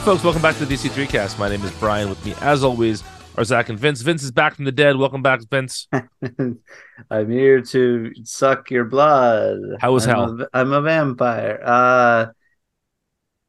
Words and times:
Hey, 0.00 0.06
folks, 0.06 0.24
welcome 0.24 0.40
back 0.40 0.56
to 0.56 0.64
the 0.64 0.74
DC3 0.74 1.10
cast. 1.10 1.38
My 1.38 1.50
name 1.50 1.62
is 1.62 1.70
Brian. 1.72 2.08
With 2.08 2.24
me, 2.24 2.32
as 2.40 2.64
always, 2.64 3.04
are 3.36 3.44
Zach 3.44 3.68
and 3.68 3.78
Vince. 3.78 4.00
Vince 4.00 4.22
is 4.22 4.30
back 4.30 4.54
from 4.54 4.64
the 4.64 4.72
dead. 4.72 4.96
Welcome 4.96 5.20
back, 5.20 5.42
Vince. 5.50 5.88
I'm 7.10 7.30
here 7.30 7.60
to 7.60 8.10
suck 8.24 8.70
your 8.70 8.86
blood. 8.86 9.58
How 9.78 9.92
was 9.92 10.06
I'm 10.08 10.14
hell? 10.16 10.40
A, 10.40 10.48
I'm 10.54 10.72
a 10.72 10.80
vampire. 10.80 11.60
Uh, 11.62 12.26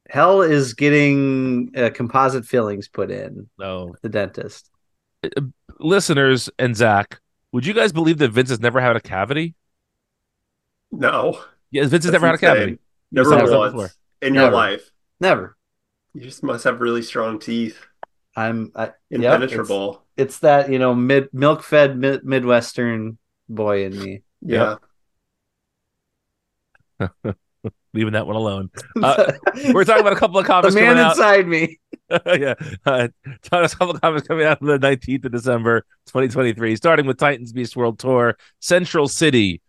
hell 0.09 0.41
is 0.41 0.73
getting 0.73 1.71
uh, 1.77 1.89
composite 1.93 2.43
fillings 2.43 2.89
put 2.89 3.11
in. 3.11 3.49
No. 3.57 3.95
The 4.01 4.09
dentist. 4.09 4.69
Listeners 5.79 6.49
and 6.59 6.75
Zach, 6.75 7.21
would 7.53 7.65
you 7.65 7.73
guys 7.73 7.93
believe 7.93 8.17
that 8.17 8.31
Vince 8.31 8.49
has 8.49 8.59
never 8.59 8.81
had 8.81 8.97
a 8.97 8.99
cavity? 8.99 9.55
No. 10.91 11.39
Yes, 11.71 11.87
Vince 11.87 12.03
has 12.03 12.11
That's 12.11 12.21
never 12.21 12.25
had 12.27 12.31
a 12.43 12.45
insane. 12.45 12.55
cavity. 12.55 12.79
Never 13.09 13.29
Never 13.37 13.57
once 13.57 13.71
before. 13.71 13.91
in 14.21 14.33
your 14.33 14.43
Never. 14.43 14.55
life. 14.55 14.91
Never. 15.21 15.55
You 16.13 16.21
just 16.21 16.43
must 16.43 16.63
have 16.65 16.81
really 16.81 17.01
strong 17.01 17.39
teeth. 17.39 17.79
I'm 18.35 18.71
I, 18.75 18.83
yep, 18.83 18.93
it's- 19.09 19.33
Impenetrable. 19.43 20.05
it's, 20.17 20.39
that 20.39 20.71
you 20.71 20.79
know 20.79 20.93
mid 20.95 21.29
milk 21.33 21.63
fed 21.63 21.97
mid, 21.97 22.23
midwestern 22.25 23.17
boy 23.49 23.85
in 23.85 23.97
me. 23.99 24.21
yeah. 24.41 24.75
Leaving 27.93 28.13
that 28.13 28.25
one 28.25 28.35
alone. 28.37 28.69
Uh, 29.03 29.33
We're 29.73 29.83
talking 29.83 30.01
about 30.01 30.13
a 30.13 30.15
couple 30.15 30.37
of 30.37 30.45
the 30.45 30.47
comics 30.47 30.75
man 30.75 30.85
coming 30.85 31.03
out. 31.03 31.11
inside 31.17 31.47
me. 31.47 31.79
yeah. 32.25 32.53
Uh, 32.85 33.07
talking 33.41 33.41
about 33.51 33.73
a 33.73 33.77
couple 33.77 33.95
of 33.95 34.01
comics 34.01 34.27
coming 34.27 34.45
out 34.45 34.61
on 34.61 34.67
the 34.67 34.79
19th 34.79 35.25
of 35.25 35.31
December, 35.33 35.81
2023, 36.07 36.75
starting 36.77 37.05
with 37.05 37.17
Titans 37.17 37.51
Beast 37.51 37.75
World 37.75 37.99
Tour, 37.99 38.37
Central 38.59 39.07
City. 39.09 39.61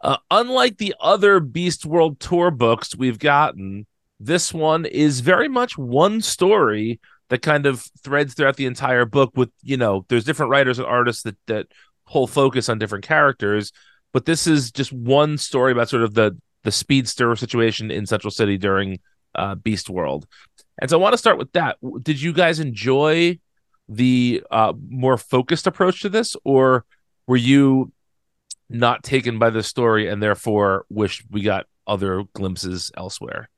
Uh, 0.00 0.18
unlike 0.30 0.76
the 0.78 0.94
other 1.00 1.40
Beast 1.40 1.86
World 1.86 2.20
Tour 2.20 2.50
books 2.50 2.94
we've 2.96 3.18
gotten, 3.18 3.86
this 4.20 4.52
one 4.52 4.84
is 4.86 5.20
very 5.20 5.48
much 5.48 5.78
one 5.78 6.20
story 6.20 7.00
that 7.28 7.42
kind 7.42 7.66
of 7.66 7.84
threads 8.02 8.34
throughout 8.34 8.56
the 8.56 8.66
entire 8.66 9.04
book 9.04 9.32
with, 9.36 9.50
you 9.62 9.76
know, 9.76 10.04
there's 10.08 10.24
different 10.24 10.50
writers 10.50 10.78
and 10.78 10.86
artists 10.86 11.22
that 11.22 11.36
that 11.46 11.66
pull 12.06 12.26
focus 12.26 12.68
on 12.68 12.78
different 12.78 13.04
characters, 13.04 13.70
but 14.12 14.24
this 14.24 14.46
is 14.46 14.72
just 14.72 14.92
one 14.92 15.36
story 15.36 15.72
about 15.72 15.88
sort 15.88 16.02
of 16.02 16.14
the 16.14 16.36
the 16.64 16.72
speedster 16.72 17.34
situation 17.36 17.90
in 17.90 18.06
Central 18.06 18.30
City 18.30 18.58
during 18.58 18.98
uh, 19.34 19.54
Beast 19.54 19.88
World. 19.88 20.26
And 20.80 20.90
so 20.90 20.98
I 20.98 21.02
want 21.02 21.12
to 21.12 21.18
start 21.18 21.38
with 21.38 21.52
that. 21.52 21.76
Did 22.02 22.20
you 22.20 22.32
guys 22.32 22.60
enjoy 22.60 23.38
the 23.88 24.42
uh, 24.50 24.72
more 24.88 25.16
focused 25.16 25.66
approach 25.66 26.02
to 26.02 26.08
this, 26.08 26.36
or 26.44 26.84
were 27.26 27.36
you 27.36 27.92
not 28.68 29.02
taken 29.02 29.38
by 29.38 29.50
the 29.50 29.62
story 29.62 30.08
and 30.08 30.22
therefore 30.22 30.84
wish 30.90 31.24
we 31.30 31.42
got 31.42 31.66
other 31.86 32.24
glimpses 32.34 32.90
elsewhere? 32.96 33.48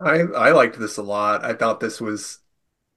I 0.00 0.20
I 0.20 0.52
liked 0.52 0.78
this 0.78 0.96
a 0.96 1.02
lot. 1.02 1.44
I 1.44 1.54
thought 1.54 1.80
this 1.80 2.00
was 2.00 2.38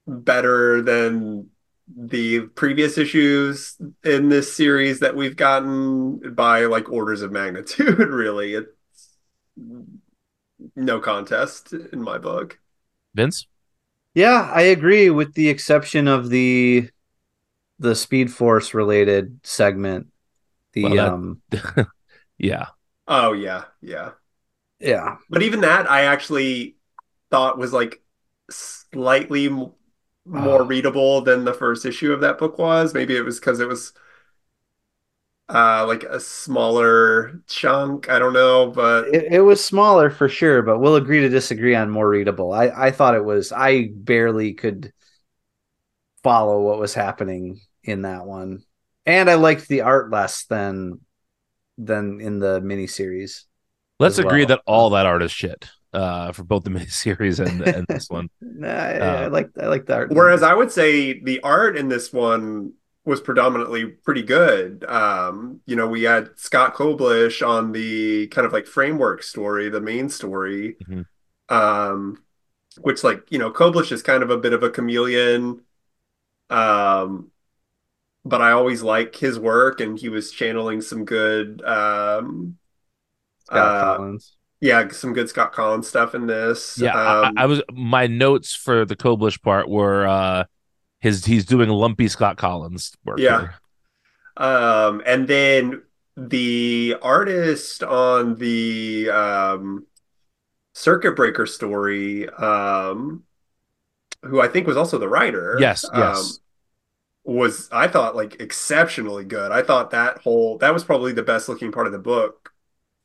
better 0.08 0.82
than 0.82 1.50
the 1.96 2.42
previous 2.56 2.98
issues 2.98 3.78
in 4.04 4.30
this 4.30 4.56
series 4.56 5.00
that 5.02 5.16
we've 5.16 5.36
gotten 5.36 6.34
by 6.34 6.66
like 6.66 6.90
orders 6.90 7.22
of 7.22 7.32
magnitude, 7.34 8.00
really. 8.00 8.54
It's 8.56 8.70
no 10.76 11.00
contest 11.00 11.74
in 11.74 12.02
my 12.02 12.18
book. 12.18 12.60
Vince? 13.14 13.48
Yeah, 14.14 14.50
I 14.54 14.62
agree 14.64 15.10
with 15.10 15.34
the 15.34 15.50
exception 15.50 16.08
of 16.08 16.30
the 16.30 16.90
the 17.80 17.96
Speed 17.96 18.32
Force 18.32 18.74
related 18.74 19.40
segment. 19.44 20.08
The 20.74 20.84
Well, 20.84 20.96
that- 20.96 21.14
um 21.14 21.42
Yeah. 22.38 22.68
Oh 23.08 23.34
yeah, 23.34 23.66
yeah. 23.82 24.12
yeah. 24.80 25.18
But 25.30 25.44
even 25.44 25.62
that 25.62 25.90
I 25.90 26.04
actually 26.06 26.76
thought 27.34 27.58
was 27.58 27.74
like 27.74 28.02
slightly 28.50 29.48
m- 29.48 29.72
more 30.26 30.62
Oh. 30.62 30.66
readable 30.66 31.22
than 31.22 31.44
the 31.46 31.54
first 31.54 31.86
issue 31.86 32.14
of 32.14 32.22
that 32.22 32.38
book 32.38 32.58
was. 32.58 32.94
Maybe 32.94 33.18
it 33.18 33.26
was 33.26 33.40
because 33.40 33.60
it 33.60 33.68
was 33.68 33.94
uh 35.50 35.86
like 35.88 36.04
a 36.04 36.20
smaller 36.20 37.42
chunk. 37.48 38.10
I 38.10 38.20
don't 38.20 38.34
know, 38.34 38.72
but 38.72 39.08
It, 39.10 39.34
it 39.34 39.42
was 39.42 39.64
smaller 39.64 40.10
for 40.10 40.30
sure, 40.30 40.62
but 40.62 40.80
we'll 40.80 40.96
agree 40.96 41.22
to 41.22 41.30
disagree 41.30 41.76
on 41.76 41.90
more 41.90 42.08
readable. 42.08 42.54
I, 42.54 42.70
I 42.70 42.92
thought 42.92 43.16
it 43.16 43.26
was 43.26 43.52
I 43.52 43.90
barely 43.94 44.54
could 44.54 44.94
follow 46.24 46.62
what 46.62 46.80
was 46.80 46.94
happening 46.94 47.60
in 47.84 48.04
that 48.04 48.26
one. 48.26 48.64
And 49.06 49.30
I 49.30 49.34
liked 49.36 49.68
the 49.68 49.82
art 49.82 50.10
less 50.12 50.46
than 50.46 51.02
than 51.78 52.22
in 52.22 52.40
the 52.40 52.62
miniseries. 52.62 53.44
Let's 54.00 54.20
agree 54.20 54.42
well. 54.42 54.48
that 54.50 54.62
all 54.66 54.90
that 54.92 55.06
art 55.06 55.24
is 55.24 55.32
shit 55.32 55.70
uh, 55.94 56.32
for 56.32 56.44
both 56.44 56.64
the 56.64 56.70
miniseries 56.72 57.46
and, 57.46 57.62
and 57.62 57.86
this 57.90 58.10
one. 58.10 58.30
Nah, 58.42 58.68
I, 58.68 58.94
Uh, 59.00 59.26
I 59.26 59.28
like 59.28 59.50
I 59.60 59.68
like 59.68 59.86
the 59.86 59.96
art. 59.96 60.10
whereas 60.12 60.44
I 60.44 60.54
would 60.54 60.72
say 60.72 61.20
the 61.22 61.40
art 61.42 61.78
in 61.78 61.88
this 61.90 62.12
one 62.14 62.74
was 63.06 63.20
predominantly 63.22 63.86
pretty 63.86 64.22
good. 64.24 64.84
Um, 64.86 65.62
you 65.66 65.76
know, 65.76 65.88
we 65.88 66.04
had 66.04 66.38
Scott 66.38 66.74
Koblish 66.76 67.46
on 67.46 67.72
the 67.72 68.28
kind 68.28 68.46
of 68.46 68.54
like 68.54 68.66
framework 68.68 69.24
story, 69.24 69.70
the 69.70 69.82
main 69.82 70.10
story. 70.10 70.78
Mhm. 70.88 71.04
Um, 71.50 72.24
which 72.82 73.04
like, 73.04 73.32
you 73.32 73.40
know, 73.40 73.52
Koblish 73.52 73.92
is 73.92 74.04
kind 74.04 74.24
of 74.24 74.30
a 74.32 74.38
bit 74.38 74.54
of 74.54 74.64
a 74.64 74.70
chameleon. 74.70 75.62
Um, 76.50 77.32
but 78.26 78.42
I 78.42 78.52
always 78.52 78.84
like 78.84 79.16
his 79.16 79.40
work 79.40 79.82
and 79.82 80.00
he 80.00 80.10
was 80.10 80.32
channeling 80.32 80.82
some 80.82 81.06
good 81.06 81.64
um 81.66 82.58
Scott 83.40 83.78
uh, 83.78 83.98
Kolins. 83.98 84.36
Yeah, 84.64 84.88
some 84.92 85.12
good 85.12 85.28
Scott 85.28 85.52
Kolins 85.52 85.84
stuff 85.84 86.16
in 86.16 86.26
this. 86.26 86.78
Yeah, 86.80 86.96
I- 86.96 87.28
Um, 87.28 87.38
I, 87.38 87.44
I 87.44 87.46
was 87.48 87.62
my 87.74 88.08
notes 88.08 88.56
for 88.56 88.86
the 88.86 88.96
Koblish 88.96 89.42
part 89.42 89.68
were 89.68 90.08
uh, 90.08 90.46
his 91.02 91.26
he's 91.26 91.46
doing 91.46 91.68
lumpy 91.70 92.08
Scott 92.08 92.38
Kolins 92.38 92.96
work. 93.04 93.20
Yeah. 93.20 93.40
here. 93.42 93.56
Um, 94.38 95.02
and 95.06 95.28
then 95.28 95.82
the 96.16 96.96
artist 97.02 97.84
on 97.84 98.36
the 98.36 99.10
um, 99.10 99.86
Circuit 100.74 101.18
Breaker 101.18 101.46
story, 101.46 102.30
um, 102.30 103.24
who 104.22 104.40
I 104.40 104.48
think 104.48 104.66
was 104.66 104.78
also 104.78 104.98
the 104.98 105.10
writer, 105.10 105.58
Yes, 105.60 105.84
um, 105.92 106.00
yes. 106.00 106.40
was 107.26 107.68
I 107.70 107.90
thought 107.90 108.16
like 108.16 108.40
exceptionally 108.40 109.26
good. 109.26 109.52
I 109.52 109.62
thought 109.62 109.92
that 109.92 110.20
whole 110.20 110.58
that 110.60 110.74
was 110.74 110.86
probably 110.86 111.12
the 111.12 111.22
best 111.22 111.50
looking 111.50 111.74
part 111.74 111.86
of 111.86 111.92
the 111.92 112.00
book 112.00 112.53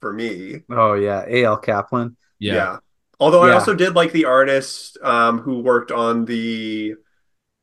for 0.00 0.12
me. 0.12 0.62
Oh 0.70 0.94
yeah, 0.94 1.24
A.L. 1.26 1.56
Kaplan. 1.58 2.16
yeah, 2.38 2.78
Although 3.20 3.42
I 3.42 3.52
also 3.52 3.74
did 3.74 3.94
like 3.94 4.12
the 4.12 4.26
artist 4.26 4.98
um, 5.02 5.38
who 5.40 5.60
worked 5.60 5.90
on 5.92 6.24
the 6.24 6.94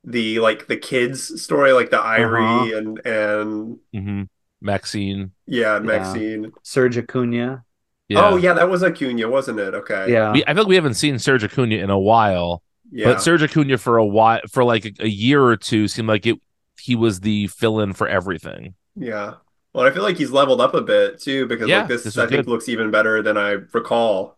the 0.03 0.39
like 0.39 0.67
the 0.67 0.77
kids 0.77 1.41
story, 1.41 1.71
like 1.73 1.89
the 1.89 1.97
Irey 1.97 2.71
Uh-huh. 2.71 2.77
and 2.77 2.99
and 3.05 3.79
hmm 3.93 4.23
Maxine. 4.61 5.31
yeah, 5.47 5.73
Yeah. 5.75 5.79
Maxine. 5.79 6.51
Serg 6.63 6.93
Acuña. 7.03 7.63
Yeah. 8.07 8.29
Oh 8.29 8.35
yeah, 8.37 8.53
that 8.53 8.69
was 8.69 8.83
Acuña, 8.83 9.29
wasn't 9.29 9.59
it? 9.59 9.73
Okay. 9.73 10.11
Yeah. 10.11 10.31
We, 10.33 10.43
I 10.45 10.53
feel 10.53 10.63
like 10.63 10.69
we 10.69 10.75
haven't 10.75 10.93
seen 10.95 11.15
Serg 11.15 11.39
Acuña 11.47 11.81
in 11.83 11.89
a 11.89 11.99
while, 11.99 12.61
Yeah. 12.91 13.05
but 13.05 13.17
Serg 13.17 13.39
Acuña 13.39 13.79
for 13.79 13.97
a 13.97 14.05
while, 14.05 14.41
for 14.51 14.63
like 14.63 14.85
a, 14.85 14.91
a 14.99 15.07
year 15.07 15.43
or 15.43 15.57
two, 15.57 15.87
seemed 15.87 16.07
like 16.07 16.25
it. 16.25 16.39
He 16.79 16.95
was 16.95 17.21
the 17.21 17.47
fill-in 17.47 17.93
for 17.93 18.07
everything. 18.07 18.75
Yeah. 18.95 19.35
Well, 19.75 19.85
I 19.85 19.91
feel 19.91 20.03
like 20.03 20.15
he's 20.15 20.31
leveled 20.31 20.61
up 20.61 20.73
a 20.73 20.79
bit 20.79 21.19
too 21.19 21.47
because 21.47 21.67
Yeah, 21.67 21.79
like 21.79 21.89
this, 21.89 22.05
this 22.05 22.17
I 22.17 22.27
think 22.27 22.45
good. 22.45 22.47
looks 22.47 22.69
even 22.69 22.91
better 22.91 23.21
than 23.21 23.35
I 23.37 23.49
recall. 23.73 24.37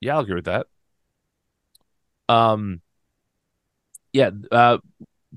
Yeah, 0.00 0.16
I'll 0.16 0.20
agree 0.20 0.34
with 0.34 0.44
that. 0.44 0.66
Um, 2.28 2.82
yeah. 4.12 4.30
Uh, 4.52 4.76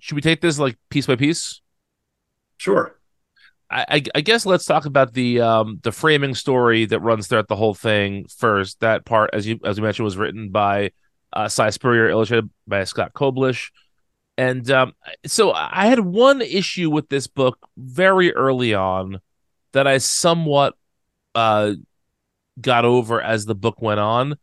should 0.01 0.15
we 0.15 0.21
take 0.21 0.41
this 0.41 0.59
like 0.59 0.77
piece 0.89 1.07
by 1.07 1.15
piece? 1.15 1.61
Sure. 2.57 2.99
I, 3.69 3.85
I, 3.87 4.03
I 4.15 4.21
guess 4.21 4.45
let's 4.45 4.65
talk 4.65 4.85
about 4.85 5.13
the 5.13 5.39
um 5.39 5.79
the 5.83 5.93
framing 5.93 6.35
story 6.35 6.83
that 6.85 6.99
runs 6.99 7.27
throughout 7.27 7.47
the 7.47 7.55
whole 7.55 7.73
thing 7.73 8.25
first. 8.37 8.81
That 8.81 9.05
part, 9.05 9.29
as 9.31 9.47
you 9.47 9.61
as 9.63 9.79
we 9.79 9.85
mentioned, 9.85 10.03
was 10.03 10.17
written 10.17 10.49
by 10.49 10.91
uh, 11.31 11.47
Si 11.47 11.71
Spurrier, 11.71 12.09
illustrated 12.09 12.49
by 12.67 12.83
Scott 12.83 13.13
Koblish. 13.13 13.69
And 14.37 14.69
um, 14.71 14.93
so 15.25 15.51
I 15.51 15.87
had 15.87 15.99
one 15.99 16.41
issue 16.41 16.89
with 16.89 17.09
this 17.09 17.27
book 17.27 17.57
very 17.77 18.33
early 18.33 18.73
on 18.73 19.19
that 19.73 19.87
I 19.87 19.97
somewhat 19.99 20.75
uh, 21.35 21.73
got 22.59 22.85
over 22.85 23.21
as 23.21 23.45
the 23.45 23.55
book 23.55 23.81
went 23.81 23.99
on. 23.99 24.35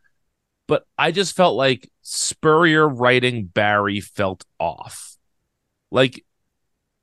But 0.67 0.85
I 0.99 1.12
just 1.12 1.35
felt 1.35 1.56
like 1.56 1.90
Spurrier 2.02 2.87
writing 2.87 3.46
Barry 3.46 4.00
felt 4.00 4.44
off. 4.58 5.17
Like 5.90 6.25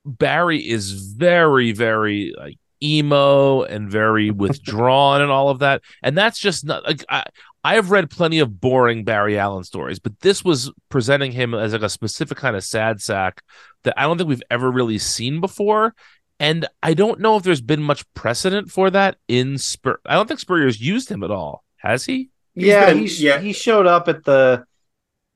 Barry 0.04 0.58
is 0.58 0.92
very, 0.92 1.72
very 1.72 2.32
like 2.38 2.58
emo 2.82 3.62
and 3.62 3.90
very 3.90 4.30
withdrawn 4.32 5.20
and 5.20 5.30
all 5.30 5.48
of 5.48 5.58
that. 5.60 5.82
And 6.02 6.16
that's 6.16 6.38
just 6.38 6.64
not 6.64 6.84
like 6.84 7.04
I, 7.08 7.24
I 7.66 7.74
have 7.74 7.90
read 7.90 8.10
plenty 8.10 8.38
of 8.38 8.60
boring 8.60 9.02
Barry 9.02 9.36
Allen 9.36 9.64
stories, 9.64 9.98
but 9.98 10.20
this 10.20 10.44
was 10.44 10.70
presenting 10.88 11.32
him 11.32 11.52
as 11.52 11.72
like 11.72 11.82
a 11.82 11.88
specific 11.88 12.38
kind 12.38 12.54
of 12.54 12.62
sad 12.62 13.02
sack 13.02 13.42
that 13.82 13.94
I 13.96 14.04
don't 14.04 14.16
think 14.16 14.28
we've 14.28 14.40
ever 14.52 14.70
really 14.70 14.98
seen 14.98 15.40
before. 15.40 15.92
And 16.38 16.68
I 16.80 16.94
don't 16.94 17.18
know 17.18 17.34
if 17.36 17.42
there's 17.42 17.60
been 17.60 17.82
much 17.82 18.04
precedent 18.14 18.70
for 18.70 18.88
that 18.90 19.16
in 19.26 19.58
Spur. 19.58 19.98
I 20.06 20.14
don't 20.14 20.28
think 20.28 20.38
Spurrier's 20.38 20.80
used 20.80 21.10
him 21.10 21.24
at 21.24 21.32
all. 21.32 21.64
Has 21.78 22.04
he? 22.04 22.30
yeah, 22.54 22.86
been- 22.86 22.98
he 22.98 23.08
sh- 23.08 23.20
yeah. 23.22 23.40
he 23.40 23.52
showed 23.52 23.88
up 23.88 24.06
at 24.06 24.22
the 24.22 24.64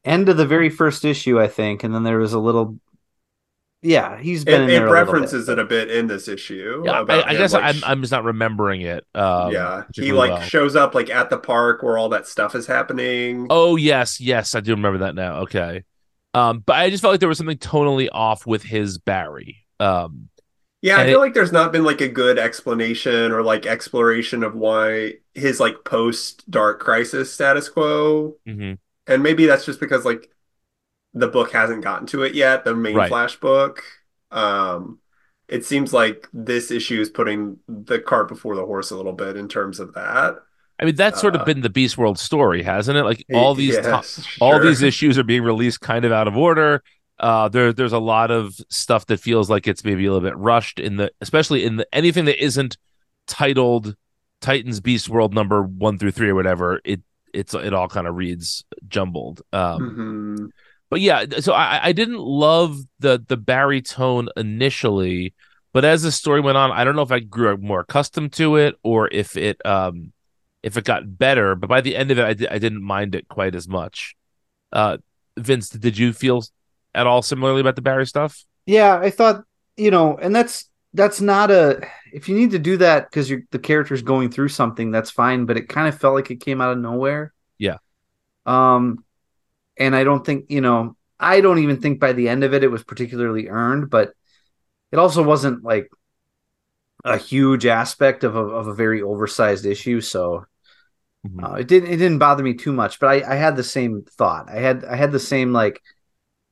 end 0.04 0.28
of 0.28 0.36
the 0.36 0.46
very 0.46 0.70
first 0.70 1.04
issue, 1.04 1.40
I 1.40 1.48
think, 1.48 1.82
and 1.82 1.92
then 1.92 2.04
there 2.04 2.18
was 2.18 2.32
a 2.32 2.38
little. 2.38 2.78
Yeah, 3.82 4.18
he's 4.18 4.44
been 4.44 4.60
It, 4.62 4.68
in 4.68 4.70
it 4.70 4.80
there. 4.80 4.86
a 4.86 4.90
references 4.90 5.46
bit, 5.46 5.48
it 5.48 5.58
a 5.58 5.64
bit 5.64 5.90
in 5.90 6.06
this 6.06 6.28
issue. 6.28 6.82
Yeah, 6.82 7.00
about 7.00 7.26
I, 7.26 7.30
I 7.30 7.34
him, 7.34 7.36
guess 7.36 7.52
like, 7.52 7.64
I'm 7.64 7.82
I'm 7.84 8.00
just 8.02 8.12
not 8.12 8.24
remembering 8.24 8.82
it. 8.82 9.06
Um, 9.14 9.50
yeah, 9.52 9.84
he 9.92 10.12
like 10.12 10.30
well. 10.30 10.40
shows 10.40 10.76
up 10.76 10.94
like 10.94 11.10
at 11.10 11.30
the 11.30 11.38
park 11.38 11.82
where 11.82 11.96
all 11.98 12.10
that 12.10 12.26
stuff 12.26 12.54
is 12.54 12.66
happening. 12.66 13.46
Oh 13.48 13.76
yes, 13.76 14.20
yes, 14.20 14.54
I 14.54 14.60
do 14.60 14.72
remember 14.72 14.98
that 15.00 15.14
now. 15.14 15.40
Okay, 15.40 15.84
um, 16.34 16.60
but 16.60 16.76
I 16.76 16.90
just 16.90 17.02
felt 17.02 17.12
like 17.12 17.20
there 17.20 17.28
was 17.28 17.38
something 17.38 17.58
tonally 17.58 18.08
off 18.12 18.46
with 18.46 18.62
his 18.62 18.98
Barry. 18.98 19.66
Um, 19.80 20.28
Yeah, 20.82 20.98
I 20.98 21.04
feel 21.06 21.18
it- 21.18 21.20
like 21.20 21.34
there's 21.34 21.52
not 21.52 21.72
been 21.72 21.84
like 21.84 22.00
a 22.00 22.08
good 22.08 22.38
explanation 22.38 23.32
or 23.32 23.42
like 23.42 23.66
exploration 23.66 24.42
of 24.42 24.54
why 24.54 25.14
his 25.34 25.60
like 25.60 25.84
post 25.84 26.50
Dark 26.50 26.80
Crisis 26.80 27.32
status 27.32 27.68
quo. 27.68 28.36
mhm. 28.46 28.78
And 29.06 29.22
maybe 29.22 29.46
that's 29.46 29.64
just 29.66 29.80
because 29.80 30.04
like 30.04 30.30
the 31.14 31.28
book 31.28 31.52
hasn't 31.52 31.82
gotten 31.84 32.06
to 32.08 32.22
it 32.22 32.34
yet, 32.34 32.64
the 32.64 32.74
main 32.74 32.96
Right. 32.96 33.08
Flash 33.08 33.36
book. 33.36 33.82
Um 34.30 34.98
it 35.48 35.64
seems 35.64 35.92
like 35.92 36.28
this 36.32 36.70
issue 36.70 37.00
is 37.00 37.10
putting 37.10 37.58
the 37.66 37.98
cart 37.98 38.28
before 38.28 38.54
the 38.54 38.64
horse 38.64 38.92
a 38.92 38.96
little 38.96 39.12
bit 39.12 39.36
in 39.36 39.48
terms 39.48 39.80
of 39.80 39.94
that. 39.94 40.36
I 40.78 40.84
mean, 40.84 40.94
that's 40.94 41.20
sort 41.20 41.34
Uh, 41.34 41.40
of 41.40 41.46
been 41.46 41.60
the 41.60 41.68
Beast 41.68 41.98
World 41.98 42.18
story, 42.20 42.62
hasn't 42.62 42.96
it? 42.96 43.02
Like 43.02 43.24
all 43.34 43.54
these 43.56 43.74
Yes, 43.74 44.24
all 44.40 44.52
sure. 44.52 44.64
these 44.64 44.80
issues 44.82 45.18
are 45.18 45.24
being 45.24 45.42
released 45.42 45.80
kind 45.80 46.04
of 46.04 46.12
out 46.12 46.28
of 46.28 46.36
order. 46.36 46.82
Uh, 47.18 47.48
there, 47.48 47.72
there's 47.72 47.92
a 47.92 47.98
lot 47.98 48.30
of 48.30 48.54
stuff 48.70 49.06
that 49.06 49.18
feels 49.20 49.50
like 49.50 49.66
it's 49.68 49.84
maybe 49.84 50.06
a 50.06 50.12
little 50.12 50.26
bit 50.26 50.36
rushed 50.38 50.78
in 50.78 50.96
the, 50.96 51.10
especially 51.20 51.64
in 51.66 51.76
the 51.76 51.86
anything 51.94 52.24
that 52.26 52.42
isn't 52.42 52.78
titled 53.26 53.94
Titans 54.40 54.80
Beast 54.80 55.08
World 55.08 55.34
number 55.34 55.62
one 55.62 55.98
through 55.98 56.12
three 56.12 56.28
or 56.30 56.34
whatever. 56.34 56.80
It, 56.84 57.02
it's 57.34 57.52
it 57.54 57.74
all 57.74 57.88
kind 57.88 58.06
of 58.06 58.14
reads 58.14 58.64
jumbled. 58.88 59.42
Um, 59.52 59.80
Mhm. 59.80 60.50
But 60.90 61.00
yeah, 61.00 61.24
so 61.38 61.52
I, 61.52 61.86
I 61.86 61.92
didn't 61.92 62.18
love 62.18 62.78
the 62.98 63.24
the 63.26 63.36
Barry 63.36 63.80
tone 63.80 64.28
initially, 64.36 65.34
but 65.72 65.84
as 65.84 66.02
the 66.02 66.12
story 66.12 66.40
went 66.40 66.58
on, 66.58 66.72
I 66.72 66.84
don't 66.84 66.96
know 66.96 67.02
if 67.02 67.12
I 67.12 67.20
grew 67.20 67.56
more 67.56 67.80
accustomed 67.80 68.32
to 68.34 68.56
it 68.56 68.74
or 68.82 69.08
if 69.10 69.36
it 69.36 69.64
um 69.64 70.12
if 70.62 70.76
it 70.76 70.84
got 70.84 71.16
better. 71.18 71.54
But 71.54 71.68
by 71.68 71.80
the 71.80 71.96
end 71.96 72.10
of 72.10 72.18
it, 72.18 72.24
I, 72.24 72.34
di- 72.34 72.48
I 72.48 72.58
didn't 72.58 72.82
mind 72.82 73.14
it 73.14 73.28
quite 73.28 73.54
as 73.54 73.68
much. 73.68 74.16
Uh, 74.72 74.98
Vince, 75.38 75.70
did 75.70 75.96
you 75.96 76.12
feel 76.12 76.44
at 76.94 77.06
all 77.06 77.22
similarly 77.22 77.60
about 77.60 77.76
the 77.76 77.82
Barry 77.82 78.06
stuff? 78.06 78.44
Yeah, 78.66 78.98
I 78.98 79.10
thought 79.10 79.44
you 79.76 79.90
know, 79.90 80.18
and 80.18 80.34
that's 80.34 80.68
that's 80.92 81.20
not 81.20 81.50
a. 81.50 81.86
If 82.12 82.28
you 82.28 82.34
need 82.34 82.50
to 82.50 82.58
do 82.58 82.76
that 82.78 83.08
because 83.08 83.28
the 83.28 83.58
character's 83.58 84.02
going 84.02 84.30
through 84.30 84.48
something, 84.48 84.90
that's 84.90 85.10
fine. 85.10 85.46
But 85.46 85.56
it 85.56 85.68
kind 85.68 85.88
of 85.88 85.98
felt 85.98 86.14
like 86.14 86.30
it 86.30 86.40
came 86.40 86.60
out 86.60 86.72
of 86.72 86.78
nowhere. 86.78 87.32
Yeah. 87.58 87.76
Um, 88.44 89.04
and 89.80 89.96
I 89.96 90.04
don't 90.04 90.26
think 90.26 90.46
you 90.50 90.62
know. 90.62 90.96
I 91.20 91.42
don't 91.42 91.60
even 91.60 91.80
think 91.82 92.00
by 92.00 92.14
the 92.14 92.28
end 92.30 92.44
of 92.44 92.54
it 92.54 92.64
it 92.64 92.68
was 92.70 92.84
particularly 92.84 93.48
earned, 93.48 93.90
but 93.90 94.14
it 94.92 94.98
also 94.98 95.22
wasn't 95.22 95.64
like 95.64 95.90
a 97.04 97.16
huge 97.16 97.66
aspect 97.66 98.24
of 98.24 98.36
a 98.36 98.40
of 98.40 98.66
a 98.66 98.74
very 98.74 99.02
oversized 99.02 99.64
issue. 99.66 100.00
So 100.00 100.44
Mhm. 101.24 101.44
uh, 101.44 101.54
it 101.54 101.68
didn't 101.68 101.90
it 101.90 101.96
didn't 101.98 102.18
bother 102.18 102.42
me 102.42 102.54
too 102.54 102.72
much. 102.72 103.00
But 103.00 103.08
I 103.08 103.32
I 103.32 103.36
had 103.36 103.56
the 103.56 103.64
same 103.64 104.04
thought. 104.18 104.50
I 104.50 104.56
had 104.60 104.84
I 104.84 104.96
had 104.96 105.12
the 105.12 105.20
same 105.20 105.52
like 105.52 105.82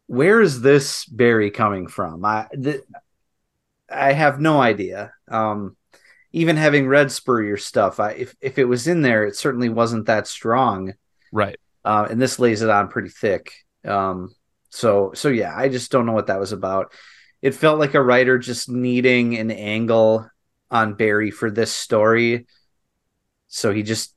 where 0.06 0.40
is 0.42 0.62
this 0.62 1.06
Barry 1.06 1.50
coming 1.50 1.88
from? 1.88 2.24
I 2.24 2.48
th- 2.62 2.82
I 3.90 4.12
have 4.12 4.40
no 4.40 4.60
idea. 4.60 5.12
Um, 5.28 5.76
even 6.32 6.56
having 6.56 6.88
read 6.88 7.12
Spurrier 7.12 7.56
stuff, 7.58 8.00
I, 8.00 8.12
if 8.12 8.36
if 8.40 8.58
it 8.58 8.64
was 8.66 8.88
in 8.88 9.02
there, 9.02 9.24
it 9.26 9.36
certainly 9.36 9.68
wasn't 9.68 10.06
that 10.06 10.26
strong. 10.26 10.94
Right. 11.32 11.58
Uh, 11.84 12.06
and 12.10 12.20
this 12.20 12.38
lays 12.38 12.62
it 12.62 12.70
on 12.70 12.88
pretty 12.88 13.08
thick. 13.08 13.52
Um, 13.84 14.34
so 14.70 15.12
so 15.14 15.28
yeah, 15.28 15.54
I 15.56 15.68
just 15.68 15.90
don't 15.90 16.06
know 16.06 16.12
what 16.12 16.26
that 16.26 16.40
was 16.40 16.52
about. 16.52 16.92
It 17.40 17.54
felt 17.54 17.78
like 17.78 17.94
a 17.94 18.02
writer 18.02 18.38
just 18.38 18.68
needing 18.68 19.36
an 19.38 19.50
angle 19.50 20.28
on 20.70 20.94
Barry 20.94 21.30
for 21.30 21.50
this 21.50 21.72
story. 21.72 22.46
So 23.46 23.72
he 23.72 23.82
just 23.82 24.14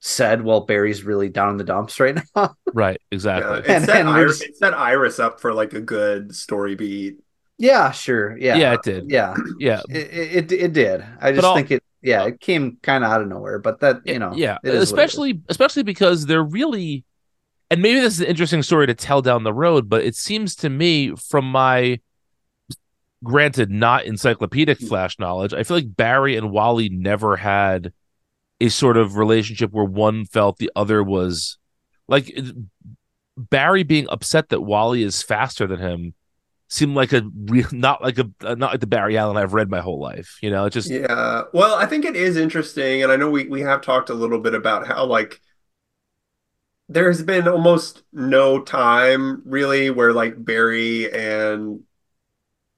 said, 0.00 0.42
"Well, 0.44 0.60
Barry's 0.60 1.02
really 1.02 1.28
down 1.28 1.50
in 1.50 1.56
the 1.56 1.64
dumps 1.64 1.98
right 2.00 2.18
now." 2.36 2.54
Right. 2.74 3.00
Yeah, 3.10 3.14
Exactly. 3.16 3.58
it, 3.60 3.66
And- 3.68 3.84
set 3.86 3.96
and 4.00 4.08
Iris, 4.10 4.38
just- 4.38 4.50
it 4.50 4.56
set 4.58 4.74
Iris 4.74 5.18
up 5.18 5.40
for 5.40 5.52
like 5.54 5.72
a 5.72 5.80
good 5.80 6.34
story 6.36 6.74
beat. 6.76 7.16
yeah, 7.56 7.90
sure. 7.90 8.36
Yeah, 8.38 8.56
Yeah, 8.56 8.74
it 8.74 8.82
did. 8.82 9.10
yeah. 9.10 9.34
Yeah. 9.58 9.80
It, 9.88 10.50
it 10.50 10.52
it 10.52 10.72
did. 10.74 11.04
I 11.20 11.32
just 11.32 11.44
all- 11.44 11.56
think 11.56 11.70
it. 11.72 11.82
Yeah, 12.02 12.26
it 12.26 12.40
came 12.40 12.78
kind 12.82 13.04
of 13.04 13.10
out 13.10 13.20
of 13.20 13.28
nowhere, 13.28 13.58
but 13.58 13.80
that 13.80 14.00
you 14.04 14.18
know, 14.18 14.32
yeah 14.34 14.58
it 14.62 14.68
is 14.68 14.70
what 14.70 14.74
it 14.74 14.76
is. 14.76 14.82
especially 14.82 15.40
especially 15.48 15.82
because 15.82 16.26
they're 16.26 16.42
really 16.42 17.04
and 17.70 17.82
maybe 17.82 18.00
this 18.00 18.14
is 18.14 18.20
an 18.20 18.26
interesting 18.26 18.62
story 18.62 18.86
to 18.86 18.94
tell 18.94 19.22
down 19.22 19.44
the 19.44 19.52
road 19.52 19.88
but 19.88 20.04
it 20.04 20.14
seems 20.14 20.54
to 20.56 20.68
me 20.70 21.14
from 21.16 21.50
my 21.50 22.00
granted 23.24 23.70
not 23.70 24.04
encyclopedic 24.04 24.78
hmm. 24.78 24.86
flash 24.86 25.18
knowledge 25.18 25.52
i 25.52 25.62
feel 25.62 25.76
like 25.76 25.96
barry 25.96 26.36
and 26.36 26.50
wally 26.50 26.88
never 26.88 27.36
had 27.36 27.92
a 28.60 28.68
sort 28.68 28.96
of 28.96 29.16
relationship 29.16 29.72
where 29.72 29.84
one 29.84 30.24
felt 30.24 30.58
the 30.58 30.70
other 30.76 31.02
was 31.02 31.58
like 32.06 32.36
barry 33.36 33.82
being 33.82 34.08
upset 34.08 34.48
that 34.48 34.60
wally 34.60 35.02
is 35.02 35.22
faster 35.22 35.66
than 35.66 35.78
him 35.78 36.14
seemed 36.68 36.94
like 36.94 37.12
a 37.12 37.22
real 37.46 37.68
not 37.72 38.02
like 38.02 38.18
a 38.18 38.30
not 38.56 38.72
like 38.72 38.80
the 38.80 38.86
barry 38.86 39.16
allen 39.16 39.36
i've 39.36 39.54
read 39.54 39.70
my 39.70 39.80
whole 39.80 40.00
life 40.00 40.38
you 40.42 40.50
know 40.50 40.66
it 40.66 40.70
just 40.70 40.94
Yeah. 40.94 41.44
Well, 41.52 41.74
I 41.74 41.86
think 41.86 42.04
it 42.04 42.16
is 42.16 42.36
interesting, 42.36 43.02
and 43.02 43.12
I 43.12 43.16
know 43.16 43.30
we 43.30 43.46
we 43.48 43.60
have 43.62 43.82
talked 43.82 44.10
a 44.10 44.14
little 44.14 44.40
bit 44.40 44.54
about 44.54 44.86
how 44.86 45.04
like 45.06 45.40
there's 46.88 47.22
been 47.22 47.46
almost 47.48 48.02
no 48.12 48.60
time 48.60 49.42
really 49.44 49.90
where 49.90 50.12
like 50.12 50.42
Barry 50.42 51.12
and 51.12 51.80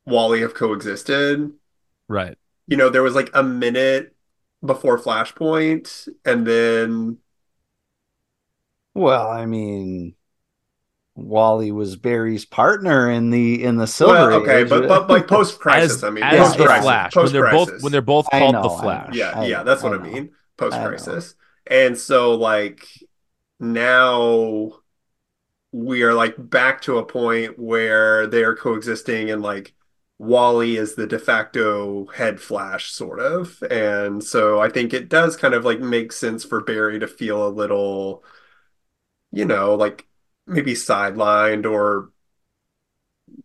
Wally 0.06 0.40
have 0.42 0.54
coexisted. 0.54 1.52
right 2.09 2.37
You 2.66 2.76
know, 2.76 2.88
there 2.90 3.02
was 3.02 3.14
like 3.14 3.30
a 3.35 3.42
minute 3.42 4.14
before 4.64 4.99
Flashpoint, 4.99 6.09
and 6.25 6.47
then 6.47 7.18
Well, 8.94 9.28
I 9.30 9.47
mean, 9.47 10.14
Wally 11.21 11.73
was 11.73 11.97
Barry's 11.97 12.45
partner 12.45 13.11
in 13.11 13.31
the 13.31 13.62
in 13.62 13.77
the 13.77 13.87
Silver 13.87 14.15
well, 14.15 14.41
okay, 14.43 14.62
Age. 14.62 14.69
but 14.69 14.89
but 14.89 15.09
like 15.09 15.27
post 15.29 15.59
crisis, 15.59 16.03
I 16.03 16.11
mean, 16.11 16.25
as 16.25 16.33
yeah, 16.33 16.57
the 16.57 16.83
Flash 16.83 17.15
when 17.15 17.33
they're 17.33 17.50
both 17.50 17.83
when 17.83 17.93
they're 17.93 18.03
both 18.03 18.31
called 18.31 18.55
know, 18.55 18.62
the 18.62 18.69
I 18.69 18.77
know. 18.77 18.83
Flash. 18.83 19.15
Yeah, 19.15 19.31
I 19.35 19.47
yeah, 19.47 19.59
know, 19.59 19.65
that's 19.65 19.83
what 19.83 19.93
I 19.93 19.97
I, 19.97 19.99
mean. 19.99 20.31
Post 20.57 20.77
crisis. 20.77 21.35
And 21.67 21.97
so 21.97 22.35
like 22.35 22.89
now 23.59 24.73
we 25.73 26.03
are 26.03 26.15
like 26.15 26.35
back 26.39 26.83
to 26.83 26.99
a 26.99 27.05
point 27.07 27.59
where 27.59 28.27
they're 28.27 28.57
coexisting 28.57 29.31
and 29.31 29.43
like 29.43 29.75
Wally 30.19 30.77
is 30.77 30.95
the 30.95 31.07
de 31.07 31.19
facto 31.19 32.07
head 32.07 32.41
Flash 32.41 32.91
sort 32.91 33.21
of. 33.21 33.62
And 33.71 34.23
so 34.23 34.61
I 34.61 34.69
think 34.69 34.93
it 34.93 35.09
does 35.09 35.37
kind 35.37 35.55
of 35.55 35.65
like 35.65 35.81
make 35.81 36.12
sense 36.12 36.45
for 36.45 36.61
Barry 36.61 36.99
to 36.99 37.07
feel 37.07 37.47
a 37.47 37.49
little 37.49 38.25
you 39.33 39.45
know, 39.45 39.75
like 39.75 40.07
maybe 40.50 40.75
sidelined 40.75 41.71
or 41.71 42.11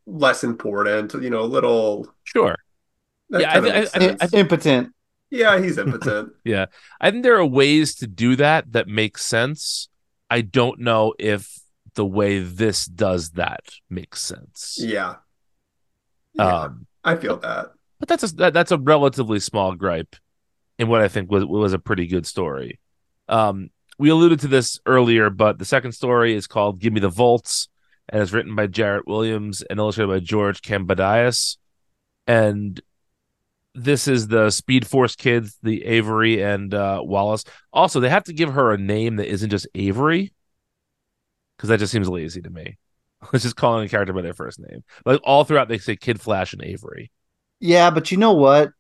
less 0.05 0.43
important, 0.43 1.13
you 1.13 1.29
know, 1.29 1.41
a 1.41 1.45
little 1.45 2.07
Sure. 2.23 2.55
Yeah, 3.29 3.39
I 3.49 3.53
kind 3.53 3.57
of 3.57 3.63
thi- 3.65 3.79
makes 3.79 3.95
I- 3.95 3.97
I- 3.99 4.17
sense. 4.17 4.33
Impotent. 4.33 4.93
Yeah, 5.29 5.59
he's 5.61 5.77
impotent. 5.77 6.33
Yeah. 6.43 6.65
I 7.01 7.11
think 7.11 7.23
there 7.23 7.35
are 7.37 7.45
ways 7.45 7.95
to 7.95 8.07
do 8.07 8.35
that 8.37 8.71
that 8.73 8.87
make 8.87 9.17
sense. 9.17 9.89
I 10.29 10.41
don't 10.41 10.79
know 10.79 11.13
if 11.19 11.59
the 11.95 12.05
way 12.05 12.39
this 12.39 12.85
does 12.85 13.31
that 13.31 13.61
makes 13.89 14.21
sense. 14.21 14.77
Yeah. 14.79 15.15
Yeah, 16.33 16.63
Um, 16.63 16.87
I 17.03 17.15
feel 17.15 17.37
that. 17.37 17.71
but 17.99 18.09
that's 18.09 18.23
a 18.23 18.35
that, 18.35 18.53
that's 18.53 18.71
a 18.71 18.77
relatively 18.77 19.39
small 19.39 19.73
gripe 19.75 20.15
in 20.77 20.87
what 20.89 21.01
I 21.01 21.07
think 21.07 21.31
was 21.31 21.45
was 21.45 21.73
a 21.73 21.79
pretty 21.79 22.07
good 22.07 22.25
story. 22.27 22.79
Um, 23.29 23.69
we 23.97 24.09
alluded 24.09 24.41
to 24.41 24.47
this 24.47 24.79
earlier, 24.85 25.29
but 25.29 25.59
the 25.59 25.65
second 25.65 25.93
story 25.93 26.33
is 26.35 26.47
called 26.47 26.79
"Give 26.79 26.93
Me 26.93 26.99
the 26.99 27.09
Volts" 27.09 27.69
and 28.09 28.21
is 28.21 28.33
written 28.33 28.55
by 28.55 28.67
Jarrett 28.67 29.07
Williams 29.07 29.61
and 29.63 29.79
illustrated 29.79 30.09
by 30.09 30.19
George 30.19 30.61
Kambadais. 30.61 31.57
And 32.27 32.79
this 33.73 34.07
is 34.07 34.27
the 34.27 34.49
Speed 34.51 34.87
Force 34.87 35.15
kids, 35.15 35.57
the 35.61 35.85
Avery 35.85 36.41
and 36.41 36.73
uh, 36.73 37.01
Wallace. 37.03 37.43
Also, 37.73 37.99
they 37.99 38.09
have 38.09 38.23
to 38.25 38.33
give 38.33 38.53
her 38.53 38.71
a 38.71 38.77
name 38.77 39.17
that 39.17 39.27
isn't 39.27 39.49
just 39.49 39.67
Avery, 39.75 40.33
because 41.57 41.69
that 41.69 41.79
just 41.79 41.91
seems 41.91 42.09
lazy 42.09 42.41
to 42.41 42.49
me. 42.49 42.77
It's 43.33 43.43
just 43.43 43.55
calling 43.55 43.85
a 43.85 43.89
character 43.89 44.13
by 44.13 44.21
their 44.21 44.33
first 44.33 44.59
name. 44.59 44.83
Like 45.05 45.21
all 45.23 45.43
throughout, 45.43 45.67
they 45.67 45.77
say 45.77 45.95
Kid 45.95 46.21
Flash 46.21 46.53
and 46.53 46.63
Avery. 46.63 47.11
Yeah, 47.59 47.89
but 47.89 48.11
you 48.11 48.17
know 48.17 48.33
what? 48.33 48.71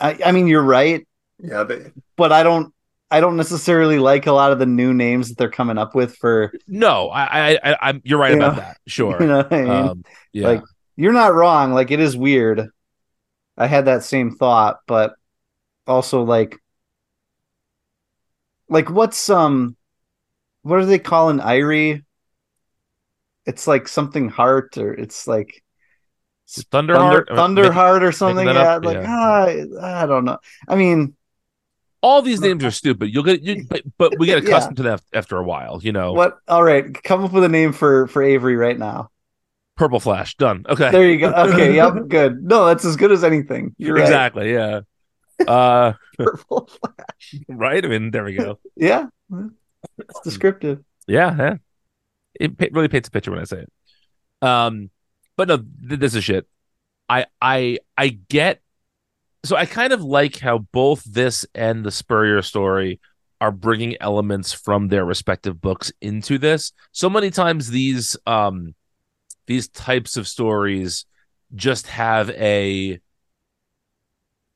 I, 0.00 0.18
I 0.24 0.32
mean, 0.32 0.48
you're 0.48 0.62
right, 0.62 1.06
Yeah, 1.38 1.64
they, 1.64 1.92
but 2.16 2.32
I 2.32 2.42
don't. 2.42 2.73
I 3.10 3.20
don't 3.20 3.36
necessarily 3.36 3.98
like 3.98 4.26
a 4.26 4.32
lot 4.32 4.52
of 4.52 4.58
the 4.58 4.66
new 4.66 4.92
names 4.92 5.28
that 5.28 5.38
they're 5.38 5.50
coming 5.50 5.78
up 5.78 5.94
with 5.94 6.16
for. 6.16 6.52
No, 6.66 7.08
I, 7.10 7.52
I, 7.52 7.58
I 7.62 7.76
I'm. 7.82 8.02
You're 8.04 8.18
right 8.18 8.32
You 8.32 8.38
about 8.38 8.56
know? 8.56 8.62
that. 8.62 8.76
Sure. 8.86 9.20
You 9.20 9.28
know 9.28 9.46
I 9.50 9.62
mean? 9.62 9.70
Um, 9.70 10.04
yeah. 10.32 10.48
Like 10.48 10.62
you're 10.96 11.12
not 11.12 11.34
wrong. 11.34 11.72
Like 11.72 11.90
it 11.90 12.00
is 12.00 12.16
weird. 12.16 12.68
I 13.56 13.66
had 13.66 13.84
that 13.84 14.02
same 14.02 14.34
thought, 14.34 14.80
but 14.86 15.14
also 15.86 16.22
like, 16.22 16.58
like 18.68 18.90
what's 18.90 19.30
um, 19.30 19.76
what 20.62 20.80
are 20.80 20.86
they 20.86 20.98
calling 20.98 21.38
Irey? 21.38 22.02
It's 23.46 23.66
like 23.66 23.86
something 23.88 24.28
heart 24.28 24.78
or 24.78 24.92
it's 24.94 25.28
like 25.28 25.62
Thunderheart, 26.48 27.28
Thunder, 27.28 27.70
Thunderheart 27.70 28.02
or 28.02 28.12
something. 28.12 28.46
Yeah, 28.46 28.76
up? 28.76 28.84
like 28.84 28.96
Yeah. 28.96 29.06
ah, 29.06 30.02
I 30.02 30.06
don't 30.06 30.24
know. 30.24 30.38
I 30.66 30.76
mean, 30.76 31.14
all 32.04 32.20
these 32.20 32.40
names 32.40 32.62
are 32.64 32.70
stupid. 32.70 33.08
You'll 33.12 33.24
get, 33.24 33.40
you, 33.42 33.64
but 33.68 33.82
but 33.96 34.18
we 34.18 34.26
get 34.26 34.42
Yeah. 34.42 34.48
accustomed 34.50 34.76
to 34.76 34.82
that 34.84 35.00
after 35.14 35.38
a 35.38 35.42
while. 35.42 35.80
You 35.82 35.92
know, 35.92 36.12
what? 36.12 36.38
All 36.46 36.62
right, 36.62 36.92
come 37.02 37.24
up 37.24 37.32
with 37.32 37.44
a 37.44 37.48
name 37.48 37.72
for 37.72 38.06
for 38.08 38.22
Avery 38.22 38.56
right 38.56 38.78
now. 38.78 39.10
Purple 39.76 39.98
Flash, 39.98 40.36
done. 40.36 40.64
Okay, 40.68 40.90
There 40.92 41.10
you 41.10 41.18
go. 41.18 41.32
Okay, 41.32 41.74
yep, 41.80 41.94
good. 42.08 42.44
No, 42.44 42.66
that's 42.66 42.84
as 42.84 42.94
good 42.96 43.10
as 43.10 43.24
anything. 43.24 43.74
You're 43.78 43.94
right. 43.96 44.02
exactly. 44.04 44.52
Yeah. 44.52 44.80
Uh, 45.48 45.94
Purple. 46.16 46.68
Flash. 46.80 47.34
Right. 47.48 47.84
I 47.84 47.88
mean, 47.88 48.12
there 48.12 48.22
we 48.22 48.34
go. 48.34 48.60
Yeah, 48.76 49.06
it's 49.98 50.20
descriptive. 50.20 50.84
Yeah, 51.08 51.34
yeah. 51.36 51.54
It 52.38 52.56
pa- 52.56 52.68
really 52.70 52.86
paints 52.86 53.08
a 53.08 53.10
picture 53.10 53.32
when 53.32 53.40
I 53.40 53.44
say 53.44 53.64
it. 53.66 53.72
Um, 54.46 54.90
but 55.36 55.48
no, 55.48 55.56
th- 55.56 55.98
this 55.98 56.14
is 56.14 56.22
shit. 56.22 56.46
I 57.08 57.26
I 57.42 57.78
I 57.98 58.08
get. 58.10 58.60
So 59.44 59.56
I 59.56 59.66
kind 59.66 59.92
of 59.92 60.02
like 60.02 60.38
how 60.38 60.58
both 60.58 61.04
this 61.04 61.46
and 61.54 61.84
the 61.84 61.90
Spurrier 61.90 62.40
story 62.42 63.00
are 63.40 63.52
bringing 63.52 63.96
elements 64.00 64.52
from 64.52 64.88
their 64.88 65.04
respective 65.04 65.60
books 65.60 65.92
into 66.00 66.38
this. 66.38 66.72
So 66.92 67.10
many 67.10 67.30
times 67.30 67.68
these 67.68 68.16
um 68.26 68.74
these 69.46 69.68
types 69.68 70.16
of 70.16 70.26
stories 70.26 71.04
just 71.54 71.86
have 71.88 72.30
a 72.30 72.98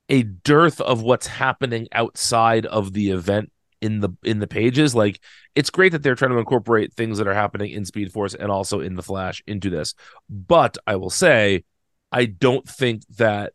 a 0.09 0.23
dearth 0.23 0.81
of 0.81 1.03
what's 1.03 1.27
happening 1.27 1.89
outside 1.93 2.65
of 2.65 2.95
the 2.95 3.11
event 3.11 3.53
in 3.81 4.01
the 4.01 4.09
in 4.25 4.41
the 4.41 4.47
pages 4.49 4.93
like 4.93 5.21
it's 5.55 5.71
great 5.71 5.93
that 5.93 6.03
they're 6.03 6.17
trying 6.17 6.33
to 6.33 6.39
incorporate 6.39 6.93
things 6.95 7.19
that 7.19 7.29
are 7.29 7.35
happening 7.35 7.71
in 7.71 7.85
speed 7.85 8.13
force 8.13 8.35
and 8.35 8.51
also 8.51 8.81
in 8.81 8.97
the 8.97 9.03
flash 9.03 9.41
into 9.47 9.71
this 9.71 9.95
but 10.29 10.77
i 10.85 10.97
will 10.97 11.11
say 11.11 11.63
i 12.11 12.25
don't 12.25 12.69
think 12.69 13.03
that 13.19 13.53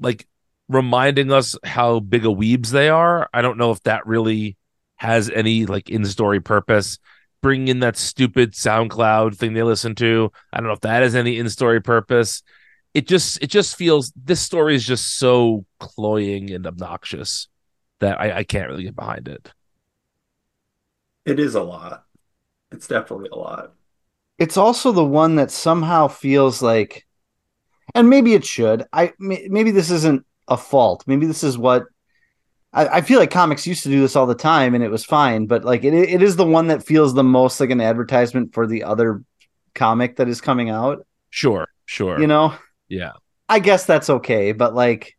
like 0.00 0.26
reminding 0.68 1.32
us 1.32 1.56
how 1.64 2.00
big 2.00 2.24
a 2.24 2.28
weebs 2.28 2.68
they 2.68 2.88
are 2.88 3.28
i 3.32 3.42
don't 3.42 3.58
know 3.58 3.70
if 3.70 3.82
that 3.82 4.06
really 4.06 4.56
has 4.96 5.30
any 5.30 5.66
like 5.66 5.88
in 5.88 6.04
story 6.04 6.40
purpose 6.40 6.98
bringing 7.40 7.68
in 7.68 7.80
that 7.80 7.96
stupid 7.96 8.52
soundcloud 8.52 9.36
thing 9.36 9.54
they 9.54 9.62
listen 9.62 9.94
to 9.94 10.30
i 10.52 10.58
don't 10.58 10.66
know 10.66 10.72
if 10.72 10.80
that 10.80 11.02
has 11.02 11.14
any 11.14 11.38
in 11.38 11.48
story 11.48 11.80
purpose 11.80 12.42
it 12.94 13.06
just 13.06 13.42
it 13.42 13.48
just 13.48 13.76
feels 13.76 14.12
this 14.16 14.40
story 14.40 14.74
is 14.74 14.84
just 14.84 15.18
so 15.18 15.64
cloying 15.78 16.50
and 16.50 16.66
obnoxious 16.66 17.48
that 18.00 18.20
I, 18.20 18.38
I 18.38 18.44
can't 18.44 18.68
really 18.68 18.84
get 18.84 18.96
behind 18.96 19.28
it. 19.28 19.52
It 21.24 21.38
is 21.38 21.54
a 21.54 21.62
lot. 21.62 22.04
It's 22.70 22.86
definitely 22.86 23.30
a 23.30 23.36
lot. 23.36 23.74
It's 24.38 24.56
also 24.56 24.92
the 24.92 25.04
one 25.04 25.36
that 25.36 25.50
somehow 25.50 26.08
feels 26.08 26.62
like, 26.62 27.06
and 27.94 28.08
maybe 28.08 28.34
it 28.34 28.44
should. 28.44 28.84
I 28.92 29.12
maybe 29.18 29.70
this 29.70 29.90
isn't 29.90 30.24
a 30.46 30.56
fault. 30.56 31.04
Maybe 31.06 31.26
this 31.26 31.44
is 31.44 31.58
what 31.58 31.84
I, 32.72 32.88
I 32.88 33.00
feel 33.00 33.18
like 33.18 33.30
comics 33.30 33.66
used 33.66 33.82
to 33.84 33.88
do 33.88 34.00
this 34.00 34.16
all 34.16 34.26
the 34.26 34.34
time, 34.34 34.74
and 34.74 34.84
it 34.84 34.90
was 34.90 35.04
fine. 35.04 35.46
But 35.46 35.64
like 35.64 35.84
it, 35.84 35.94
it 35.94 36.22
is 36.22 36.36
the 36.36 36.46
one 36.46 36.68
that 36.68 36.84
feels 36.84 37.14
the 37.14 37.24
most 37.24 37.60
like 37.60 37.70
an 37.70 37.80
advertisement 37.80 38.54
for 38.54 38.66
the 38.66 38.84
other 38.84 39.22
comic 39.74 40.16
that 40.16 40.28
is 40.28 40.40
coming 40.40 40.70
out. 40.70 41.06
Sure, 41.30 41.68
sure. 41.86 42.20
You 42.20 42.26
know, 42.26 42.54
yeah. 42.88 43.12
I 43.48 43.60
guess 43.60 43.86
that's 43.86 44.10
okay, 44.10 44.52
but 44.52 44.74
like 44.74 45.16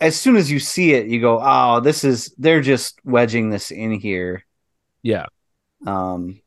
as 0.00 0.16
soon 0.18 0.36
as 0.36 0.50
you 0.50 0.58
see 0.58 0.92
it, 0.92 1.06
you 1.06 1.20
go, 1.20 1.40
"Oh, 1.42 1.80
this 1.80 2.04
is 2.04 2.34
they're 2.38 2.62
just 2.62 3.00
wedging 3.04 3.50
this 3.50 3.70
in 3.70 3.92
here." 3.92 4.44
Yeah. 5.02 5.26
Um 5.86 6.40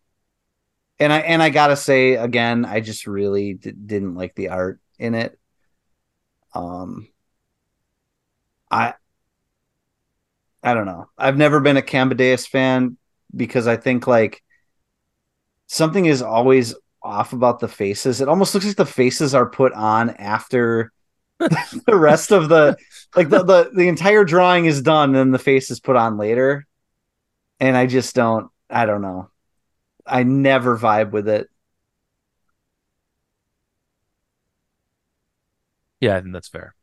and 0.99 1.11
I 1.11 1.19
and 1.19 1.41
I 1.41 1.49
got 1.49 1.67
to 1.67 1.75
say 1.75 2.13
again, 2.15 2.65
I 2.65 2.79
just 2.79 3.07
really 3.07 3.55
d- 3.55 3.71
didn't 3.71 4.15
like 4.15 4.35
the 4.35 4.49
art 4.49 4.79
in 5.03 5.15
it. 5.15 5.39
Um 6.53 7.07
I 8.71 8.93
I 10.61 10.73
don't 10.73 10.85
know. 10.85 11.09
I've 11.17 11.37
never 11.37 11.59
been 11.59 11.77
a 11.77 11.81
Kambadais 11.81 12.47
fan 12.47 12.97
because 13.35 13.67
I 13.67 13.75
think 13.75 14.07
like 14.07 14.41
something 15.67 16.05
is 16.05 16.21
always 16.21 16.75
off 17.01 17.33
about 17.33 17.59
the 17.59 17.67
faces. 17.67 18.21
It 18.21 18.29
almost 18.29 18.53
looks 18.53 18.65
like 18.65 18.75
the 18.75 18.85
faces 18.85 19.35
are 19.35 19.49
put 19.49 19.73
on 19.73 20.11
after 20.11 20.91
the 21.39 21.95
rest 21.95 22.31
of 22.31 22.49
the 22.49 22.77
like 23.15 23.29
the, 23.29 23.43
the 23.43 23.71
the 23.73 23.87
entire 23.87 24.23
drawing 24.23 24.65
is 24.65 24.81
done 24.81 25.15
and 25.15 25.33
the 25.33 25.39
face 25.39 25.69
is 25.71 25.79
put 25.79 25.95
on 25.95 26.17
later. 26.17 26.65
And 27.59 27.77
I 27.77 27.87
just 27.87 28.15
don't 28.15 28.49
I 28.69 28.85
don't 28.85 29.01
know. 29.01 29.29
I 30.05 30.23
never 30.23 30.77
vibe 30.77 31.11
with 31.11 31.27
it. 31.29 31.49
Yeah, 36.03 36.17
I 36.17 36.21
think 36.21 36.33
that's 36.33 36.49
fair. 36.49 36.75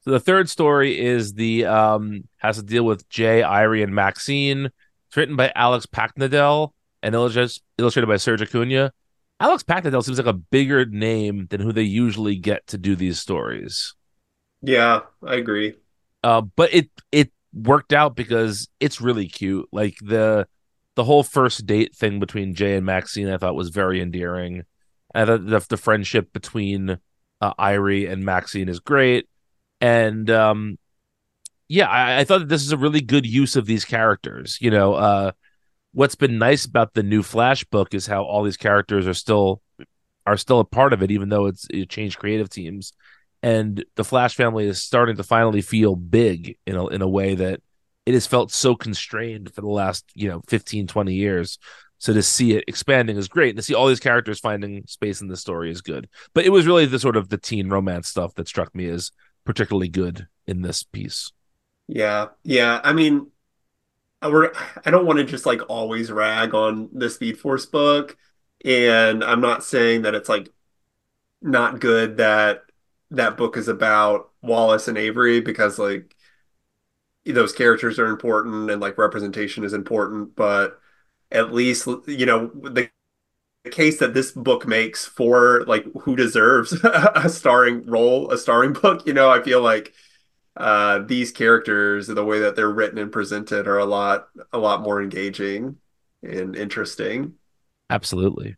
So 0.00 0.10
the 0.10 0.20
third 0.20 0.50
story 0.50 1.00
is 1.00 1.32
the 1.32 1.64
um 1.64 2.24
has 2.36 2.56
to 2.56 2.62
deal 2.62 2.84
with 2.84 3.08
Jay, 3.08 3.40
Irey, 3.40 3.82
and 3.82 3.94
Maxine. 3.94 4.66
It's 5.06 5.16
written 5.16 5.36
by 5.36 5.50
Alex 5.56 5.86
Paknadel 5.86 6.72
and 7.02 7.14
illustrated 7.14 8.06
by 8.06 8.16
Serg 8.16 8.40
Acuña. 8.40 8.90
Alex 9.40 9.62
Paknadel 9.62 10.04
seems 10.04 10.18
like 10.18 10.26
a 10.26 10.34
bigger 10.34 10.84
name 10.84 11.46
than 11.48 11.62
who 11.62 11.72
they 11.72 11.82
usually 11.82 12.36
get 12.36 12.66
to 12.66 12.76
do 12.76 12.94
these 12.94 13.18
stories. 13.18 13.94
Yeah, 14.60 15.00
I 15.26 15.36
agree. 15.36 15.74
Uh, 16.22 16.42
but 16.42 16.74
it 16.74 16.90
it 17.10 17.32
worked 17.54 17.94
out 17.94 18.14
because 18.14 18.68
it's 18.80 19.00
really 19.00 19.28
cute. 19.28 19.66
Like 19.72 19.96
the 20.02 20.46
the 20.94 21.04
whole 21.04 21.22
first 21.22 21.64
date 21.64 21.96
thing 21.96 22.20
between 22.20 22.54
Jay 22.54 22.76
and 22.76 22.84
Maxine, 22.84 23.30
I 23.30 23.38
thought 23.38 23.54
was 23.54 23.70
very 23.70 24.02
endearing. 24.02 24.64
And 25.14 25.26
thought 25.26 25.46
the, 25.46 25.66
the 25.70 25.76
friendship 25.78 26.34
between 26.34 26.98
uh, 27.42 27.54
Irey 27.54 28.10
and 28.10 28.24
Maxine 28.24 28.68
is 28.68 28.80
great, 28.80 29.28
and 29.80 30.30
um, 30.30 30.78
yeah, 31.68 31.88
I, 31.88 32.20
I 32.20 32.24
thought 32.24 32.40
that 32.40 32.48
this 32.48 32.62
is 32.62 32.72
a 32.72 32.76
really 32.76 33.00
good 33.00 33.26
use 33.26 33.56
of 33.56 33.66
these 33.66 33.84
characters. 33.84 34.58
You 34.60 34.70
know, 34.70 34.94
uh, 34.94 35.32
what's 35.92 36.14
been 36.14 36.38
nice 36.38 36.64
about 36.64 36.94
the 36.94 37.02
new 37.02 37.22
Flash 37.22 37.64
book 37.64 37.94
is 37.94 38.06
how 38.06 38.24
all 38.24 38.42
these 38.42 38.56
characters 38.56 39.06
are 39.06 39.14
still 39.14 39.60
are 40.24 40.36
still 40.36 40.60
a 40.60 40.64
part 40.64 40.92
of 40.92 41.02
it, 41.02 41.10
even 41.10 41.28
though 41.28 41.46
it's 41.46 41.66
it 41.70 41.90
changed 41.90 42.18
creative 42.18 42.48
teams 42.48 42.92
and 43.42 43.84
the 43.96 44.04
Flash 44.04 44.34
family 44.36 44.66
is 44.66 44.82
starting 44.82 45.16
to 45.16 45.24
finally 45.24 45.62
feel 45.62 45.96
big 45.96 46.56
in 46.66 46.76
a 46.76 46.86
in 46.88 47.02
a 47.02 47.08
way 47.08 47.34
that 47.34 47.60
it 48.06 48.14
has 48.14 48.26
felt 48.26 48.52
so 48.52 48.74
constrained 48.74 49.52
for 49.52 49.60
the 49.60 49.68
last, 49.68 50.04
you 50.14 50.28
know, 50.28 50.42
15, 50.48 50.86
20 50.86 51.14
years. 51.14 51.58
So 52.02 52.12
to 52.12 52.22
see 52.24 52.54
it 52.56 52.64
expanding 52.66 53.16
is 53.16 53.28
great. 53.28 53.50
And 53.50 53.58
to 53.58 53.62
see 53.62 53.74
all 53.74 53.86
these 53.86 54.00
characters 54.00 54.40
finding 54.40 54.84
space 54.88 55.20
in 55.20 55.28
the 55.28 55.36
story 55.36 55.70
is 55.70 55.82
good. 55.82 56.08
But 56.34 56.44
it 56.44 56.50
was 56.50 56.66
really 56.66 56.84
the 56.84 56.98
sort 56.98 57.16
of 57.16 57.28
the 57.28 57.38
teen 57.38 57.68
romance 57.68 58.08
stuff 58.08 58.34
that 58.34 58.48
struck 58.48 58.74
me 58.74 58.88
as 58.88 59.12
particularly 59.44 59.88
good 59.88 60.26
in 60.48 60.62
this 60.62 60.82
piece. 60.82 61.30
Yeah, 61.86 62.30
yeah. 62.42 62.80
I 62.82 62.92
mean, 62.92 63.30
I- 64.22 64.30
we're 64.30 64.52
I 64.84 64.90
don't 64.90 65.06
want 65.06 65.20
to 65.20 65.24
just 65.24 65.46
like 65.46 65.62
always 65.68 66.10
rag 66.12 66.54
on 66.54 66.88
the 66.92 67.10
Speed 67.10 67.38
Force 67.38 67.66
book, 67.66 68.16
and 68.64 69.22
I'm 69.24 69.40
not 69.40 69.64
saying 69.64 70.02
that 70.02 70.14
it's 70.14 70.28
like 70.28 70.50
not 71.42 71.80
good 71.80 72.18
that 72.18 72.64
that 73.12 73.36
book 73.36 73.56
is 73.56 73.68
about 73.68 74.30
Wallace 74.42 74.88
and 74.88 74.98
Avery 74.98 75.40
because 75.40 75.78
like 75.78 76.16
those 77.24 77.52
characters 77.52 77.98
are 77.98 78.06
important 78.06 78.70
and 78.70 78.80
like 78.80 78.98
representation 78.98 79.64
is 79.64 79.72
important, 79.72 80.34
but 80.34 80.80
at 81.32 81.52
least 81.52 81.86
you 82.06 82.26
know 82.26 82.48
the 82.54 82.90
the 83.64 83.70
case 83.70 83.98
that 84.00 84.14
this 84.14 84.32
book 84.32 84.66
makes 84.66 85.06
for 85.06 85.64
like 85.66 85.84
who 86.02 86.16
deserves 86.16 86.72
a 86.84 87.28
starring 87.28 87.86
role, 87.86 88.30
a 88.32 88.38
starring 88.38 88.72
book, 88.72 89.06
you 89.06 89.12
know, 89.14 89.30
I 89.30 89.42
feel 89.42 89.62
like 89.62 89.92
uh 90.56 91.00
these 91.00 91.32
characters 91.32 92.06
the 92.08 92.24
way 92.24 92.40
that 92.40 92.56
they're 92.56 92.70
written 92.70 92.98
and 92.98 93.10
presented 93.12 93.66
are 93.66 93.78
a 93.78 93.86
lot 93.86 94.28
a 94.52 94.58
lot 94.58 94.82
more 94.82 95.02
engaging 95.02 95.76
and 96.22 96.56
interesting 96.56 97.34
Absolutely. 97.90 98.56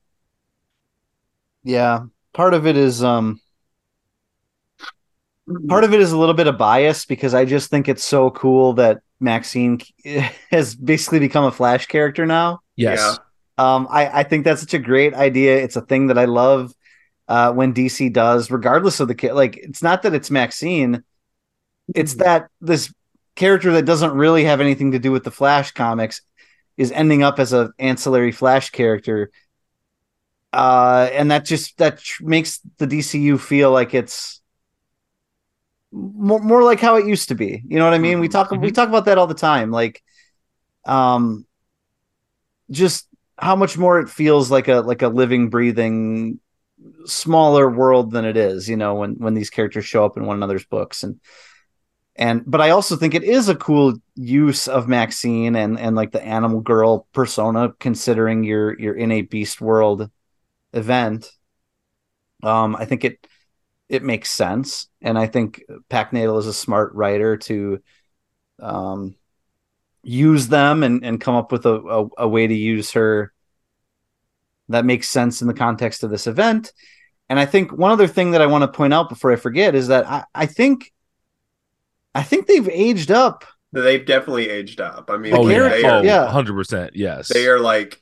Yeah. 1.65 2.05
Part 2.33 2.55
of 2.55 2.67
it 2.67 2.77
is 2.77 3.03
um 3.03 3.41
part 5.69 5.85
of 5.85 5.93
it 5.93 6.01
is 6.01 6.13
a 6.13 6.19
little 6.19 6.35
bit 6.35 6.47
of 6.47 6.57
bias 6.57 7.05
because 7.05 7.35
I 7.35 7.45
just 7.45 7.69
think 7.69 7.89
it's 7.89 8.05
so 8.05 8.31
cool 8.31 8.75
that 8.75 9.01
Maxine 9.19 9.81
has 10.51 10.77
basically 10.77 11.19
become 11.19 11.45
a 11.45 11.53
Flash 11.53 11.87
character 11.87 12.27
now. 12.27 12.61
Yes. 12.77 12.99
Yeah. 12.99 13.17
Um, 13.57 13.87
I, 13.91 14.21
I 14.21 14.23
think 14.25 14.45
that's 14.45 14.61
such 14.61 14.75
a 14.75 14.79
great 14.79 15.15
idea. 15.15 15.63
It's 15.63 15.77
a 15.77 15.81
thing 15.83 16.09
that 16.09 16.19
I 16.19 16.25
love 16.25 16.75
uh, 17.29 17.53
when 17.53 17.73
DC 17.73 18.09
does, 18.11 18.51
regardless 18.51 19.01
of 19.01 19.09
the 19.09 19.15
kid. 19.15 19.35
Like, 19.35 19.57
it's 19.57 19.83
not 19.83 20.03
that 20.03 20.15
it's 20.15 20.31
Maxine, 20.31 21.05
it's 21.95 22.15
that 22.15 22.49
this 22.61 22.93
character 23.37 23.73
that 23.73 23.85
doesn't 23.87 24.13
really 24.13 24.45
have 24.45 24.61
anything 24.61 24.93
to 24.93 24.99
do 24.99 25.13
with 25.13 25.25
the 25.25 25.31
Flash 25.31 25.73
comics 25.73 26.23
is 26.77 26.93
ending 26.93 27.23
up 27.23 27.39
as 27.39 27.53
an 27.53 27.73
ancillary 27.79 28.33
Flash 28.33 28.71
character. 28.71 29.31
Uh, 30.53 31.09
and 31.13 31.31
that 31.31 31.45
just 31.45 31.77
that 31.79 31.99
tr- 31.99 32.25
makes 32.25 32.61
the 32.79 32.87
DCU 32.87 33.39
feel 33.39 33.73
like 33.73 33.93
it's 33.93 34.41
more, 35.93 36.41
more 36.41 36.63
like 36.63 36.81
how 36.81 36.97
it 36.97 37.07
used 37.07 37.29
to 37.29 37.35
be. 37.35 37.63
You 37.67 37.79
know 37.79 37.85
what 37.85 37.95
I 37.95 37.99
mean? 37.99 38.21
We 38.21 38.29
talk 38.29 38.51
we 38.51 38.59
Mhm. 38.59 38.75
talk 38.75 38.89
about 38.89 39.05
that 39.07 39.19
all 39.19 39.27
the 39.27 39.35
time. 39.35 39.71
Like 39.71 40.03
um 40.87 41.47
just 42.75 43.09
how 43.39 43.57
much 43.57 43.77
more 43.79 44.01
it 44.01 44.09
feels 44.09 44.51
like 44.51 44.69
a 44.69 44.77
like 44.81 45.03
a 45.03 45.09
living 45.09 45.51
breathing 45.51 46.39
smaller 47.07 47.71
world 47.71 48.11
than 48.11 48.25
it 48.25 48.37
is 48.37 48.69
you 48.69 48.77
know 48.77 48.95
when 48.95 49.15
when 49.15 49.35
these 49.35 49.51
characters 49.51 49.87
show 49.87 50.05
up 50.05 50.17
in 50.17 50.27
one 50.27 50.37
another's 50.37 50.65
books. 50.67 51.03
And 51.03 51.21
and 52.17 52.43
but 52.47 52.61
i 52.61 52.71
also 52.71 52.97
think 52.97 53.15
it 53.15 53.25
is 53.25 53.49
a 53.49 53.57
cool 53.57 53.95
use 54.15 54.69
of 54.69 54.87
maxine 54.89 55.57
and 55.57 55.79
and 55.79 55.97
like 55.97 56.13
the 56.13 56.25
animal 56.25 56.61
girl 56.61 57.09
persona 57.13 57.73
considering 57.81 58.45
you're 58.45 58.79
you're 58.79 58.97
in 58.97 59.11
a 59.11 59.23
beast 59.23 59.61
world 59.61 60.11
event. 60.73 61.31
Um 62.43 62.77
i 62.77 62.85
think 62.85 63.05
it 63.05 63.27
it 63.89 64.03
makes 64.03 64.31
sense. 64.31 64.89
And 65.03 65.19
i 65.19 65.27
think 65.27 65.63
Natal 66.13 66.39
is 66.39 66.47
a 66.47 66.53
smart 66.55 66.95
writer 66.95 67.37
to 67.39 67.81
um 68.61 69.17
use 70.05 70.49
them 70.49 70.83
and 70.83 71.05
and 71.05 71.21
come 71.21 71.35
up 71.35 71.53
with 71.53 71.67
a, 71.67 71.75
a, 71.75 72.09
a 72.19 72.29
way 72.29 72.47
to 72.47 72.55
use 72.55 72.93
her 72.93 73.33
that 74.69 74.85
makes 74.85 75.09
sense 75.09 75.43
in 75.43 75.49
the 75.49 75.55
context 75.55 76.03
of 76.03 76.11
this 76.11 76.27
event 76.27 76.73
and 77.29 77.41
I 77.41 77.47
think 77.47 77.73
one 77.73 77.91
other 77.91 78.07
thing 78.07 78.33
that 78.33 78.43
I 78.43 78.47
want 78.47 78.63
to 78.63 78.69
point 78.69 78.93
out 78.93 79.09
before 79.09 79.33
I 79.33 79.37
forget 79.37 79.75
is 79.75 79.89
that 79.89 80.07
I, 80.07 80.25
I 80.35 80.47
think 80.47 80.93
I 82.15 82.23
think 82.23 82.47
they've 82.47 82.69
aged 82.69 83.11
up. 83.11 83.45
They've 83.73 84.05
definitely 84.05 84.49
aged 84.49 84.81
up. 84.81 85.11
I 85.11 85.17
mean, 85.17 85.35
oh, 85.35 85.49
yeah, 85.49 85.75
yeah. 85.75 85.89
Are, 85.89 85.99
oh, 85.99 86.03
yeah, 86.03 86.29
hundred 86.29 86.55
percent. 86.55 86.93
Yes, 86.95 87.29
they 87.29 87.47
are 87.49 87.59
like. 87.59 88.01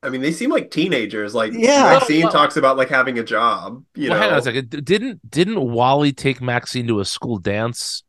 I 0.00 0.10
mean, 0.10 0.20
they 0.20 0.30
seem 0.30 0.50
like 0.50 0.70
teenagers. 0.70 1.34
Like, 1.34 1.52
yeah, 1.52 1.98
Maxine 1.98 2.18
well, 2.18 2.26
well, 2.26 2.32
talks 2.32 2.56
about 2.56 2.76
like 2.76 2.88
having 2.88 3.18
a 3.18 3.24
job. 3.24 3.82
You 3.96 4.10
well, 4.10 4.18
know, 4.18 4.22
hang 4.22 4.32
on 4.32 4.38
a 4.38 4.42
second. 4.42 4.84
Didn't 4.84 5.28
didn't 5.28 5.60
Wally 5.60 6.12
take 6.12 6.40
Maxine 6.40 6.86
to 6.86 7.00
a 7.00 7.04
school 7.04 7.38
dance 7.38 8.04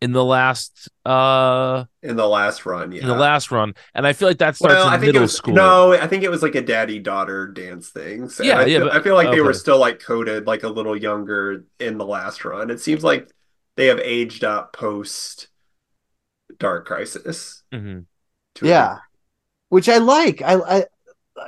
in 0.00 0.12
the 0.12 0.24
last 0.24 0.88
uh 1.04 1.84
in 2.02 2.14
the 2.16 2.26
last 2.26 2.64
run 2.64 2.92
yeah 2.92 3.02
in 3.02 3.08
the 3.08 3.14
last 3.14 3.50
run. 3.50 3.74
And 3.94 4.06
i 4.06 4.12
feel 4.12 4.28
like 4.28 4.38
that 4.38 4.56
starts 4.56 4.74
well, 4.74 4.94
in 4.94 5.00
middle 5.00 5.22
was, 5.22 5.34
school. 5.34 5.54
no 5.54 5.92
i 5.92 6.06
think 6.06 6.22
it 6.22 6.30
was 6.30 6.42
like 6.42 6.54
a 6.54 6.62
daddy 6.62 6.98
daughter 6.98 7.48
dance 7.48 7.88
thing. 7.90 8.28
So 8.28 8.44
yeah 8.44 8.58
I 8.58 8.66
yeah 8.66 8.78
feel, 8.78 8.88
but, 8.88 8.96
I 8.96 9.02
feel 9.02 9.14
like 9.14 9.28
okay. 9.28 9.36
they 9.36 9.42
were 9.42 9.52
still 9.52 9.78
like 9.78 10.00
coded 10.00 10.46
like 10.46 10.62
a 10.62 10.68
little 10.68 10.96
younger 10.96 11.64
in 11.80 11.98
the 11.98 12.06
last 12.06 12.44
run. 12.44 12.70
It 12.70 12.80
seems 12.80 13.02
like 13.02 13.28
they 13.76 13.86
have 13.86 13.98
aged 13.98 14.44
up 14.44 14.72
post 14.72 15.48
dark 16.58 16.86
crisis 16.86 17.62
mm-hmm. 17.72 18.00
yeah. 18.66 18.98
Which 19.68 19.88
i 19.88 19.98
like. 19.98 20.42
I 20.42 20.54
i 20.54 20.84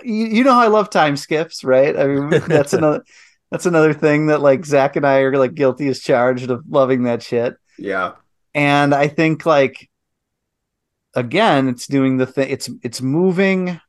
you, 0.04 0.26
you 0.26 0.45
know 0.45 0.52
how 0.52 0.61
i 0.61 0.69
love 0.69 0.90
time 0.90 1.16
skips 1.16 1.62
right? 1.62 1.97
I 1.97 2.07
mean 2.07 2.30
that's 2.49 2.73
another 2.73 3.04
that's 3.50 3.66
another 3.66 3.92
thing 3.92 4.26
that 4.26 4.40
like 4.40 4.64
zach 4.64 4.97
and 4.97 5.07
i 5.07 5.19
are 5.21 5.37
like 5.37 5.54
guilty 5.54 5.88
as 5.88 6.00
charged 6.00 6.50
of 6.50 6.64
loving 6.69 7.04
that 7.04 7.23
shit. 7.23 7.54
Yeah 7.78 8.14
and 8.54 8.95
I 8.95 9.09
think 9.09 9.47
like 9.47 9.88
again, 11.14 11.69
it's 11.69 11.87
doing 11.87 12.16
the 12.16 12.26
thing. 12.26 12.50
It's 12.50 12.71
it's 12.83 13.00
moving. 13.00 13.80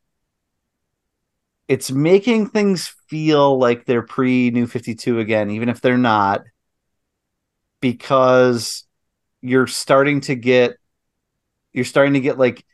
It's 1.68 1.92
making 1.92 2.48
things 2.48 2.94
feel 3.07 3.57
like 3.57 3.85
they're 3.85 4.01
pre 4.01 4.51
New 4.51 4.68
Fifty 4.68 4.96
Two 4.96 5.20
again, 5.20 5.51
even 5.51 5.70
if 5.70 5.81
they're 5.81 5.98
not, 5.98 6.42
because 7.79 8.85
you're 9.42 9.68
starting 9.68 10.22
to 10.22 10.35
get 10.35 10.77
you're 11.74 11.85
starting 11.85 12.14
to 12.14 12.20
get 12.20 12.38
like 12.38 12.66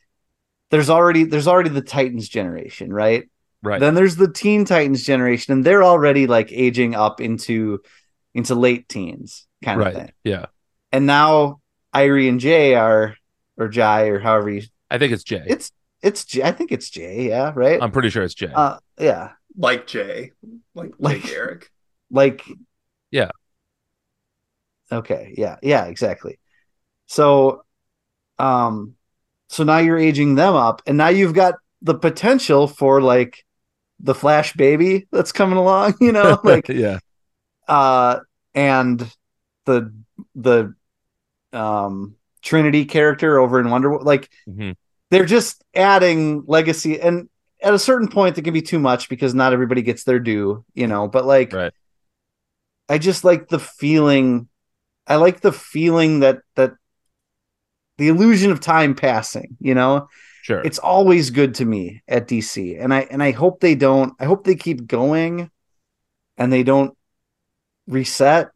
there's 0.72 0.90
already 0.90 1.24
there's 1.24 1.48
already 1.48 1.70
the 1.70 1.82
Titans 1.82 2.28
generation, 2.28 2.92
right? 2.92 3.30
Right. 3.64 3.80
Then 3.80 3.96
there's 3.96 4.16
the 4.16 4.32
Teen 4.32 4.66
Titans 4.66 5.04
generation, 5.04 5.54
and 5.54 5.64
they're 5.64 5.84
already 5.84 6.28
like 6.28 6.52
aging 6.52 6.96
up 6.96 7.22
into 7.22 7.82
into 8.34 8.56
late 8.56 8.88
teens 8.88 9.48
kind 9.64 9.80
right. 9.80 9.96
of 9.96 10.02
thing. 10.02 10.12
Yeah. 10.24 10.46
And 10.92 11.06
now 11.06 11.60
Irey 11.98 12.30
and 12.30 12.40
Jay 12.40 12.76
are 12.76 13.16
or 13.58 13.68
Jai 13.68 14.04
or 14.04 14.20
however 14.20 14.50
you. 14.50 14.62
I 14.90 14.98
think 14.98 15.14
it's 15.14 15.24
Jay. 15.24 15.44
It's 15.48 15.72
it's 16.02 16.26
Jay. 16.26 16.44
I 16.44 16.52
think 16.52 16.72
it's 16.72 16.90
Jay. 16.90 17.30
Yeah, 17.30 17.52
right. 17.56 17.82
I'm 17.82 17.92
pretty 17.92 18.10
sure 18.10 18.24
it's 18.24 18.36
Jay. 18.36 18.52
Uh, 18.54 18.78
yeah, 19.00 19.32
like 19.58 19.88
Jay, 19.88 20.32
like 20.76 20.94
like, 21.00 21.24
like 21.24 21.32
Eric. 21.32 21.72
Like, 22.10 22.44
yeah. 23.12 23.30
Okay. 24.92 25.34
Yeah. 25.38 25.58
Yeah. 25.62 25.86
Exactly. 25.86 26.40
So, 27.08 27.64
um, 28.40 28.96
so 29.50 29.64
now 29.64 29.80
you're 29.80 29.98
aging 29.98 30.36
them 30.36 30.56
up, 30.56 30.82
and 30.86 30.98
now 30.98 31.10
you've 31.10 31.34
got 31.34 31.56
the 31.82 31.96
potential 31.96 32.68
for 32.68 33.02
like 33.02 33.46
the 34.00 34.16
Flash 34.16 34.54
baby 34.54 35.08
that's 35.12 35.32
coming 35.32 35.58
along. 35.58 35.96
You 36.02 36.12
know, 36.12 36.40
like 36.44 36.70
yeah. 36.70 37.00
Uh, 37.68 38.20
and 38.54 39.00
the 39.66 39.94
the 40.36 40.74
um 41.54 42.16
Trinity 42.42 42.86
character 42.86 43.40
over 43.40 43.60
in 43.60 43.70
Wonder 43.70 44.00
like 44.00 44.30
mm-hmm. 44.48 44.72
they're 45.10 45.26
just 45.26 45.64
adding 45.76 46.44
legacy 46.46 47.00
and 47.00 47.30
at 47.62 47.74
a 47.74 47.80
certain 47.80 48.08
point 48.08 48.38
it 48.38 48.44
can 48.44 48.54
be 48.54 48.62
too 48.62 48.80
much 48.80 49.10
because 49.10 49.34
not 49.34 49.54
everybody 49.54 49.82
gets 49.82 50.04
their 50.04 50.20
due, 50.20 50.64
you 50.74 50.88
know, 50.88 51.08
but 51.08 51.26
like 51.26 51.54
right. 51.54 51.74
I 52.90 52.98
just 52.98 53.24
like 53.24 53.48
the 53.48 53.60
feeling 53.60 54.48
I 55.06 55.16
like 55.16 55.42
the 55.42 55.52
feeling 55.52 56.20
that 56.22 56.40
that 56.56 56.74
the 57.98 58.10
illusion 58.10 58.52
of 58.52 58.60
time 58.60 58.94
passing, 58.94 59.58
you 59.60 59.74
know? 59.74 60.08
Sure. 60.44 60.62
It's 60.62 60.80
always 60.80 61.32
good 61.32 61.56
to 61.56 61.66
me 61.66 62.04
at 62.08 62.28
DC. 62.28 62.82
And 62.82 62.94
I 62.94 63.02
and 63.02 63.22
I 63.22 63.32
hope 63.32 63.60
they 63.60 63.76
don't 63.76 64.14
I 64.20 64.26
hope 64.26 64.44
they 64.44 64.56
keep 64.56 64.88
going 64.88 65.52
and 66.38 66.54
they 66.54 66.64
don't 66.64 66.96
reset 67.88 68.52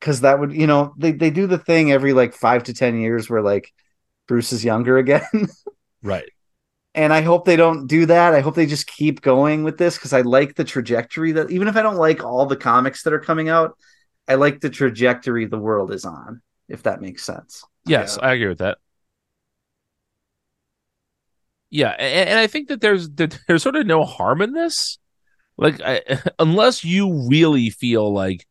because 0.00 0.20
that 0.20 0.38
would 0.38 0.52
you 0.52 0.66
know 0.66 0.94
they, 0.96 1.12
they 1.12 1.30
do 1.30 1.46
the 1.46 1.58
thing 1.58 1.92
every 1.92 2.12
like 2.12 2.34
five 2.34 2.64
to 2.64 2.74
ten 2.74 2.98
years 2.98 3.28
where 3.28 3.42
like 3.42 3.72
bruce 4.28 4.52
is 4.52 4.64
younger 4.64 4.98
again. 4.98 5.48
Right. 6.02 6.28
And 6.94 7.12
i 7.12 7.20
hope 7.20 7.44
they 7.44 7.56
don't 7.56 7.86
do 7.86 8.06
that. 8.06 8.34
I 8.34 8.40
hope 8.40 8.54
they 8.54 8.66
just 8.66 8.86
keep 8.86 9.20
going 9.20 9.64
with 9.64 9.78
this 9.78 9.96
because 9.96 10.12
i 10.12 10.20
like 10.22 10.54
the 10.54 10.64
trajectory 10.64 11.32
that 11.32 11.50
even 11.50 11.68
if 11.68 11.76
i 11.76 11.82
don't 11.82 11.96
like 11.96 12.24
all 12.24 12.46
the 12.46 12.56
comics 12.56 13.02
that 13.02 13.12
are 13.12 13.20
coming 13.20 13.48
out 13.48 13.76
i 14.28 14.34
like 14.34 14.60
the 14.60 14.70
trajectory 14.70 15.46
the 15.46 15.58
world 15.58 15.92
is 15.92 16.04
on 16.04 16.42
if 16.68 16.82
that 16.82 17.00
makes 17.00 17.24
sense. 17.24 17.64
Yes 17.86 18.18
yeah. 18.20 18.28
i 18.28 18.32
agree 18.34 18.48
with 18.48 18.58
that. 18.58 18.78
Yeah 21.70 21.90
and, 21.98 22.30
and 22.30 22.38
i 22.38 22.46
think 22.46 22.68
that 22.68 22.80
there's 22.80 23.10
that 23.10 23.38
there's 23.48 23.62
sort 23.62 23.76
of 23.76 23.86
no 23.86 24.04
harm 24.04 24.42
in 24.42 24.52
this. 24.52 24.98
Like 25.58 25.80
I, 25.80 26.02
unless 26.38 26.84
you 26.84 27.28
really 27.28 27.70
feel 27.70 28.12
like 28.12 28.46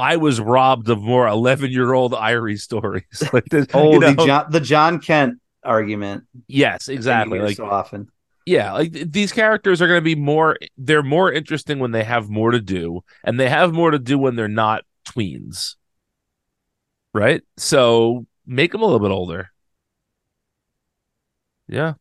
I 0.00 0.16
was 0.16 0.40
robbed 0.40 0.88
of 0.88 1.02
more 1.02 1.28
11 1.28 1.70
year 1.70 1.92
old 1.92 2.12
Irey 2.12 2.58
stories. 2.58 3.04
like 3.32 3.44
this, 3.46 3.66
oh, 3.74 3.92
you 3.92 3.98
know? 4.00 4.12
the, 4.12 4.26
John, 4.26 4.46
the 4.50 4.60
Jon 4.60 4.98
Kent 4.98 5.38
argument. 5.62 6.24
Yes, 6.46 6.88
exactly. 6.88 7.38
Like 7.38 7.56
so 7.56 7.66
often. 7.66 8.08
Yeah, 8.46 8.72
like 8.72 8.92
these 8.92 9.30
characters 9.30 9.82
are 9.82 9.86
going 9.86 9.98
to 9.98 10.04
be 10.04 10.14
more. 10.14 10.56
They're 10.78 11.02
more 11.02 11.30
interesting 11.30 11.78
when 11.78 11.92
they 11.92 12.02
have 12.02 12.30
more 12.30 12.50
to 12.50 12.60
do, 12.60 13.04
and 13.22 13.38
they 13.38 13.48
have 13.50 13.72
more 13.72 13.90
to 13.90 13.98
do 13.98 14.18
when 14.18 14.34
they're 14.34 14.48
not 14.48 14.84
tweens. 15.06 15.76
Right. 17.12 17.42
So 17.58 18.26
make 18.46 18.72
them 18.72 18.80
a 18.80 18.84
little 18.84 19.00
bit 19.00 19.10
older. 19.10 19.50
Yeah. 21.68 21.94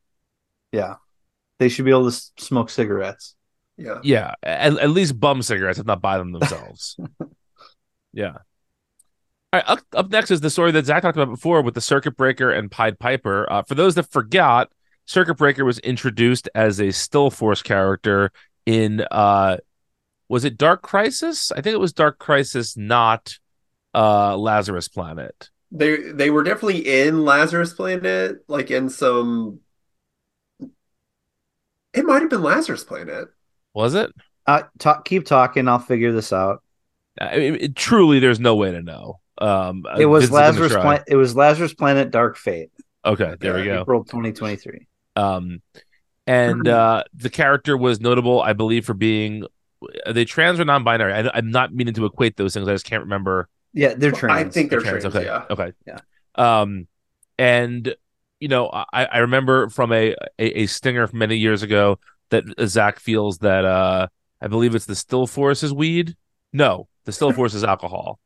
Yeah. 0.72 0.96
They 1.60 1.68
should 1.68 1.86
be 1.86 1.92
able 1.92 2.10
to 2.10 2.22
smoke 2.38 2.70
cigarettes. 2.70 3.36
Yeah. 3.78 4.00
Yeah. 4.04 4.34
At, 4.42 4.78
at 4.78 4.90
least 4.90 5.20
bum 5.20 5.42
cigarettes, 5.42 5.80
if 5.80 5.86
not 5.86 6.02
buy 6.02 6.18
them 6.18 6.32
themselves. 6.32 6.98
Yeah. 8.14 8.38
All 9.52 9.60
right, 9.60 9.64
up, 9.68 9.80
up 9.96 10.10
next 10.12 10.30
is 10.32 10.42
the 10.42 10.50
story 10.50 10.72
that 10.74 10.86
Zach 10.86 11.02
talked 11.02 11.18
about 11.18 11.32
before 11.32 11.62
with 11.64 11.74
the 11.74 11.82
Circuit 11.82 12.16
Breaker 12.16 12.52
and 12.52 12.70
Pied 12.70 13.00
Piper. 13.00 13.52
Uh, 13.52 13.64
for 13.64 13.74
those 13.74 13.96
that 13.96 14.12
forgot, 14.12 14.72
Circuit 15.06 15.36
Breaker 15.36 15.66
was 15.66 15.80
introduced 15.80 16.48
as 16.54 16.80
a 16.80 16.92
Still 16.92 17.32
Force 17.32 17.64
character 17.64 18.32
in 18.68 19.02
uh 19.10 19.58
was 20.28 20.46
it 20.46 20.60
Dark 20.60 20.84
Crisis? 20.84 21.52
I 21.52 21.62
think 21.62 21.74
it 21.74 21.80
was 21.80 21.94
Dark 21.94 22.20
Crisis, 22.20 22.78
not 22.78 23.40
uh 23.96 24.38
Lazarus 24.38 24.88
Planet. 24.88 25.50
They 25.72 26.12
they 26.12 26.30
were 26.30 26.44
definitely 26.44 26.88
in 26.88 27.26
Lazarus 27.26 27.74
Planet, 27.74 28.44
like 28.48 28.70
in 28.70 28.90
some 28.90 29.62
it 31.94 32.06
might 32.06 32.22
have 32.22 32.30
been 32.30 32.44
Lazarus 32.44 32.84
Planet. 32.84 33.30
Was 33.74 33.96
it? 33.96 34.12
Uh 34.46 34.64
talk 34.78 35.06
keep 35.06 35.26
talking, 35.26 35.68
I'll 35.68 35.80
figure 35.80 36.12
this 36.12 36.32
out. 36.32 36.62
I 37.20 37.38
mean, 37.38 37.58
it, 37.60 37.76
truly, 37.76 38.20
there's 38.20 38.40
no 38.40 38.56
way 38.56 38.72
to 38.72 38.82
know. 38.82 39.20
Um, 39.38 39.86
it 39.98 40.06
was 40.06 40.32
Lazarus 40.32 40.74
Planet. 40.74 41.04
It 41.08 41.16
was 41.16 41.36
Lazarus 41.36 41.74
Planet 41.74 42.12
Dark 42.12 42.38
Fate. 42.38 42.72
Okay, 43.06 43.36
there 43.40 43.58
yeah, 43.58 43.62
we 43.62 43.68
go. 43.68 43.82
April 43.82 44.04
2023. 44.04 44.88
Um, 45.16 45.62
and 46.28 46.68
uh, 46.68 47.04
the 47.14 47.30
character 47.30 47.76
was 47.78 48.00
notable, 48.00 48.42
I 48.42 48.54
believe, 48.54 48.86
for 48.86 48.94
being 48.94 49.46
are 50.06 50.14
they 50.14 50.26
trans 50.26 50.60
or 50.60 50.66
non-binary. 50.66 51.14
I, 51.14 51.38
am 51.38 51.52
not 51.52 51.74
meaning 51.74 51.94
to 51.96 52.06
equate 52.06 52.38
those 52.38 52.54
things. 52.54 52.68
I 52.68 52.74
just 52.74 52.86
can't 52.86 53.04
remember. 53.04 53.48
Yeah, 53.74 53.94
they're 53.96 54.12
trans. 54.12 54.48
I 54.48 54.50
think 54.50 54.70
they're, 54.70 54.82
they're 54.82 55.00
trans. 55.00 55.14
trans. 55.14 55.16
Okay, 55.16 55.26
yeah. 55.26 55.46
okay, 55.50 55.74
yeah. 55.88 56.00
Um, 56.36 56.88
and 57.38 57.96
you 58.40 58.48
know, 58.48 58.70
I, 58.70 59.06
I 59.06 59.18
remember 59.20 59.70
from 59.70 59.92
a, 59.92 60.16
a, 60.38 60.62
a 60.62 60.66
stinger 60.66 61.08
from 61.08 61.20
many 61.20 61.38
years 61.38 61.64
ago 61.64 62.00
that 62.30 62.44
Zach 62.66 63.00
feels 63.00 63.40
that 63.40 63.66
uh, 63.66 64.08
I 64.42 64.48
believe 64.48 64.76
it's 64.76 64.86
the 64.86 64.96
Still 64.96 65.28
Force 65.28 65.64
is 65.64 65.74
weed. 65.74 66.16
No, 66.54 66.88
the 67.10 67.14
still 67.14 67.34
force 67.34 67.56
is 67.56 67.64
alcohol. 67.64 68.20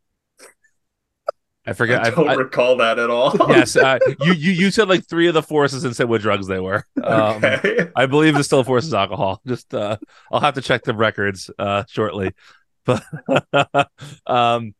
I 1.65 1.71
forget. 1.71 2.05
I 2.05 2.09
don't 2.09 2.27
I, 2.27 2.33
recall 2.33 2.75
that 2.77 2.99
at 2.99 3.09
all. 3.09 3.33
yes, 3.47 3.77
uh, 3.77 3.97
you 4.19 4.33
you 4.33 4.51
you 4.51 4.71
said 4.71 4.89
like 4.89 5.07
three 5.07 5.29
of 5.29 5.33
the 5.33 5.41
forces 5.41 5.85
and 5.85 5.95
said 5.95 6.09
what 6.09 6.21
drugs 6.21 6.47
they 6.47 6.59
were. 6.59 6.85
Um, 7.03 7.43
okay. 7.43 7.89
I 7.97 8.05
believe 8.05 8.33
the 8.33 8.45
still 8.45 8.63
force 8.63 8.85
is 8.85 8.93
alcohol. 8.93 9.41
Just 9.45 9.73
uh, 9.73 9.97
I'll 10.31 10.39
have 10.39 10.53
to 10.53 10.61
check 10.61 10.83
the 10.83 10.93
records 10.93 11.51
uh, 11.59 11.83
shortly, 11.89 12.31
but 12.85 13.03
um, 14.25 14.73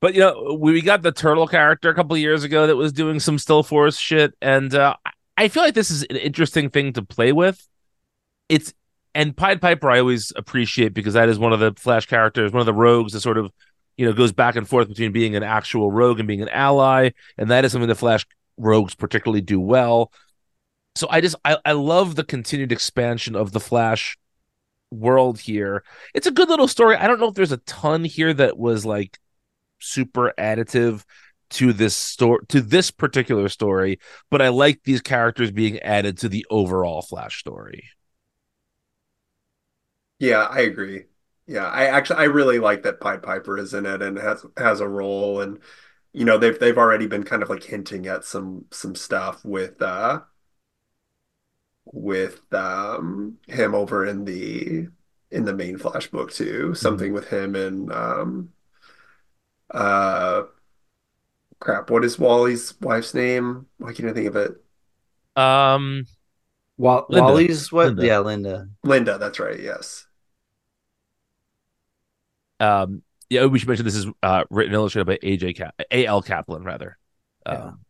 but 0.00 0.14
you 0.14 0.20
know 0.20 0.58
we 0.60 0.80
got 0.82 1.02
the 1.02 1.12
turtle 1.12 1.46
character 1.46 1.90
a 1.90 1.94
couple 1.94 2.16
years 2.16 2.42
ago 2.42 2.66
that 2.66 2.76
was 2.76 2.92
doing 2.92 3.20
some 3.20 3.38
still 3.38 3.62
force 3.62 3.96
shit, 3.96 4.34
and 4.42 4.74
uh, 4.74 4.96
I 5.36 5.48
feel 5.48 5.62
like 5.62 5.74
this 5.74 5.90
is 5.92 6.02
an 6.04 6.16
interesting 6.16 6.70
thing 6.70 6.92
to 6.94 7.02
play 7.02 7.32
with. 7.32 7.66
It's 8.48 8.74
and 9.14 9.36
Pied 9.36 9.60
Piper 9.60 9.90
I 9.90 10.00
always 10.00 10.32
appreciate 10.36 10.94
because 10.94 11.14
that 11.14 11.28
is 11.28 11.38
one 11.38 11.52
of 11.52 11.60
the 11.60 11.72
Flash 11.76 12.06
characters, 12.06 12.52
one 12.52 12.60
of 12.60 12.66
the 12.66 12.74
rogues 12.74 13.12
that 13.12 13.20
sort 13.20 13.38
of 13.38 13.50
you 13.96 14.06
know 14.06 14.12
goes 14.12 14.32
back 14.32 14.56
and 14.56 14.68
forth 14.68 14.88
between 14.88 15.12
being 15.12 15.36
an 15.36 15.42
actual 15.42 15.90
rogue 15.90 16.18
and 16.18 16.28
being 16.28 16.42
an 16.42 16.48
ally, 16.48 17.10
and 17.36 17.50
that 17.50 17.64
is 17.64 17.72
something 17.72 17.88
the 17.88 17.94
Flash 17.94 18.26
rogues 18.56 18.94
particularly 18.94 19.40
do 19.40 19.60
well. 19.60 20.12
So 20.94 21.06
I 21.10 21.20
just 21.20 21.36
I, 21.44 21.56
I 21.64 21.72
love 21.72 22.16
the 22.16 22.24
continued 22.24 22.72
expansion 22.72 23.36
of 23.36 23.52
the 23.52 23.60
Flash 23.60 24.18
world 24.90 25.38
here. 25.38 25.84
It's 26.14 26.26
a 26.26 26.32
good 26.32 26.48
little 26.48 26.68
story. 26.68 26.96
I 26.96 27.06
don't 27.06 27.20
know 27.20 27.28
if 27.28 27.34
there's 27.34 27.52
a 27.52 27.58
ton 27.58 28.04
here 28.04 28.34
that 28.34 28.58
was 28.58 28.84
like 28.84 29.18
super 29.80 30.32
additive 30.38 31.04
to 31.50 31.72
this 31.72 31.96
story 31.96 32.40
to 32.48 32.60
this 32.60 32.90
particular 32.90 33.48
story, 33.48 33.98
but 34.30 34.40
I 34.40 34.48
like 34.48 34.82
these 34.84 35.00
characters 35.00 35.50
being 35.50 35.78
added 35.80 36.18
to 36.18 36.28
the 36.28 36.46
overall 36.50 37.02
Flash 37.02 37.40
story. 37.40 37.84
Yeah, 40.20 40.42
I 40.44 40.60
agree. 40.62 41.06
Yeah, 41.48 41.66
I 41.66 41.86
actually 41.86 42.18
I 42.20 42.24
really 42.24 42.60
like 42.60 42.82
that 42.84 43.00
Pied 43.00 43.22
Piper 43.22 43.58
is 43.58 43.74
in 43.74 43.86
it 43.86 44.02
and 44.02 44.18
has 44.18 44.46
has 44.58 44.80
a 44.80 44.88
role 44.88 45.42
and 45.42 45.60
you 46.12 46.24
know 46.26 46.38
they've 46.38 46.58
they've 46.58 46.78
already 46.78 47.06
been 47.08 47.24
kind 47.24 47.42
of 47.44 47.50
like 47.50 47.64
hinting 47.64 48.08
at 48.08 48.24
some 48.24 48.66
some 48.72 48.94
stuff 48.96 49.44
with 49.44 49.82
uh 49.82 50.22
with 51.92 52.40
um 52.54 53.38
him 53.48 53.74
over 53.74 54.06
in 54.06 54.24
the 54.24 54.88
in 55.30 55.44
the 55.44 55.54
main 55.54 55.78
Flash 55.78 56.08
book 56.08 56.32
too. 56.32 56.74
Something 56.74 57.12
with 57.12 57.28
him 57.28 57.54
and 57.56 57.92
um 57.92 58.52
uh 59.70 60.42
crap, 61.60 61.90
what 61.90 62.04
is 62.04 62.18
Wally's 62.18 62.74
wife's 62.80 63.14
name? 63.14 63.66
Why 63.78 63.92
can't 63.92 64.08
I 64.08 64.12
think 64.12 64.28
of 64.28 64.36
it? 64.36 64.52
Um, 65.36 66.06
Wa- 66.76 67.06
Linda. 67.08 67.44
Wally's 67.44 67.70
what? 67.72 67.94
Linda. 67.96 68.02
Yeah, 68.02 68.20
Linda. 68.20 68.68
Linda, 68.84 69.18
that's 69.18 69.40
right, 69.40 69.60
yes. 69.60 70.06
Um, 72.60 73.02
yeah, 73.30 73.46
we 73.46 73.58
should 73.58 73.68
mention 73.68 73.84
this 73.84 73.94
is 73.94 74.06
uh, 74.22 74.44
written 74.50 74.72
and 74.72 74.78
illustrated 74.80 75.06
by 75.06 75.18
AJ 75.26 75.56
Cap- 75.56 75.80
A.L. 75.90 76.20
Kaplan, 76.20 76.64
rather. 76.64 76.98
Yeah. 77.46 77.52
Um, 77.52 77.80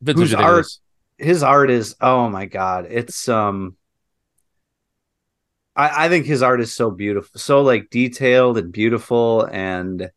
Vince, 0.00 0.16
what 0.16 0.22
Whose 0.22 0.30
you 0.30 0.36
think 0.36 0.48
of 0.48 0.54
art- 0.54 0.78
His 1.18 1.42
art 1.42 1.70
is 1.70 1.94
oh 2.00 2.28
my 2.28 2.46
god, 2.46 2.86
it's 2.90 3.28
um. 3.28 3.76
I 5.74 6.06
I 6.06 6.08
think 6.08 6.26
his 6.26 6.42
art 6.42 6.60
is 6.60 6.74
so 6.74 6.90
beautiful, 6.90 7.38
so 7.38 7.62
like 7.62 7.90
detailed 7.90 8.58
and 8.58 8.72
beautiful, 8.72 9.42
and 9.44 10.10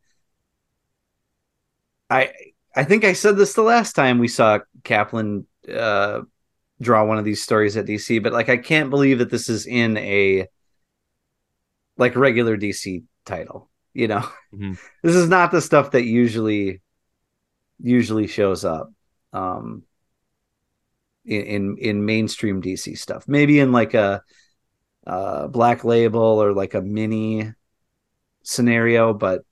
I 2.08 2.32
I 2.74 2.84
think 2.84 3.04
I 3.04 3.12
said 3.12 3.36
this 3.36 3.52
the 3.52 3.62
last 3.62 3.92
time 3.92 4.18
we 4.18 4.28
saw 4.28 4.60
Kaplan 4.84 5.46
uh 5.72 6.22
draw 6.80 7.04
one 7.04 7.18
of 7.18 7.26
these 7.26 7.42
stories 7.42 7.76
at 7.76 7.84
DC, 7.86 8.22
but 8.22 8.32
like 8.32 8.48
I 8.48 8.56
can't 8.56 8.88
believe 8.88 9.18
that 9.18 9.30
this 9.30 9.50
is 9.50 9.66
in 9.66 9.98
a 9.98 10.46
like 11.98 12.16
regular 12.16 12.56
DC 12.56 13.04
title. 13.24 13.70
You 13.94 14.08
know, 14.08 14.28
Mhm. 14.52 14.78
this 15.02 15.14
is 15.16 15.28
not 15.28 15.50
the 15.50 15.60
stuff 15.60 15.92
that 15.92 16.04
usually 16.04 16.80
usually 17.82 18.26
shows 18.26 18.64
up 18.64 18.92
um 19.32 19.84
in 21.24 21.42
in, 21.42 21.76
in 21.78 22.04
mainstream 22.04 22.60
DC 22.60 22.94
stuff. 22.94 23.26
Maybe 23.28 23.58
in 23.60 23.72
like 23.72 23.94
a 23.94 24.22
uh 25.06 25.48
black 25.48 25.84
label 25.84 26.20
or 26.20 26.52
like 26.52 26.74
a 26.74 26.82
mini 26.82 27.52
scenario, 28.42 29.14
but 29.14 29.42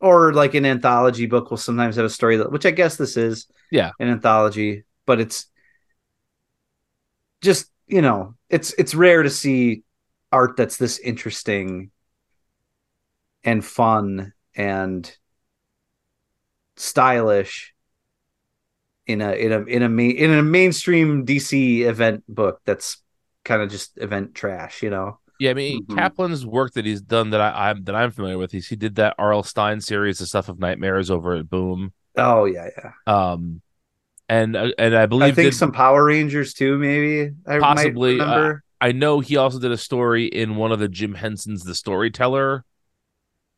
or 0.00 0.32
like 0.34 0.54
an 0.54 0.66
anthology 0.66 1.26
book 1.26 1.50
will 1.50 1.58
sometimes 1.58 1.96
have 1.96 2.04
a 2.04 2.10
story 2.10 2.36
that 2.38 2.52
which 2.52 2.66
I 2.66 2.70
guess 2.72 2.96
this 2.96 3.16
is 3.16 3.46
Yeah. 3.70 3.92
an 3.98 4.08
anthology, 4.08 4.84
but 5.06 5.20
it's 5.20 5.46
just 7.42 7.70
you 7.86 8.02
know 8.02 8.34
it's 8.48 8.72
it's 8.74 8.94
rare 8.94 9.22
to 9.22 9.30
see 9.30 9.82
art 10.32 10.56
that's 10.56 10.76
this 10.76 10.98
interesting 10.98 11.90
and 13.44 13.64
fun 13.64 14.32
and 14.56 15.16
stylish 16.76 17.74
in 19.06 19.20
a 19.20 19.32
in 19.32 19.52
a 19.52 19.60
in 19.62 19.82
a 19.82 19.88
main 19.88 20.16
in 20.16 20.32
a 20.32 20.42
mainstream 20.42 21.26
DC 21.26 21.80
event 21.86 22.24
book 22.28 22.60
that's 22.64 23.02
kind 23.44 23.62
of 23.62 23.70
just 23.70 23.96
event 23.98 24.34
trash, 24.34 24.82
you 24.82 24.90
know. 24.90 25.18
Yeah, 25.38 25.50
I 25.50 25.54
mean 25.54 25.84
Mhm. 25.84 25.96
Kaplan's 25.96 26.46
work 26.46 26.72
that 26.74 26.86
he's 26.86 27.02
done 27.02 27.30
that 27.30 27.40
I, 27.40 27.70
I'm 27.70 27.84
that 27.84 27.94
I'm 27.94 28.10
familiar 28.10 28.38
with. 28.38 28.52
He's 28.52 28.68
he 28.68 28.76
did 28.76 28.94
that 28.96 29.14
R.L. 29.18 29.42
Stine 29.42 29.80
series, 29.80 30.18
the 30.18 30.26
stuff 30.26 30.48
of 30.48 30.58
nightmares 30.58 31.10
over 31.10 31.34
at 31.34 31.50
Boom. 31.50 31.92
Oh 32.16 32.44
yeah, 32.46 32.68
yeah. 32.78 32.92
Um, 33.06 33.60
and 34.28 34.56
uh, 34.56 34.70
and 34.78 34.96
I 34.96 35.06
believe 35.06 35.32
I 35.32 35.34
think 35.34 35.50
did- 35.52 35.58
some 35.58 35.72
Power 35.72 36.04
Rangers 36.04 36.54
too, 36.54 36.78
maybe. 36.78 37.34
I 37.46 37.58
Possibly, 37.58 38.16
might 38.16 38.24
remember. 38.24 38.64
I 38.80 38.92
know 38.92 39.20
he 39.20 39.36
also 39.36 39.58
did 39.58 39.70
a 39.72 39.76
story 39.78 40.26
in 40.26 40.56
one 40.56 40.70
of 40.72 40.78
the 40.78 40.88
Jim 40.88 41.14
Henson's 41.14 41.64
The 41.64 41.74
Storyteller 41.74 42.64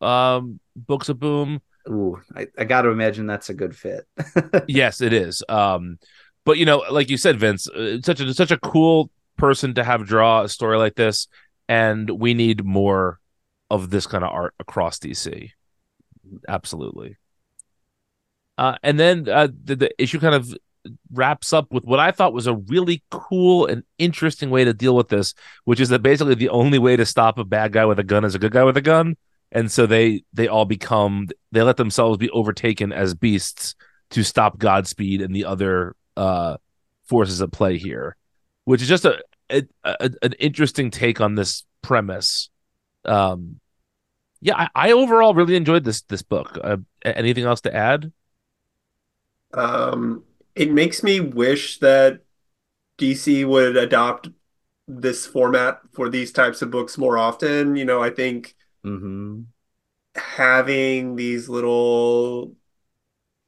um 0.01 0.61
books 0.75 1.09
of 1.09 1.19
Boom. 1.19 1.61
Ooh, 1.89 2.21
I, 2.35 2.49
I 2.59 2.65
got 2.65 2.83
to 2.83 2.89
imagine 2.89 3.27
that's 3.27 3.49
a 3.49 3.55
good 3.55 3.77
fit. 3.77 4.07
yes, 4.67 5.01
it 5.01 5.13
is. 5.13 5.43
Um, 5.49 5.99
but 6.45 6.59
you 6.59 6.65
know, 6.65 6.83
like 6.91 7.11
you 7.11 7.17
said, 7.17 7.39
Vince, 7.39 7.69
uh, 7.69 7.99
such 8.03 8.21
a 8.21 8.35
such 8.35 8.51
a 8.51 8.59
cool 8.59 9.11
person 9.37 9.75
to 9.75 9.85
have 9.85 10.07
draw 10.07 10.43
a 10.43 10.49
story 10.49 10.79
like 10.79 10.95
this, 10.95 11.29
and 11.69 12.09
we 12.11 12.35
need 12.35 12.65
more 12.65 13.21
of 13.71 13.91
this 13.91 14.07
kind 14.07 14.25
of 14.25 14.31
art 14.31 14.55
across 14.59 14.99
DC. 14.99 15.51
Absolutely. 16.49 17.17
Uh, 18.59 18.77
and 18.83 18.99
then 18.99 19.29
uh, 19.29 19.49
the, 19.65 19.77
the 19.77 20.03
issue 20.03 20.19
kind 20.19 20.35
of 20.35 20.53
wraps 21.13 21.53
up 21.53 21.73
with 21.73 21.85
what 21.85 22.01
I 22.01 22.11
thought 22.11 22.33
was 22.33 22.47
a 22.47 22.55
really 22.55 23.03
cool 23.11 23.67
and 23.67 23.83
interesting 23.99 24.51
way 24.51 24.65
to 24.65 24.73
deal 24.73 24.97
with 24.97 25.09
this, 25.09 25.35
which 25.65 25.81
is 25.81 25.89
that 25.91 26.03
basically 26.03 26.35
the 26.35 26.49
only 26.49 26.79
way 26.79 26.97
to 26.97 27.05
stop 27.05 27.39
a 27.39 27.45
bad 27.45 27.73
guy 27.73 27.85
with 27.85 27.99
a 27.99 28.05
gun 28.05 28.25
is 28.25 28.35
a 28.35 28.39
good 28.39 28.53
guy 28.53 28.65
with 28.65 28.77
a 28.77 28.83
gun, 28.83 29.17
and 29.53 29.71
so 29.71 29.87
they 29.87 30.23
they 30.33 30.49
all 30.49 30.65
become 30.65 31.29
they 31.53 31.63
let 31.63 31.77
themselves 31.77 32.19
be 32.19 32.31
overtaken 32.31 32.93
as 32.93 33.15
beasts 33.15 33.75
to 34.11 34.23
stop 34.23 34.59
Godspeed 34.59 35.21
and 35.21 35.35
the 35.35 35.45
other 35.45 35.95
uh, 36.17 36.57
forces 37.05 37.41
at 37.43 37.53
play 37.53 37.79
here, 37.79 38.17
which 38.65 38.83
is 38.83 38.89
just 38.89 39.05
a, 39.05 39.23
a, 39.51 39.63
a 39.85 40.11
an 40.23 40.33
interesting 40.39 40.91
take 40.91 41.21
on 41.21 41.35
this 41.35 41.65
premise. 41.83 42.51
Um, 43.05 43.61
yeah, 44.41 44.57
I, 44.57 44.89
I 44.89 44.93
overall 44.93 45.35
really 45.35 45.57
enjoyed 45.57 45.85
this 45.85 46.03
this 46.03 46.23
book. 46.23 46.59
Uh, 46.63 46.79
anything 47.05 47.45
else 47.45 47.61
to 47.63 47.75
add? 47.75 48.13
Um, 49.55 50.25
it 50.55 50.73
makes 50.73 51.03
me 51.03 51.21
wish 51.21 51.79
that 51.79 52.21
DC 52.99 53.47
would 53.47 53.77
adopt 53.77 54.29
this 54.89 55.27
format 55.27 55.81
for 55.93 56.09
these 56.09 56.33
types 56.33 56.63
of 56.63 56.71
books 56.71 56.99
more 56.99 57.19
often. 57.19 57.77
You 57.77 57.85
know, 57.85 58.03
I 58.03 58.11
think 58.11 58.56
hmm 58.87 59.43
having 60.17 61.17
these 61.17 61.49
little 61.49 62.55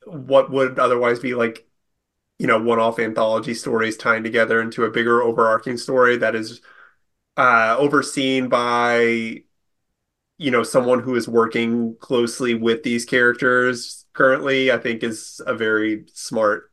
what 0.06 0.50
would 0.50 0.78
otherwise 0.78 1.18
be 1.20 1.34
like 1.34 1.66
you 2.38 2.46
know 2.46 2.60
one-off 2.62 2.98
anthology 2.98 3.54
stories 3.54 3.96
tying 3.96 4.24
together 4.24 4.60
into 4.62 4.84
a 4.84 4.90
bigger 4.90 5.22
overarching 5.22 5.76
story 5.78 6.16
that 6.18 6.34
is 6.36 6.60
uh 7.38 7.76
overseen 7.78 8.48
by 8.48 9.42
you 10.38 10.50
know 10.50 10.62
someone 10.62 11.00
who 11.00 11.14
is 11.16 11.28
working 11.28 11.96
closely 12.00 12.54
with 12.54 12.82
these 12.82 13.04
characters 13.04 14.06
currently 14.12 14.72
I 14.72 14.78
think 14.78 15.02
is 15.02 15.40
a 15.46 15.54
very 15.54 16.04
smart 16.14 16.70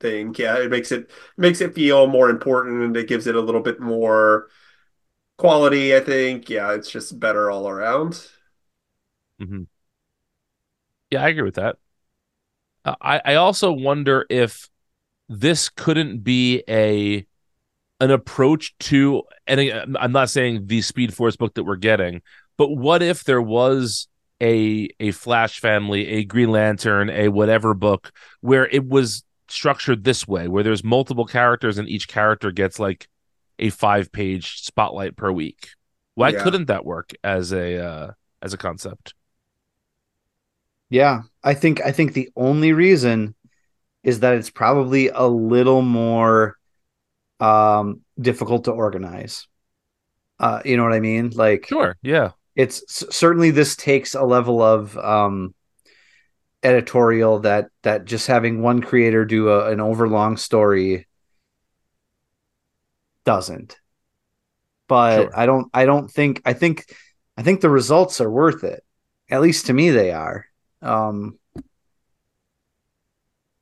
thing. 0.00 0.34
Yeah 0.38 0.58
it 0.58 0.70
makes 0.70 0.92
it 0.92 1.10
makes 1.36 1.60
it 1.60 1.74
feel 1.74 2.06
more 2.06 2.30
important 2.30 2.82
and 2.84 2.96
it 2.96 3.08
gives 3.08 3.26
it 3.26 3.36
a 3.36 3.40
little 3.40 3.62
bit 3.62 3.80
more 3.80 4.48
quality 5.36 5.94
I 5.94 6.00
think. 6.00 6.48
Yeah 6.48 6.72
it's 6.74 6.90
just 6.90 7.18
better 7.18 7.50
all 7.50 7.68
around. 7.68 8.28
Hmm 9.38 9.64
Yeah, 11.10 11.22
I 11.22 11.28
agree 11.28 11.42
with 11.42 11.56
that. 11.56 11.76
Uh, 12.84 12.94
I 13.00 13.20
I 13.24 13.34
also 13.34 13.72
wonder 13.72 14.26
if 14.30 14.68
this 15.28 15.68
couldn't 15.68 16.22
be 16.22 16.62
a 16.68 17.26
an 18.00 18.10
approach 18.10 18.76
to 18.78 19.22
and 19.46 19.96
I'm 19.98 20.12
not 20.12 20.30
saying 20.30 20.66
the 20.66 20.82
Speed 20.82 21.14
Force 21.14 21.36
book 21.36 21.54
that 21.54 21.64
we're 21.64 21.76
getting, 21.76 22.22
but 22.58 22.70
what 22.70 23.02
if 23.02 23.24
there 23.24 23.42
was 23.42 24.08
a 24.42 24.88
a 25.00 25.12
Flash 25.12 25.60
family, 25.60 26.06
a 26.08 26.24
Green 26.24 26.50
Lantern, 26.50 27.10
a 27.10 27.28
whatever 27.28 27.74
book 27.74 28.12
where 28.40 28.66
it 28.68 28.86
was 28.86 29.24
structured 29.48 30.04
this 30.04 30.26
way, 30.28 30.48
where 30.48 30.62
there's 30.62 30.84
multiple 30.84 31.24
characters 31.26 31.78
and 31.78 31.88
each 31.88 32.08
character 32.08 32.50
gets 32.50 32.78
like 32.78 33.08
a 33.58 33.70
five 33.70 34.12
page 34.12 34.62
spotlight 34.62 35.16
per 35.16 35.30
week. 35.32 35.68
Why 36.14 36.30
Yeah. 36.30 36.42
couldn't 36.42 36.66
that 36.66 36.84
work 36.84 37.12
as 37.24 37.52
a 37.52 37.78
uh, 37.84 38.12
as 38.42 38.54
a 38.54 38.58
concept? 38.58 39.14
Yeah, 40.88 41.22
I 41.42 41.54
think 41.54 41.80
I 41.84 41.92
think 41.92 42.12
the 42.12 42.30
only 42.36 42.72
reason 42.72 43.34
is 44.02 44.20
that 44.20 44.34
it's 44.34 44.50
probably 44.50 45.08
a 45.08 45.26
little 45.26 45.82
more 45.82 46.56
um 47.40 48.02
difficult 48.20 48.64
to 48.64 48.72
organize. 48.72 49.46
Uh 50.38 50.62
you 50.64 50.76
know 50.76 50.84
what 50.84 50.92
I 50.94 51.00
mean? 51.00 51.30
Like 51.30 51.66
Sure. 51.68 51.96
Yeah. 52.02 52.32
it's 52.54 52.82
certainly 53.14 53.50
this 53.50 53.76
takes 53.76 54.14
a 54.14 54.22
level 54.24 54.62
of 54.62 54.96
um 54.98 55.54
editorial 56.62 57.40
that 57.40 57.68
that 57.82 58.04
just 58.04 58.26
having 58.26 58.62
one 58.62 58.80
creator 58.80 59.24
do 59.24 59.50
a, 59.50 59.70
an 59.70 59.80
overlong 59.80 60.36
story 60.36 61.06
doesn't. 63.26 63.78
But 64.88 65.16
Sure. 65.16 65.38
I 65.38 65.44
don't 65.44 65.68
I 65.74 65.84
don't 65.84 66.10
think 66.10 66.40
I 66.46 66.54
think 66.54 66.86
I 67.36 67.42
think 67.42 67.60
the 67.60 67.68
results 67.68 68.20
are 68.22 68.30
worth 68.30 68.64
it. 68.64 68.82
At 69.28 69.42
least 69.42 69.66
to 69.66 69.74
me 69.74 69.90
they 69.90 70.12
are. 70.12 70.46
Um 70.80 71.38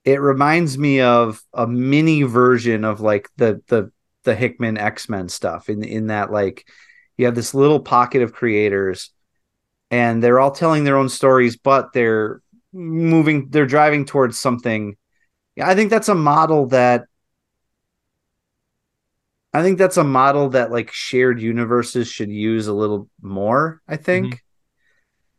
it 0.04 0.20
reminds 0.20 0.76
me 0.76 1.00
of 1.00 1.42
a 1.54 1.66
mini 1.66 2.22
version 2.22 2.84
of 2.84 3.00
like 3.00 3.28
the 3.36 3.62
the 3.66 3.90
the 4.24 4.34
Hickman 4.34 4.78
X-Men 4.78 5.28
stuff 5.28 5.68
in 5.68 5.82
in 5.82 6.06
that 6.08 6.30
like 6.30 6.66
you 7.16 7.26
have 7.26 7.34
this 7.34 7.54
little 7.54 7.80
pocket 7.80 8.22
of 8.22 8.32
creators 8.32 9.10
and 9.90 10.22
they're 10.22 10.40
all 10.40 10.50
telling 10.50 10.84
their 10.84 10.96
own 10.96 11.08
stories 11.08 11.56
but 11.56 11.92
they're 11.92 12.42
moving 12.72 13.48
they're 13.50 13.66
driving 13.66 14.04
towards 14.04 14.38
something 14.38 14.96
yeah 15.54 15.68
i 15.68 15.74
think 15.74 15.90
that's 15.90 16.08
a 16.08 16.14
model 16.14 16.66
that 16.66 17.04
i 19.54 19.62
think 19.62 19.78
that's 19.78 19.96
a 19.96 20.04
model 20.04 20.50
that 20.50 20.70
like 20.70 20.92
shared 20.92 21.40
universes 21.40 22.08
should 22.08 22.30
use 22.30 22.66
a 22.66 22.74
little 22.74 23.08
more 23.22 23.80
i 23.88 23.96
think. 23.96 24.42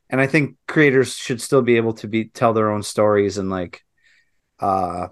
And 0.09 0.21
i 0.21 0.27
think 0.27 0.55
creators 0.67 1.15
should 1.15 1.41
still 1.41 1.61
be 1.61 1.77
able 1.77 1.93
to 1.95 2.07
be 2.07 2.25
tell 2.25 2.53
their 2.53 2.71
own 2.71 2.83
stories 2.83 3.37
and 3.37 3.49
like 3.49 3.83
uh 4.59 5.07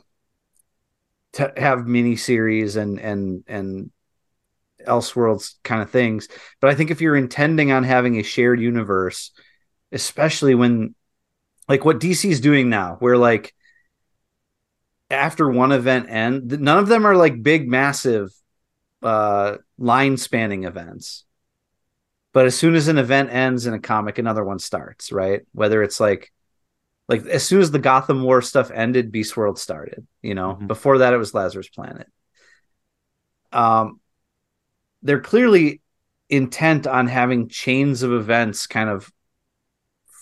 to 1.34 1.52
have 1.58 1.88
mini 1.88 2.16
series 2.16 2.76
and 2.76 3.00
and 3.00 3.44
and 3.48 3.92
elseworlds 4.88 5.56
kind 5.64 5.82
of 5.82 5.90
things. 5.90 6.28
But 6.62 6.70
i 6.70 6.76
think 6.76 6.92
if 6.92 7.02
you're 7.02 7.16
intending 7.16 7.72
on 7.72 7.84
having 7.84 8.18
a 8.18 8.24
shared 8.24 8.60
universe 8.60 9.32
especially 9.92 10.56
when 10.56 10.96
like 11.70 11.86
what 11.86 12.00
DC's 12.00 12.42
doing 12.42 12.70
now 12.70 12.98
where 13.00 13.18
like 13.18 13.54
after 15.10 15.50
one 15.50 15.72
event 15.72 16.10
end 16.10 16.60
none 16.60 16.80
of 16.80 16.88
them 16.88 17.06
are 17.06 17.16
like 17.16 17.44
big 17.44 17.70
massive 17.70 18.30
uh 19.04 19.58
line 19.78 20.18
spanning 20.18 20.64
events 20.64 21.26
but 22.32 22.46
as 22.46 22.58
soon 22.58 22.74
as 22.74 22.88
an 22.88 22.98
event 22.98 23.30
ends 23.32 23.68
in 23.68 23.74
a 23.74 23.80
comic 23.80 24.18
another 24.18 24.44
one 24.44 24.60
starts 24.60 25.12
right 25.12 25.42
whether 25.52 25.84
it's 25.84 26.00
like 26.00 26.32
like 27.08 27.26
as 27.26 27.46
soon 27.46 27.62
as 27.62 27.72
the 27.72 27.80
Gotham 27.80 28.24
War 28.24 28.42
stuff 28.42 28.72
ended, 28.72 29.12
Beast 29.12 29.36
World 29.36 29.60
started. 29.60 30.08
You 30.22 30.36
know, 30.36 30.58
Mhm. 30.62 30.68
before 30.68 31.00
that 31.00 31.14
it 31.14 31.18
was 31.18 31.34
Lazarus 31.34 31.68
Planet. 31.68 32.08
Um, 33.52 34.00
they're 35.02 35.22
clearly 35.22 35.82
intent 36.30 36.88
on 36.88 37.08
having 37.08 37.50
chains 37.50 38.04
of 38.04 38.14
events 38.14 38.68
kind 38.68 38.90
of 38.90 39.12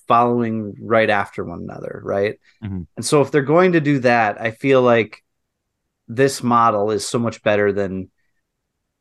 following 0.08 0.76
right 0.82 1.10
after 1.10 1.46
one 1.46 1.62
another, 1.62 2.02
right? 2.04 2.40
Mhm. 2.64 2.88
And 2.98 3.06
so 3.06 3.22
if 3.22 3.32
they're 3.32 3.44
going 3.44 3.74
to 3.74 3.80
do 3.80 4.00
that, 4.00 4.42
I 4.42 4.52
feel 4.52 4.82
like 4.82 5.24
this 6.08 6.44
model 6.44 6.92
is 6.92 7.06
so 7.06 7.20
much 7.20 7.42
better 7.44 7.72
than 7.72 8.10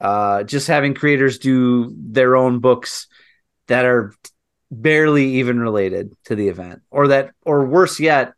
uh, 0.00 0.42
just 0.44 0.66
having 0.66 0.94
creators 0.94 1.38
do 1.38 1.94
their 1.96 2.36
own 2.36 2.60
books 2.60 3.06
that 3.66 3.84
are 3.84 4.12
barely 4.70 5.34
even 5.34 5.58
related 5.58 6.12
to 6.24 6.34
the 6.34 6.48
event 6.48 6.80
or 6.90 7.08
that 7.08 7.32
or 7.44 7.66
worse 7.66 7.98
yet 7.98 8.34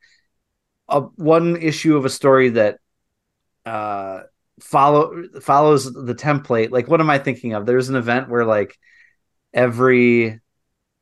a 0.88 1.01
one 1.01 1.57
issue 1.57 1.96
of 1.96 2.05
a 2.07 2.11
story 2.11 2.48
that 2.51 2.79
uh 3.66 4.20
follow 4.61 5.25
follows 5.40 5.92
the 5.92 6.14
template. 6.14 6.70
Like 6.70 6.88
what 6.88 7.01
am 7.01 7.11
i 7.11 7.18
thinking 7.18 7.53
of? 7.53 7.66
There's 7.66 7.90
an 7.90 7.96
event 7.96 8.29
where 8.31 8.44
like 8.46 8.79
every 9.53 10.40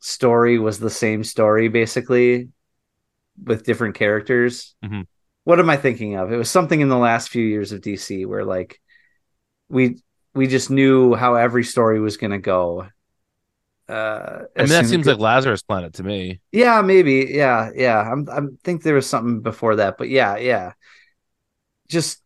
story 0.00 0.58
was 0.58 0.78
the 0.78 0.90
same 0.90 1.22
story 1.22 1.68
basically 1.68 2.48
with 3.42 3.64
different 3.64 3.94
characters. 3.94 4.74
Mhm. 4.84 5.06
what 5.44 5.60
am 5.60 5.70
i 5.70 5.76
thinking 5.76 6.16
of? 6.16 6.32
It 6.32 6.36
was 6.36 6.50
something 6.50 6.80
in 6.80 6.88
the 6.88 6.98
last 6.98 7.28
few 7.28 7.44
years 7.44 7.70
of 7.72 7.80
dc 7.80 8.26
where 8.26 8.44
like 8.44 8.80
we 9.68 10.02
we 10.34 10.46
just 10.46 10.70
knew 10.70 11.14
how 11.14 11.34
every 11.34 11.64
story 11.64 12.00
was 12.00 12.16
going 12.16 12.30
to 12.30 12.38
go 12.38 12.86
uh 13.88 14.44
I 14.56 14.60
mean, 14.60 14.68
that 14.68 14.86
seems 14.86 15.06
like 15.06 15.18
Lazarus 15.18 15.62
Planet 15.62 15.94
to 15.94 16.04
me. 16.04 16.40
yeah, 16.52 16.80
maybe. 16.80 17.26
Yeah, 17.28 17.70
yeah. 17.74 17.98
I'm 18.00 18.28
I 18.30 18.40
think 18.62 18.82
there 18.82 18.94
was 18.94 19.08
something 19.08 19.40
before 19.40 19.76
that, 19.76 19.98
but 19.98 20.08
yeah, 20.08 20.36
yeah. 20.36 20.72
Just 21.88 22.22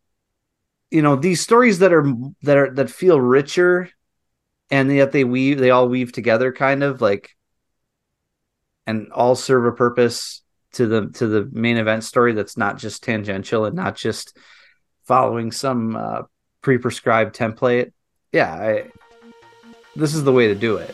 you 0.91 1.01
know, 1.01 1.17
these 1.17 1.41
stories 1.41 1.79
that 1.79 1.93
are 1.93 2.05
that 2.43 2.57
are 2.59 2.71
that 2.75 2.91
feel 2.91 3.19
richer 3.19 3.89
and 4.71 4.93
yet 4.93 5.13
they 5.13 5.25
weave 5.25 5.59
they 5.59 5.71
all 5.71 5.89
weave 5.89 6.13
together 6.13 6.53
kind 6.53 6.83
of 6.83 7.01
like 7.01 7.31
and 8.87 9.11
all 9.13 9.35
serve 9.35 9.65
a 9.65 9.73
purpose 9.73 10.43
to 10.73 10.87
the 10.87 11.09
to 11.15 11.27
the 11.27 11.49
main 11.51 11.79
event 11.79 12.05
story 12.05 12.35
that's 12.35 12.59
not 12.59 12.77
just 12.77 13.03
tangential 13.03 13.65
and 13.65 13.75
not 13.75 13.97
just 13.97 14.37
following 15.05 15.51
some 15.51 15.97
uh 15.97 16.23
pre-prescribed 16.61 17.35
template. 17.35 17.93
Yeah, 18.35 18.53
I 18.53 18.91
this 19.95 20.13
is 20.13 20.25
the 20.25 20.33
way 20.33 20.49
to 20.49 20.57
do 20.57 20.77
it. 20.77 20.93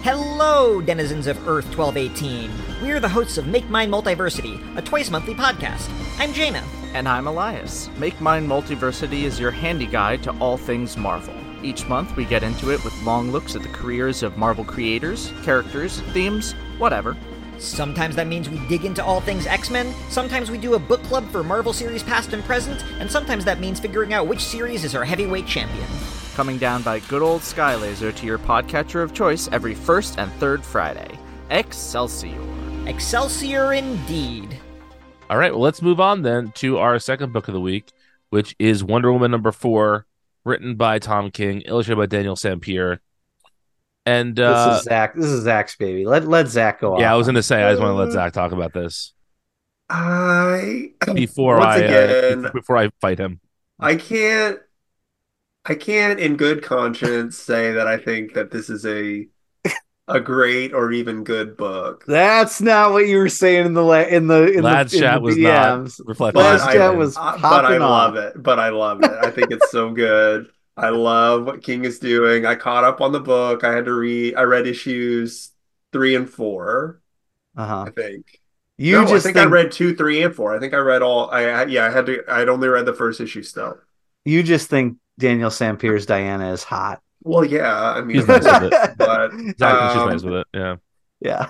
Hello, 0.00 0.80
denizens 0.80 1.26
of 1.26 1.36
Earth 1.46 1.66
1218. 1.76 2.50
We 2.82 2.92
are 2.92 2.98
the 2.98 3.10
hosts 3.10 3.36
of 3.36 3.46
Make 3.46 3.68
Mine 3.68 3.90
Multiversity, 3.90 4.58
a 4.74 4.80
twice 4.80 5.10
monthly 5.10 5.34
podcast. 5.34 5.90
I'm 6.18 6.32
Jaina. 6.32 6.64
And 6.94 7.06
I'm 7.06 7.26
Elias. 7.26 7.90
Make 7.98 8.18
Mine 8.22 8.48
Multiversity 8.48 9.24
is 9.24 9.38
your 9.38 9.50
handy 9.50 9.84
guide 9.84 10.22
to 10.22 10.30
all 10.38 10.56
things 10.56 10.96
Marvel. 10.96 11.34
Each 11.62 11.86
month, 11.86 12.16
we 12.16 12.24
get 12.24 12.42
into 12.42 12.72
it 12.72 12.82
with 12.84 13.02
long 13.02 13.30
looks 13.30 13.54
at 13.54 13.62
the 13.62 13.68
careers 13.68 14.22
of 14.22 14.38
Marvel 14.38 14.64
creators, 14.64 15.30
characters, 15.42 16.00
themes, 16.14 16.52
whatever. 16.78 17.18
Sometimes 17.62 18.16
that 18.16 18.26
means 18.26 18.50
we 18.50 18.58
dig 18.66 18.84
into 18.84 19.04
all 19.04 19.20
things 19.20 19.46
X 19.46 19.70
Men, 19.70 19.94
sometimes 20.10 20.50
we 20.50 20.58
do 20.58 20.74
a 20.74 20.78
book 20.80 21.00
club 21.04 21.30
for 21.30 21.44
Marvel 21.44 21.72
series 21.72 22.02
past 22.02 22.32
and 22.32 22.42
present, 22.42 22.84
and 22.98 23.08
sometimes 23.08 23.44
that 23.44 23.60
means 23.60 23.78
figuring 23.78 24.12
out 24.12 24.26
which 24.26 24.40
series 24.40 24.84
is 24.84 24.96
our 24.96 25.04
heavyweight 25.04 25.46
champion. 25.46 25.86
Coming 26.34 26.58
down 26.58 26.82
by 26.82 26.98
good 26.98 27.22
old 27.22 27.42
Skylaser 27.42 28.12
to 28.16 28.26
your 28.26 28.38
podcatcher 28.38 29.00
of 29.00 29.14
choice 29.14 29.48
every 29.52 29.74
first 29.74 30.18
and 30.18 30.32
third 30.34 30.64
Friday. 30.64 31.16
Excelsior. 31.50 32.40
Excelsior 32.86 33.74
indeed. 33.74 34.58
All 35.30 35.38
right, 35.38 35.52
well, 35.52 35.62
let's 35.62 35.82
move 35.82 36.00
on 36.00 36.22
then 36.22 36.50
to 36.56 36.78
our 36.78 36.98
second 36.98 37.32
book 37.32 37.46
of 37.46 37.54
the 37.54 37.60
week, 37.60 37.92
which 38.30 38.56
is 38.58 38.82
Wonder 38.82 39.12
Woman 39.12 39.30
number 39.30 39.52
four, 39.52 40.04
written 40.44 40.74
by 40.74 40.98
Tom 40.98 41.30
King, 41.30 41.60
illustrated 41.60 42.00
by 42.00 42.06
Daniel 42.06 42.34
Sampere. 42.34 42.98
And 44.04 44.34
This 44.36 44.44
uh, 44.48 44.76
is 44.78 44.84
Zach. 44.84 45.14
This 45.14 45.26
is 45.26 45.44
Zach's 45.44 45.76
baby. 45.76 46.04
Let 46.06 46.26
let 46.26 46.48
Zach 46.48 46.80
go. 46.80 46.98
yeah, 46.98 47.12
I 47.12 47.16
was 47.16 47.26
going 47.26 47.36
to 47.36 47.42
say 47.42 47.62
I 47.62 47.70
just 47.72 47.80
want 47.80 47.92
to 47.92 47.96
let 47.96 48.08
Uh, 48.08 48.12
Zach 48.12 48.32
talk 48.32 48.52
about 48.52 48.72
this 48.72 49.12
I 49.88 50.90
before 51.14 51.58
once 51.58 51.66
I 51.68 51.78
again, 51.78 52.46
uh, 52.46 52.50
before 52.52 52.76
I 52.78 52.90
fight 53.00 53.18
him. 53.18 53.40
I 53.78 53.96
can't 53.96 54.58
I 55.64 55.74
can't 55.74 56.18
in 56.18 56.36
good 56.36 56.62
conscience 56.62 57.36
say 57.38 57.72
that 57.72 57.86
I 57.86 57.96
think 57.98 58.34
that 58.34 58.50
this 58.50 58.68
is 58.70 58.84
a 58.86 59.28
a 60.08 60.18
great 60.20 60.72
or 60.74 60.90
even 60.90 61.22
good 61.22 61.56
book. 61.56 62.04
That's 62.08 62.60
not 62.60 62.90
what 62.90 63.06
you 63.06 63.18
were 63.18 63.28
saying 63.28 63.66
in 63.66 63.72
the 63.74 63.84
la- 63.84 64.00
in 64.00 64.26
the 64.26 64.50
in 64.52 64.62
Lad's 64.64 64.90
the, 64.92 64.98
in 64.98 65.02
chat 65.04 65.14
the 65.16 65.20
was 65.20 65.36
not 65.38 65.78
DMs. 65.78 66.00
reflecting. 66.04 66.42
Lad's 66.42 66.62
But 66.64 66.70
I- 66.70 66.74
chat 66.74 66.96
was 66.96 67.16
Uh, 67.16 67.38
but 67.40 67.64
I 67.64 67.76
love 67.78 68.16
it. 68.16 68.42
But 68.42 68.58
I 68.58 68.70
love 68.70 69.02
it. 69.04 69.10
I 69.12 69.30
think 69.30 69.52
it's 69.52 69.70
so 69.70 69.90
good. 69.90 70.48
I 70.82 70.90
love 70.90 71.44
what 71.44 71.62
King 71.62 71.84
is 71.84 71.98
doing. 71.98 72.44
I 72.44 72.54
caught 72.56 72.84
up 72.84 73.00
on 73.00 73.12
the 73.12 73.20
book. 73.20 73.64
I 73.64 73.72
had 73.74 73.84
to 73.86 73.92
read. 73.94 74.34
I 74.36 74.42
read 74.42 74.66
issues 74.66 75.50
three 75.92 76.14
and 76.16 76.28
four. 76.28 77.00
Uh-huh. 77.56 77.84
I 77.86 77.90
think. 77.90 78.40
You 78.78 78.96
no, 78.96 79.02
I 79.02 79.06
just 79.06 79.24
think, 79.24 79.36
think, 79.36 79.46
I 79.46 79.50
read 79.50 79.70
two, 79.72 79.94
three, 79.94 80.22
and 80.22 80.34
four. 80.34 80.56
I 80.56 80.58
think 80.58 80.74
I 80.74 80.78
read 80.78 81.02
all. 81.02 81.30
I 81.30 81.44
I- 81.44 81.64
yeah. 81.66 81.86
I 81.86 81.90
had 81.90 82.06
to. 82.06 82.22
I'd 82.28 82.48
only 82.48 82.68
read 82.68 82.86
the 82.86 82.94
first 82.94 83.20
issue 83.20 83.42
still. 83.42 83.78
you 84.24 84.42
just 84.42 84.68
think 84.68 84.98
Daniel 85.18 85.50
Sampere's 85.50 86.06
Diana 86.06 86.52
is 86.52 86.64
hot. 86.64 87.00
Well, 87.22 87.44
yeah. 87.44 87.92
I 87.92 88.00
mean, 88.00 88.16
He's 88.16 88.26
nice 88.26 88.42
with 88.44 88.72
it. 88.72 88.98
but 88.98 89.30
Zach 89.58 89.78
thinks 89.78 89.92
she's 89.92 90.02
um, 90.02 90.08
nice 90.10 90.22
with 90.22 90.34
it. 90.34 90.46
Yeah. 90.54 90.76
yeah. 91.20 91.46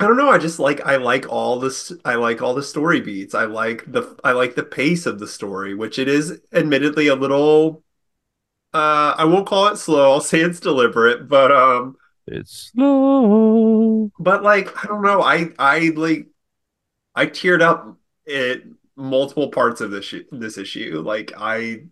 I 0.00 0.06
don't 0.06 0.16
know. 0.16 0.30
I 0.30 0.38
just 0.38 0.60
like 0.60 0.80
I 0.86 0.96
like 0.96 1.28
all 1.28 1.58
this. 1.58 1.92
I 2.04 2.14
like 2.14 2.40
all 2.40 2.54
the 2.54 2.62
story 2.62 3.00
beats. 3.00 3.34
I 3.34 3.44
like 3.46 3.90
the 3.90 4.16
I 4.22 4.32
like 4.32 4.54
the 4.54 4.62
pace 4.62 5.06
of 5.06 5.18
the 5.18 5.26
story, 5.26 5.74
which 5.74 5.98
it 5.98 6.08
is 6.08 6.40
admittedly 6.52 7.08
a 7.08 7.16
little. 7.16 7.82
Uh, 8.74 9.14
I 9.18 9.24
won't 9.24 9.46
call 9.46 9.68
it 9.68 9.76
slow. 9.76 10.12
I'll 10.12 10.20
say 10.20 10.40
it's 10.40 10.60
deliberate, 10.60 11.28
but 11.28 11.50
um, 11.52 11.96
It's 12.26 12.70
slow. 12.72 14.10
but 14.20 14.42
like 14.42 14.84
I 14.84 14.86
don't 14.88 15.02
know. 15.02 15.22
I 15.22 15.50
I 15.58 15.90
like 15.96 16.28
I 17.14 17.26
teared 17.26 17.62
up 17.62 17.98
at 18.32 18.62
multiple 18.96 19.50
parts 19.50 19.80
of 19.80 19.90
this 19.90 20.14
this 20.30 20.58
issue. 20.58 21.02
Like 21.04 21.32
I 21.36 21.86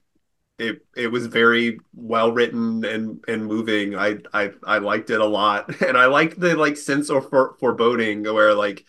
it 0.59 0.87
it 0.97 1.09
was 1.09 1.27
very 1.27 1.81
well 1.95 2.33
written 2.33 2.85
and 2.85 3.23
and 3.29 3.47
moving. 3.47 3.97
I 3.97 4.19
I 4.33 4.53
I 4.65 4.79
liked 4.79 5.11
it 5.11 5.21
a 5.21 5.27
lot, 5.27 5.81
and 5.87 5.97
I 5.97 6.07
liked 6.07 6.41
the 6.41 6.57
like 6.57 6.77
sense 6.77 7.11
of 7.11 7.29
for, 7.29 7.57
foreboding 7.61 8.25
where 8.25 8.55
like 8.55 8.85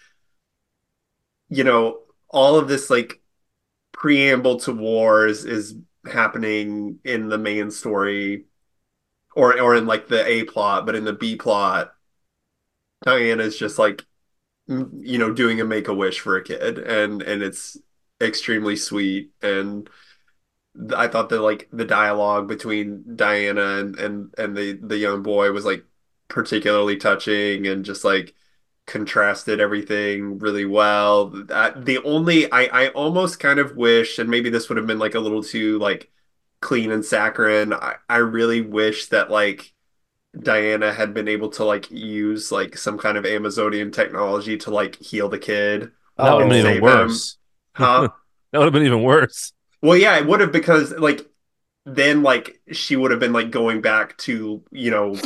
you 1.49 1.63
know 1.63 1.99
all 2.30 2.58
of 2.58 2.67
this 2.67 2.89
like 2.89 3.21
preamble 3.91 4.60
to 4.62 4.71
wars 4.73 5.45
is 5.45 5.75
happening 6.06 6.99
in 7.03 7.30
the 7.30 7.38
main 7.38 7.71
story 7.71 8.45
or 9.36 9.60
or 9.60 9.75
in 9.75 9.86
like 9.86 10.08
the 10.08 10.25
A 10.25 10.43
plot, 10.45 10.86
but 10.86 10.95
in 10.95 11.06
the 11.06 11.13
B 11.13 11.36
plot, 11.36 11.93
Diana's 13.03 13.58
just 13.58 13.77
like 13.77 14.06
you 14.67 15.17
know 15.17 15.34
doing 15.34 15.62
a 15.62 15.65
make 15.65 15.88
a 15.88 15.93
wish 15.93 16.19
for 16.19 16.38
a 16.38 16.43
kid. 16.43 16.80
And 16.80 17.21
and 17.21 17.43
it's 17.43 17.77
extremely 18.21 18.75
sweet. 18.75 19.32
And 19.41 19.89
I 20.96 21.08
thought 21.08 21.30
that 21.30 21.42
like 21.42 21.68
the 21.72 21.86
dialogue 21.86 22.48
between 22.48 23.16
Diana 23.16 23.78
and 23.78 23.98
and 24.00 24.34
and 24.38 24.56
the 24.56 24.74
the 24.74 24.98
young 24.98 25.24
boy 25.24 25.52
was 25.52 25.66
like 25.66 25.84
particularly 26.28 26.98
touching 26.98 27.68
and 27.68 27.86
just 27.86 28.04
like 28.04 28.36
contrasted 28.86 29.60
everything 29.60 30.40
really 30.40 30.66
well. 30.66 31.30
The 31.30 31.46
mm-hmm. 31.46 32.08
only 32.08 32.52
I 32.52 32.63
I 32.66 32.88
almost 32.90 33.40
kind 33.40 33.60
of 33.60 33.76
wish 33.76 34.20
and 34.20 34.30
maybe 34.30 34.50
this 34.50 34.70
would 34.70 34.78
have 34.78 34.88
been 34.88 35.00
like 35.00 35.16
a 35.16 35.20
little 35.20 35.44
too 35.44 35.80
like 35.80 36.12
clean 36.62 36.92
and 36.92 37.04
saccharine. 37.04 37.74
I 37.74 37.96
I 38.10 38.18
really 38.18 38.62
wish 38.62 39.08
that 39.08 39.32
like 39.32 39.74
Diana 40.38 40.94
had 40.94 41.13
been 41.13 41.28
able 41.28 41.50
to 41.52 41.66
like 41.66 41.90
use 41.90 42.52
like 42.52 42.78
some 42.78 42.98
kind 42.98 43.18
of 43.18 43.26
Amazonian 43.26 43.92
technology 43.92 44.58
to 44.58 44.72
like 44.72 44.96
heal 44.98 45.30
the 45.30 45.40
kid. 45.40 45.92
That 46.18 46.34
would 46.34 46.42
have 46.42 46.50
been 46.63 46.66
even 46.68 46.82
worse. 46.84 47.38
Huh? 47.74 48.10
That 48.52 48.60
would 48.60 48.66
have 48.66 48.74
been 48.74 48.86
even 48.86 49.04
worse. 49.04 49.54
Well, 49.82 49.98
yeah, 49.98 50.18
it 50.18 50.26
would 50.28 50.40
have 50.42 50.52
because 50.52 50.92
like 50.94 51.30
then 51.86 52.24
like 52.24 52.62
she 52.72 52.96
would 52.96 53.12
have 53.12 53.20
been 53.20 53.34
like 53.34 53.52
going 53.52 53.82
back 53.82 54.18
to, 54.20 54.63
you 54.72 54.92
know, 54.92 55.26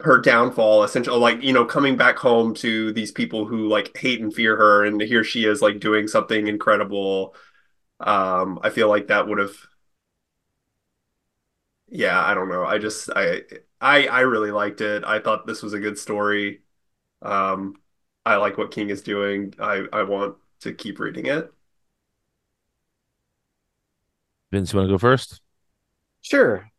her 0.00 0.20
downfall 0.20 0.84
essentially 0.84 1.18
like, 1.18 1.42
you 1.42 1.52
know, 1.52 1.64
coming 1.66 1.96
back 1.96 2.18
home 2.18 2.54
to 2.56 2.92
these 2.94 3.12
people 3.12 3.46
who 3.46 3.68
like 3.68 3.96
hate 3.96 4.20
and 4.22 4.34
fear 4.34 4.56
her 4.56 4.84
and 4.84 5.00
here 5.02 5.24
she 5.24 5.46
is 5.46 5.62
like 5.62 5.80
doing 5.80 6.08
something 6.08 6.48
incredible. 6.48 7.34
Um 8.00 8.60
I 8.64 8.70
feel 8.70 8.88
like 8.90 9.08
that 9.08 9.28
would 9.28 9.38
have 9.38 9.56
Yeah, 11.88 12.20
I 12.22 12.34
don't 12.34 12.48
know. 12.48 12.64
I 12.64 12.78
just 12.78 13.10
I 13.14 13.42
I 13.80 14.06
I 14.08 14.20
really 14.20 14.50
liked 14.50 14.80
it. 14.80 15.04
I 15.04 15.20
thought 15.20 15.46
this 15.46 15.62
was 15.62 15.72
a 15.72 15.78
good 15.80 15.98
story. 15.98 16.62
Um 17.22 17.76
I 18.26 18.36
like 18.38 18.58
what 18.58 18.72
King 18.72 18.90
is 18.90 19.02
doing. 19.02 19.54
I 19.60 19.86
I 19.92 20.04
want 20.04 20.38
to 20.62 20.74
keep 20.74 21.00
reading 21.00 21.26
it. 21.26 21.52
Vince, 24.50 24.72
you 24.72 24.78
want 24.78 24.88
to 24.88 24.94
go 24.94 24.98
first? 24.98 25.40
Sure. 26.20 26.70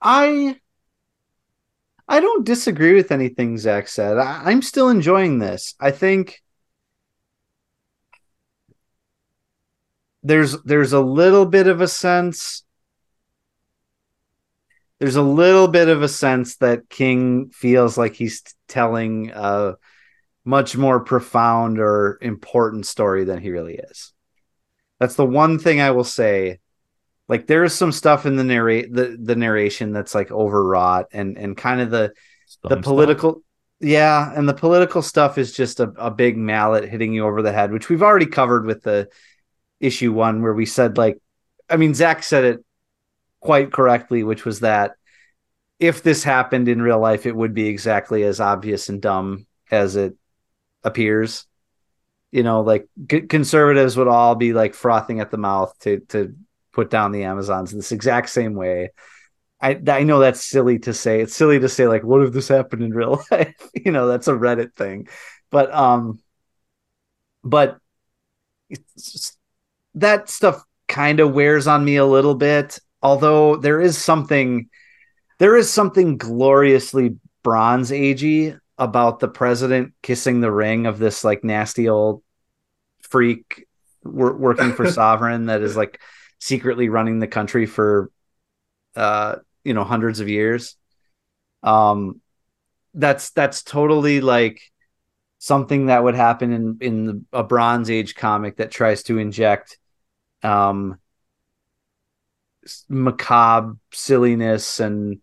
I 0.00 0.58
I 2.08 2.20
don't 2.20 2.44
disagree 2.44 2.94
with 2.94 3.10
anything 3.10 3.58
Zach 3.58 3.88
said. 3.88 4.18
I, 4.18 4.42
I'm 4.44 4.62
still 4.62 4.88
enjoying 4.88 5.38
this. 5.38 5.74
I 5.80 5.90
think 5.90 6.42
there's 10.22 10.60
there's 10.62 10.92
a 10.92 11.00
little 11.00 11.46
bit 11.46 11.66
of 11.66 11.80
a 11.80 11.88
sense 11.88 12.64
there's 14.98 15.16
a 15.16 15.22
little 15.22 15.68
bit 15.68 15.88
of 15.88 16.02
a 16.02 16.08
sense 16.08 16.56
that 16.56 16.88
King 16.88 17.50
feels 17.50 17.98
like 17.98 18.14
he's 18.14 18.42
telling 18.66 19.30
a 19.30 19.74
much 20.44 20.76
more 20.76 21.00
profound 21.00 21.78
or 21.78 22.18
important 22.22 22.86
story 22.86 23.24
than 23.24 23.40
he 23.40 23.50
really 23.50 23.74
is. 23.74 24.14
That's 24.98 25.16
the 25.16 25.26
one 25.26 25.58
thing 25.58 25.80
I 25.80 25.90
will 25.90 26.04
say 26.04 26.60
like 27.28 27.46
there 27.46 27.64
is 27.64 27.74
some 27.74 27.92
stuff 27.92 28.26
in 28.26 28.36
the 28.36 28.44
narrate 28.44 28.92
the, 28.92 29.16
the 29.20 29.36
narration 29.36 29.92
that's 29.92 30.14
like 30.14 30.30
overwrought 30.30 31.06
and 31.12 31.36
and 31.36 31.56
kind 31.56 31.80
of 31.80 31.90
the 31.90 32.12
the 32.62 32.80
political 32.80 33.42
yeah 33.80 34.32
and 34.34 34.48
the 34.48 34.54
political 34.54 35.02
stuff 35.02 35.38
is 35.38 35.52
just 35.52 35.80
a, 35.80 35.92
a 35.96 36.10
big 36.10 36.36
mallet 36.36 36.88
hitting 36.88 37.12
you 37.12 37.24
over 37.26 37.42
the 37.42 37.52
head 37.52 37.72
which 37.72 37.88
we've 37.88 38.02
already 38.02 38.26
covered 38.26 38.66
with 38.66 38.82
the 38.82 39.08
issue 39.80 40.12
one 40.12 40.42
where 40.42 40.54
we 40.54 40.66
said 40.66 40.96
like 40.96 41.18
i 41.68 41.76
mean 41.76 41.94
zach 41.94 42.22
said 42.22 42.44
it 42.44 42.64
quite 43.40 43.72
correctly 43.72 44.22
which 44.22 44.44
was 44.44 44.60
that 44.60 44.92
if 45.78 46.02
this 46.02 46.24
happened 46.24 46.68
in 46.68 46.80
real 46.80 46.98
life 46.98 47.26
it 47.26 47.36
would 47.36 47.52
be 47.54 47.68
exactly 47.68 48.22
as 48.22 48.40
obvious 48.40 48.88
and 48.88 49.02
dumb 49.02 49.46
as 49.70 49.96
it 49.96 50.16
appears. 50.84 51.46
You 52.32 52.42
know 52.42 52.60
like 52.62 52.88
c- 53.10 53.22
conservatives 53.22 53.96
would 53.96 54.08
all 54.08 54.34
be 54.34 54.52
like 54.52 54.74
frothing 54.74 55.20
at 55.20 55.30
the 55.30 55.38
mouth 55.38 55.76
to 55.80 56.00
to 56.08 56.34
put 56.76 56.90
down 56.90 57.10
the 57.10 57.24
Amazons 57.24 57.72
in 57.72 57.78
this 57.78 57.90
exact 57.90 58.28
same 58.28 58.54
way. 58.54 58.90
I 59.60 59.80
I 59.88 60.02
know 60.02 60.20
that's 60.20 60.44
silly 60.44 60.78
to 60.80 60.92
say. 60.92 61.22
It's 61.22 61.34
silly 61.34 61.58
to 61.58 61.70
say 61.70 61.88
like, 61.88 62.04
what 62.04 62.22
if 62.22 62.32
this 62.32 62.48
happened 62.48 62.82
in 62.82 62.92
real 62.92 63.24
life? 63.30 63.56
you 63.74 63.90
know, 63.90 64.06
that's 64.06 64.28
a 64.28 64.34
Reddit 64.34 64.74
thing. 64.74 65.08
But 65.50 65.74
um, 65.74 66.20
but 67.42 67.78
it's, 68.68 69.38
that 69.94 70.28
stuff 70.28 70.62
kind 70.86 71.18
of 71.20 71.32
wears 71.32 71.66
on 71.66 71.82
me 71.82 71.96
a 71.96 72.04
little 72.04 72.34
bit. 72.34 72.78
Although 73.02 73.56
there 73.56 73.80
is 73.80 73.96
something, 73.96 74.68
there 75.38 75.56
is 75.56 75.70
something 75.70 76.18
gloriously 76.18 77.16
Bronze 77.42 77.90
Agey 77.90 78.58
about 78.76 79.20
the 79.20 79.28
president 79.28 79.94
kissing 80.02 80.42
the 80.42 80.52
ring 80.52 80.84
of 80.84 80.98
this 80.98 81.24
like 81.24 81.42
nasty 81.42 81.88
old 81.88 82.22
freak 83.00 83.66
working 84.04 84.74
for 84.74 84.90
Sovereign 84.90 85.46
that 85.46 85.62
is 85.62 85.74
like 85.74 86.00
secretly 86.38 86.88
running 86.88 87.18
the 87.18 87.26
country 87.26 87.66
for 87.66 88.10
uh 88.94 89.36
you 89.64 89.74
know 89.74 89.84
hundreds 89.84 90.20
of 90.20 90.28
years. 90.28 90.76
Um 91.62 92.20
that's 92.94 93.30
that's 93.30 93.62
totally 93.62 94.20
like 94.20 94.60
something 95.38 95.86
that 95.86 96.02
would 96.02 96.14
happen 96.14 96.52
in 96.52 96.78
in 96.80 97.06
the, 97.06 97.24
a 97.32 97.44
bronze 97.44 97.90
age 97.90 98.14
comic 98.14 98.56
that 98.56 98.70
tries 98.70 99.02
to 99.04 99.18
inject 99.18 99.78
um 100.42 100.98
macabre 102.88 103.76
silliness 103.92 104.80
and 104.80 105.20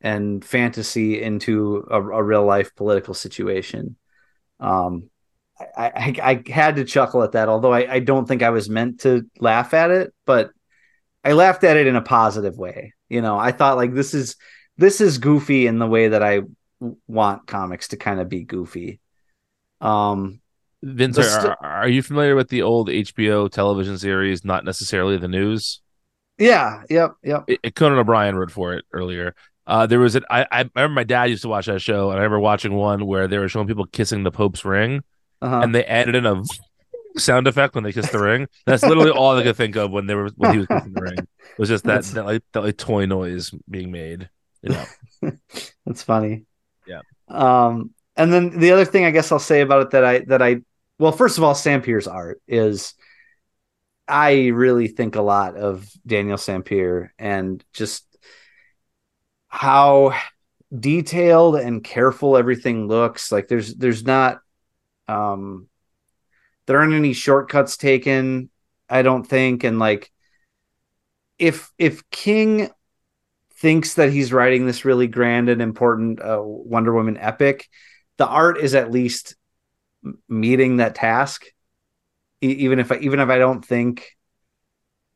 and 0.00 0.44
fantasy 0.44 1.22
into 1.22 1.86
a, 1.90 2.02
a 2.02 2.22
real 2.22 2.44
life 2.44 2.74
political 2.74 3.14
situation. 3.14 3.96
Um 4.60 5.09
I, 5.76 6.14
I, 6.22 6.32
I 6.46 6.50
had 6.50 6.76
to 6.76 6.84
chuckle 6.84 7.22
at 7.22 7.32
that, 7.32 7.48
although 7.48 7.72
I, 7.72 7.94
I 7.94 7.98
don't 8.00 8.26
think 8.26 8.42
I 8.42 8.50
was 8.50 8.68
meant 8.68 9.00
to 9.00 9.26
laugh 9.38 9.74
at 9.74 9.90
it, 9.90 10.12
but 10.26 10.50
I 11.24 11.32
laughed 11.32 11.64
at 11.64 11.76
it 11.76 11.86
in 11.86 11.96
a 11.96 12.02
positive 12.02 12.56
way. 12.56 12.94
You 13.08 13.20
know, 13.20 13.38
I 13.38 13.52
thought 13.52 13.76
like 13.76 13.94
this 13.94 14.14
is 14.14 14.36
this 14.78 15.00
is 15.00 15.18
goofy 15.18 15.66
in 15.66 15.78
the 15.78 15.86
way 15.86 16.08
that 16.08 16.22
I 16.22 16.40
want 17.06 17.46
comics 17.46 17.88
to 17.88 17.96
kind 17.96 18.20
of 18.20 18.28
be 18.28 18.44
goofy. 18.44 19.00
Um, 19.80 20.40
Vince, 20.82 21.18
are, 21.18 21.22
st- 21.24 21.56
are 21.60 21.88
you 21.88 22.02
familiar 22.02 22.34
with 22.34 22.48
the 22.48 22.62
old 22.62 22.88
HBO 22.88 23.50
television 23.50 23.98
series, 23.98 24.44
Not 24.44 24.64
Necessarily 24.64 25.18
the 25.18 25.28
News? 25.28 25.82
yeah, 26.38 26.82
yep, 26.88 27.12
yep. 27.22 27.44
It, 27.48 27.60
it- 27.62 27.74
Conan 27.74 27.98
O'Brien 27.98 28.36
wrote 28.36 28.50
for 28.50 28.74
it 28.74 28.84
earlier. 28.92 29.34
Uh, 29.66 29.86
there 29.86 30.00
was 30.00 30.16
an 30.16 30.24
I, 30.30 30.46
I 30.50 30.58
remember 30.74 30.88
my 30.94 31.04
dad 31.04 31.24
used 31.26 31.42
to 31.42 31.48
watch 31.48 31.66
that 31.66 31.80
show, 31.82 32.10
and 32.10 32.18
I 32.18 32.22
remember 32.22 32.40
watching 32.40 32.74
one 32.74 33.06
where 33.06 33.28
they 33.28 33.38
were 33.38 33.48
showing 33.48 33.66
people 33.68 33.86
kissing 33.86 34.22
the 34.22 34.30
Pope's 34.32 34.64
ring, 34.64 35.02
Uh-huh. 35.42 35.60
and 35.62 35.74
they 35.74 35.84
added 35.84 36.14
in 36.14 36.26
a 36.26 36.42
sound 37.16 37.46
effect 37.46 37.74
when 37.74 37.84
they 37.84 37.92
kissed 37.92 38.12
the 38.12 38.20
ring. 38.20 38.46
That's 38.66 38.82
literally 38.82 39.10
all 39.10 39.36
I 39.36 39.42
could 39.42 39.56
think 39.56 39.76
of 39.76 39.90
when 39.90 40.06
they 40.06 40.14
were 40.14 40.30
when 40.36 40.52
he 40.52 40.58
was 40.58 40.66
kissing 40.66 40.92
the 40.92 41.02
ring. 41.02 41.18
It 41.18 41.58
was 41.58 41.68
just 41.68 41.84
that, 41.84 42.04
that 42.04 42.24
like 42.24 42.42
that 42.52 42.62
like 42.62 42.76
toy 42.76 43.06
noise 43.06 43.50
being 43.68 43.90
made. 43.90 44.28
You 44.62 44.70
know, 45.22 45.32
That's 45.86 46.02
funny. 46.02 46.44
Yeah. 46.86 47.00
Um, 47.28 47.90
and 48.16 48.32
then 48.32 48.58
the 48.58 48.72
other 48.72 48.84
thing 48.84 49.04
I 49.04 49.10
guess 49.10 49.32
I'll 49.32 49.38
say 49.38 49.60
about 49.60 49.82
it 49.82 49.90
that 49.90 50.04
I 50.04 50.18
that 50.20 50.42
I 50.42 50.62
well, 50.98 51.12
first 51.12 51.38
of 51.38 51.44
all, 51.44 51.54
Sampere's 51.54 52.06
art 52.06 52.42
is 52.46 52.94
I 54.06 54.48
really 54.48 54.88
think 54.88 55.16
a 55.16 55.22
lot 55.22 55.56
of 55.56 55.88
Daniel 56.06 56.36
Sampere 56.36 57.12
and 57.18 57.64
just 57.72 58.04
how 59.48 60.12
detailed 60.76 61.56
and 61.56 61.82
careful 61.82 62.36
everything 62.36 62.86
looks. 62.86 63.32
Like 63.32 63.48
there's 63.48 63.74
there's 63.74 64.04
not 64.04 64.40
um 65.10 65.68
there 66.66 66.78
aren't 66.78 66.94
any 66.94 67.12
shortcuts 67.12 67.76
taken, 67.76 68.48
I 68.88 69.02
don't 69.02 69.24
think. 69.24 69.64
And 69.64 69.78
like 69.78 70.10
if 71.38 71.72
if 71.78 72.08
King 72.10 72.70
thinks 73.54 73.94
that 73.94 74.12
he's 74.12 74.32
writing 74.32 74.66
this 74.66 74.84
really 74.84 75.06
grand 75.06 75.48
and 75.48 75.60
important 75.60 76.20
uh, 76.20 76.40
Wonder 76.42 76.94
Woman 76.94 77.16
epic, 77.16 77.68
the 78.18 78.26
art 78.26 78.58
is 78.58 78.74
at 78.74 78.90
least 78.90 79.34
meeting 80.28 80.76
that 80.76 80.94
task. 80.94 81.44
E- 82.42 82.48
even 82.48 82.78
if 82.78 82.92
I, 82.92 82.96
even 82.98 83.20
if 83.20 83.28
I 83.28 83.38
don't 83.38 83.64
think 83.64 84.16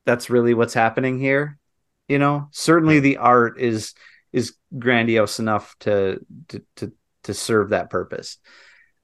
that's 0.04 0.28
really 0.28 0.54
what's 0.54 0.74
happening 0.74 1.18
here, 1.18 1.58
you 2.08 2.18
know, 2.18 2.48
certainly 2.50 3.00
the 3.00 3.18
art 3.18 3.60
is 3.60 3.94
is 4.32 4.54
grandiose 4.76 5.38
enough 5.38 5.76
to 5.80 6.18
to 6.48 6.62
to, 6.76 6.92
to 7.24 7.34
serve 7.34 7.70
that 7.70 7.90
purpose. 7.90 8.38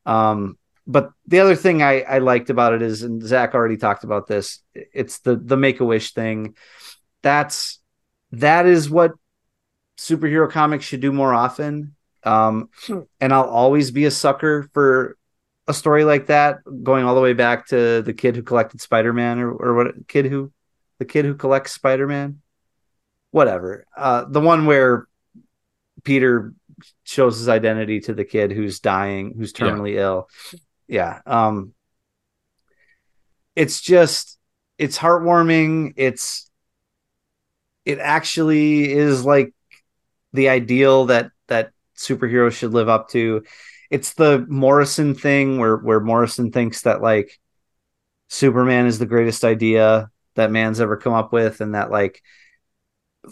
Um, 0.04 0.58
but 0.90 1.12
the 1.26 1.38
other 1.38 1.54
thing 1.54 1.82
I, 1.82 2.00
I 2.02 2.18
liked 2.18 2.50
about 2.50 2.72
it 2.72 2.82
is, 2.82 3.02
and 3.02 3.22
Zach 3.22 3.54
already 3.54 3.76
talked 3.76 4.02
about 4.02 4.26
this, 4.26 4.58
it's 4.74 5.20
the 5.20 5.36
the 5.36 5.56
Make 5.56 5.78
a 5.78 5.84
Wish 5.84 6.12
thing. 6.12 6.56
That's 7.22 7.78
that 8.32 8.66
is 8.66 8.90
what 8.90 9.12
superhero 9.96 10.50
comics 10.50 10.84
should 10.84 11.00
do 11.00 11.12
more 11.12 11.32
often. 11.32 11.94
Um, 12.24 12.70
and 13.20 13.32
I'll 13.32 13.48
always 13.48 13.92
be 13.92 14.04
a 14.04 14.10
sucker 14.10 14.68
for 14.74 15.16
a 15.68 15.74
story 15.74 16.04
like 16.04 16.26
that, 16.26 16.58
going 16.82 17.04
all 17.04 17.14
the 17.14 17.20
way 17.20 17.34
back 17.34 17.68
to 17.68 18.02
the 18.02 18.12
kid 18.12 18.34
who 18.34 18.42
collected 18.42 18.80
Spider 18.80 19.12
Man, 19.12 19.38
or, 19.38 19.52
or 19.52 19.74
what 19.74 20.08
kid 20.08 20.26
who, 20.26 20.52
the 20.98 21.04
kid 21.04 21.24
who 21.24 21.34
collects 21.34 21.72
Spider 21.72 22.08
Man, 22.08 22.40
whatever. 23.30 23.84
Uh, 23.96 24.24
the 24.24 24.40
one 24.40 24.66
where 24.66 25.06
Peter 26.02 26.52
shows 27.04 27.38
his 27.38 27.48
identity 27.48 28.00
to 28.00 28.14
the 28.14 28.24
kid 28.24 28.50
who's 28.50 28.80
dying, 28.80 29.34
who's 29.36 29.52
terminally 29.52 29.94
yeah. 29.94 30.00
ill. 30.00 30.28
Yeah. 30.90 31.20
Um, 31.24 31.72
it's 33.56 33.80
just, 33.80 34.38
it's 34.76 34.98
heartwarming. 34.98 35.94
It's, 35.96 36.50
it 37.84 37.98
actually 37.98 38.92
is 38.92 39.24
like 39.24 39.54
the 40.32 40.48
ideal 40.48 41.06
that 41.06 41.30
that 41.48 41.72
superheroes 41.96 42.52
should 42.52 42.72
live 42.72 42.88
up 42.88 43.08
to. 43.10 43.42
It's 43.90 44.14
the 44.14 44.44
Morrison 44.48 45.14
thing 45.14 45.58
where 45.58 45.76
where 45.76 46.00
Morrison 46.00 46.52
thinks 46.52 46.82
that 46.82 47.02
like 47.02 47.38
Superman 48.28 48.86
is 48.86 48.98
the 48.98 49.06
greatest 49.06 49.44
idea 49.44 50.10
that 50.36 50.52
man's 50.52 50.80
ever 50.80 50.96
come 50.96 51.12
up 51.12 51.32
with, 51.32 51.60
and 51.60 51.74
that 51.74 51.90
like 51.90 52.22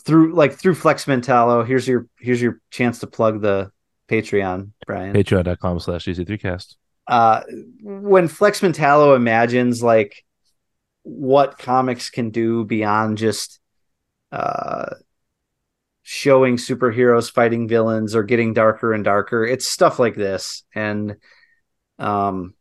through 0.04 0.34
like 0.34 0.54
through 0.54 0.74
Flex 0.74 1.04
Mentallo, 1.04 1.66
here's 1.66 1.86
your 1.86 2.08
here's 2.18 2.42
your 2.42 2.60
chance 2.70 3.00
to 3.00 3.06
plug 3.06 3.40
the 3.40 3.70
Patreon, 4.08 4.72
Brian. 4.86 5.14
Patreon.com 5.14 5.80
slash 5.80 6.06
DC3cast. 6.06 6.76
Uh 7.08 7.42
when 7.82 8.28
Flex 8.28 8.60
Mentallo 8.62 9.16
imagines 9.16 9.82
like 9.82 10.24
what 11.04 11.58
comics 11.58 12.10
can 12.10 12.30
do 12.30 12.64
beyond 12.64 13.18
just 13.18 13.60
uh 14.32 14.94
showing 16.02 16.56
superheroes 16.56 17.30
fighting 17.30 17.68
villains 17.68 18.14
or 18.14 18.22
getting 18.22 18.54
darker 18.54 18.92
and 18.92 19.04
darker. 19.04 19.44
It's 19.44 19.68
stuff 19.68 19.98
like 19.98 20.14
this. 20.14 20.64
And 20.74 21.16
um 21.98 22.54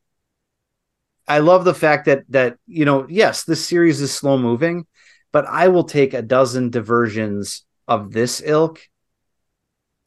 I 1.28 1.40
love 1.40 1.66
the 1.66 1.74
fact 1.74 2.06
that 2.06 2.24
that 2.30 2.58
you 2.68 2.86
know, 2.86 3.06
yes, 3.10 3.44
this 3.44 3.66
series 3.66 4.02
is 4.02 4.14
slow 4.14 4.38
moving, 4.38 4.86
but 5.32 5.46
I 5.46 5.68
will 5.68 5.84
take 5.84 6.14
a 6.14 6.22
dozen 6.22 6.70
diversions 6.70 7.66
of 7.88 8.12
this 8.12 8.42
ilk 8.46 8.80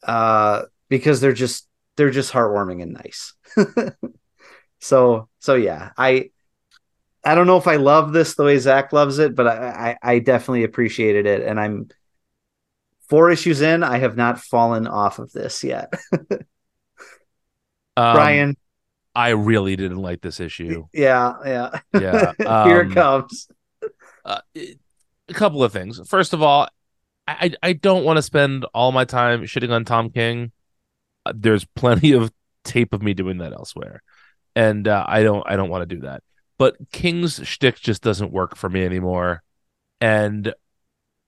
uh 0.03 0.63
because 0.89 1.21
they're 1.21 1.33
just 1.33 1.67
they're 1.95 2.11
just 2.11 2.33
heartwarming 2.33 2.81
and 2.81 2.93
nice. 2.93 3.33
so 4.81 5.29
so 5.39 5.55
yeah, 5.55 5.91
I 5.97 6.31
I 7.23 7.35
don't 7.35 7.47
know 7.47 7.57
if 7.57 7.67
I 7.67 7.75
love 7.75 8.13
this 8.13 8.35
the 8.35 8.43
way 8.43 8.57
Zach 8.57 8.91
loves 8.91 9.19
it, 9.19 9.35
but 9.35 9.47
I, 9.47 9.97
I, 10.03 10.13
I 10.15 10.19
definitely 10.19 10.63
appreciated 10.63 11.25
it, 11.25 11.47
and 11.47 11.59
I'm 11.59 11.89
four 13.09 13.29
issues 13.29 13.61
in, 13.61 13.83
I 13.83 13.99
have 13.99 14.17
not 14.17 14.39
fallen 14.39 14.87
off 14.87 15.19
of 15.19 15.31
this 15.31 15.63
yet. 15.63 15.93
um, 16.31 16.37
Brian, 17.95 18.57
I 19.13 19.29
really 19.29 19.75
didn't 19.75 20.01
like 20.01 20.21
this 20.21 20.39
issue. 20.39 20.87
Yeah, 20.93 21.33
yeah, 21.45 21.79
yeah. 21.93 22.31
Um, 22.45 22.67
Here 22.69 22.81
it 22.81 22.93
comes. 22.93 23.49
Uh, 24.25 24.39
a 24.55 25.33
couple 25.33 25.63
of 25.63 25.71
things. 25.71 25.99
First 26.07 26.33
of 26.33 26.41
all, 26.41 26.69
I 27.27 27.53
I 27.61 27.73
don't 27.73 28.03
want 28.03 28.17
to 28.17 28.23
spend 28.23 28.65
all 28.73 28.91
my 28.91 29.05
time 29.05 29.43
shitting 29.43 29.71
on 29.71 29.85
Tom 29.85 30.09
King. 30.09 30.51
Uh, 31.25 31.33
there's 31.35 31.65
plenty 31.65 32.13
of 32.13 32.31
tape 32.63 32.93
of 32.93 33.01
me 33.01 33.13
doing 33.13 33.39
that 33.39 33.53
elsewhere, 33.53 34.01
and 34.55 34.87
uh, 34.87 35.05
I 35.07 35.23
don't 35.23 35.43
I 35.47 35.55
don't 35.55 35.69
want 35.69 35.87
to 35.87 35.95
do 35.95 36.01
that. 36.01 36.23
But 36.57 36.75
King's 36.91 37.45
shtick 37.45 37.79
just 37.79 38.03
doesn't 38.03 38.31
work 38.31 38.55
for 38.55 38.69
me 38.69 38.85
anymore, 38.85 39.43
and 39.99 40.53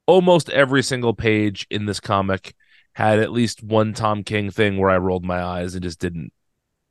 almost 0.05 0.49
every 0.49 0.83
single 0.83 1.13
page 1.13 1.65
in 1.69 1.85
this 1.85 1.99
comic 1.99 2.55
had 2.93 3.19
at 3.19 3.31
least 3.31 3.63
one 3.63 3.93
Tom 3.93 4.23
King 4.23 4.51
thing 4.51 4.77
where 4.77 4.89
I 4.89 4.97
rolled 4.97 5.25
my 5.25 5.41
eyes 5.41 5.73
and 5.73 5.83
just 5.83 5.99
didn't 5.99 6.31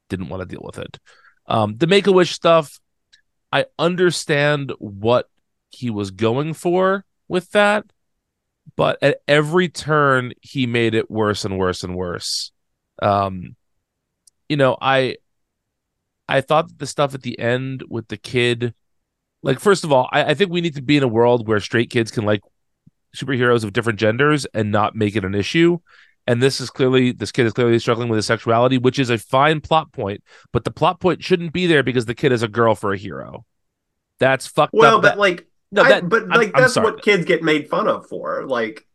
didn't 0.08 0.28
want 0.28 0.42
to 0.42 0.48
deal 0.54 0.62
with 0.64 0.78
it. 0.78 0.98
Um, 1.46 1.76
the 1.76 1.86
Make 1.86 2.06
a 2.06 2.12
Wish 2.12 2.32
stuff, 2.32 2.80
I 3.52 3.66
understand 3.78 4.72
what 4.78 5.28
he 5.70 5.90
was 5.90 6.10
going 6.10 6.54
for 6.54 7.04
with 7.28 7.50
that, 7.52 7.84
but 8.76 8.98
at 9.02 9.18
every 9.26 9.68
turn 9.68 10.32
he 10.40 10.66
made 10.66 10.94
it 10.94 11.10
worse 11.10 11.44
and 11.44 11.58
worse 11.58 11.82
and 11.82 11.96
worse. 11.96 12.52
Um, 13.00 13.56
you 14.48 14.56
know, 14.56 14.76
I 14.80 15.16
I 16.32 16.40
thought 16.40 16.68
that 16.68 16.78
the 16.78 16.86
stuff 16.86 17.14
at 17.14 17.22
the 17.22 17.38
end 17.38 17.84
with 17.88 18.08
the 18.08 18.16
kid, 18.16 18.74
like 19.42 19.60
first 19.60 19.84
of 19.84 19.92
all, 19.92 20.08
I, 20.12 20.24
I 20.24 20.34
think 20.34 20.50
we 20.50 20.60
need 20.60 20.74
to 20.76 20.82
be 20.82 20.96
in 20.96 21.02
a 21.02 21.08
world 21.08 21.46
where 21.46 21.60
straight 21.60 21.90
kids 21.90 22.10
can 22.10 22.24
like 22.24 22.40
superheroes 23.14 23.64
of 23.64 23.72
different 23.72 23.98
genders 23.98 24.46
and 24.54 24.72
not 24.72 24.96
make 24.96 25.14
it 25.14 25.24
an 25.24 25.34
issue. 25.34 25.78
And 26.26 26.42
this 26.42 26.60
is 26.60 26.70
clearly 26.70 27.12
this 27.12 27.32
kid 27.32 27.46
is 27.46 27.52
clearly 27.52 27.78
struggling 27.78 28.08
with 28.08 28.16
his 28.16 28.26
sexuality, 28.26 28.78
which 28.78 28.98
is 28.98 29.10
a 29.10 29.18
fine 29.18 29.60
plot 29.60 29.92
point, 29.92 30.22
but 30.52 30.64
the 30.64 30.70
plot 30.70 31.00
point 31.00 31.22
shouldn't 31.22 31.52
be 31.52 31.66
there 31.66 31.82
because 31.82 32.06
the 32.06 32.14
kid 32.14 32.32
is 32.32 32.42
a 32.42 32.48
girl 32.48 32.74
for 32.74 32.92
a 32.92 32.98
hero. 32.98 33.44
That's 34.18 34.46
fucked 34.46 34.72
well, 34.72 34.96
up. 34.96 35.02
but 35.02 35.08
that, 35.08 35.18
like 35.18 35.46
no, 35.72 35.82
that, 35.82 36.04
I, 36.04 36.06
but 36.06 36.28
like 36.28 36.52
I'm, 36.54 36.62
that's 36.62 36.76
I'm 36.76 36.84
what 36.84 37.02
kids 37.02 37.24
get 37.24 37.42
made 37.42 37.68
fun 37.68 37.88
of 37.88 38.08
for. 38.08 38.46
Like, 38.46 38.86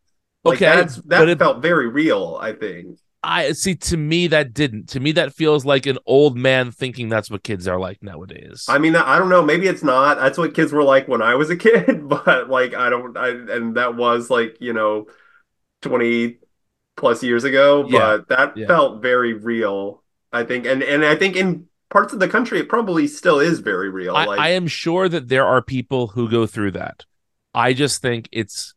like 0.43 0.55
okay, 0.55 0.65
that's 0.65 0.95
that 1.07 1.27
it, 1.27 1.37
felt 1.37 1.61
very 1.61 1.87
real. 1.87 2.37
I 2.41 2.53
think. 2.53 2.97
I 3.27 3.51
see. 3.51 3.75
To 3.75 3.97
me, 3.97 4.27
that 4.27 4.53
didn't. 4.53 4.87
To 4.89 5.01
me, 5.01 5.11
that 5.11 5.33
feels 5.33 5.65
like 5.65 5.85
an 5.85 5.97
old 6.05 6.37
man 6.37 6.71
thinking 6.71 7.09
that's 7.09 7.29
what 7.29 7.43
kids 7.43 7.67
are 7.67 7.77
like 7.77 8.01
nowadays. 8.01 8.65
I 8.69 8.77
mean, 8.77 8.95
I 8.95 9.19
don't 9.19 9.27
know. 9.27 9.43
Maybe 9.43 9.67
it's 9.67 9.83
not. 9.83 10.17
That's 10.17 10.37
what 10.37 10.53
kids 10.53 10.71
were 10.71 10.83
like 10.83 11.09
when 11.09 11.21
I 11.21 11.35
was 11.35 11.49
a 11.49 11.57
kid. 11.57 12.07
But 12.07 12.49
like, 12.49 12.73
I 12.73 12.89
don't. 12.89 13.17
I 13.17 13.29
and 13.29 13.75
that 13.75 13.95
was 13.95 14.29
like 14.29 14.57
you 14.61 14.71
know, 14.71 15.07
twenty 15.81 16.37
plus 16.95 17.21
years 17.21 17.43
ago. 17.43 17.85
Yeah. 17.87 17.99
But 17.99 18.29
that 18.29 18.57
yeah. 18.57 18.67
felt 18.67 19.01
very 19.01 19.33
real. 19.33 20.03
I 20.31 20.43
think, 20.43 20.65
and 20.65 20.81
and 20.81 21.03
I 21.03 21.15
think 21.15 21.35
in 21.35 21.67
parts 21.89 22.13
of 22.13 22.19
the 22.19 22.29
country, 22.29 22.59
it 22.59 22.69
probably 22.69 23.07
still 23.07 23.39
is 23.39 23.59
very 23.59 23.89
real. 23.89 24.15
I, 24.15 24.25
like, 24.25 24.39
I 24.39 24.49
am 24.49 24.67
sure 24.67 25.09
that 25.09 25.27
there 25.27 25.45
are 25.45 25.61
people 25.61 26.07
who 26.07 26.29
go 26.29 26.47
through 26.47 26.71
that. 26.71 27.03
I 27.53 27.73
just 27.73 28.01
think 28.01 28.29
it's 28.31 28.73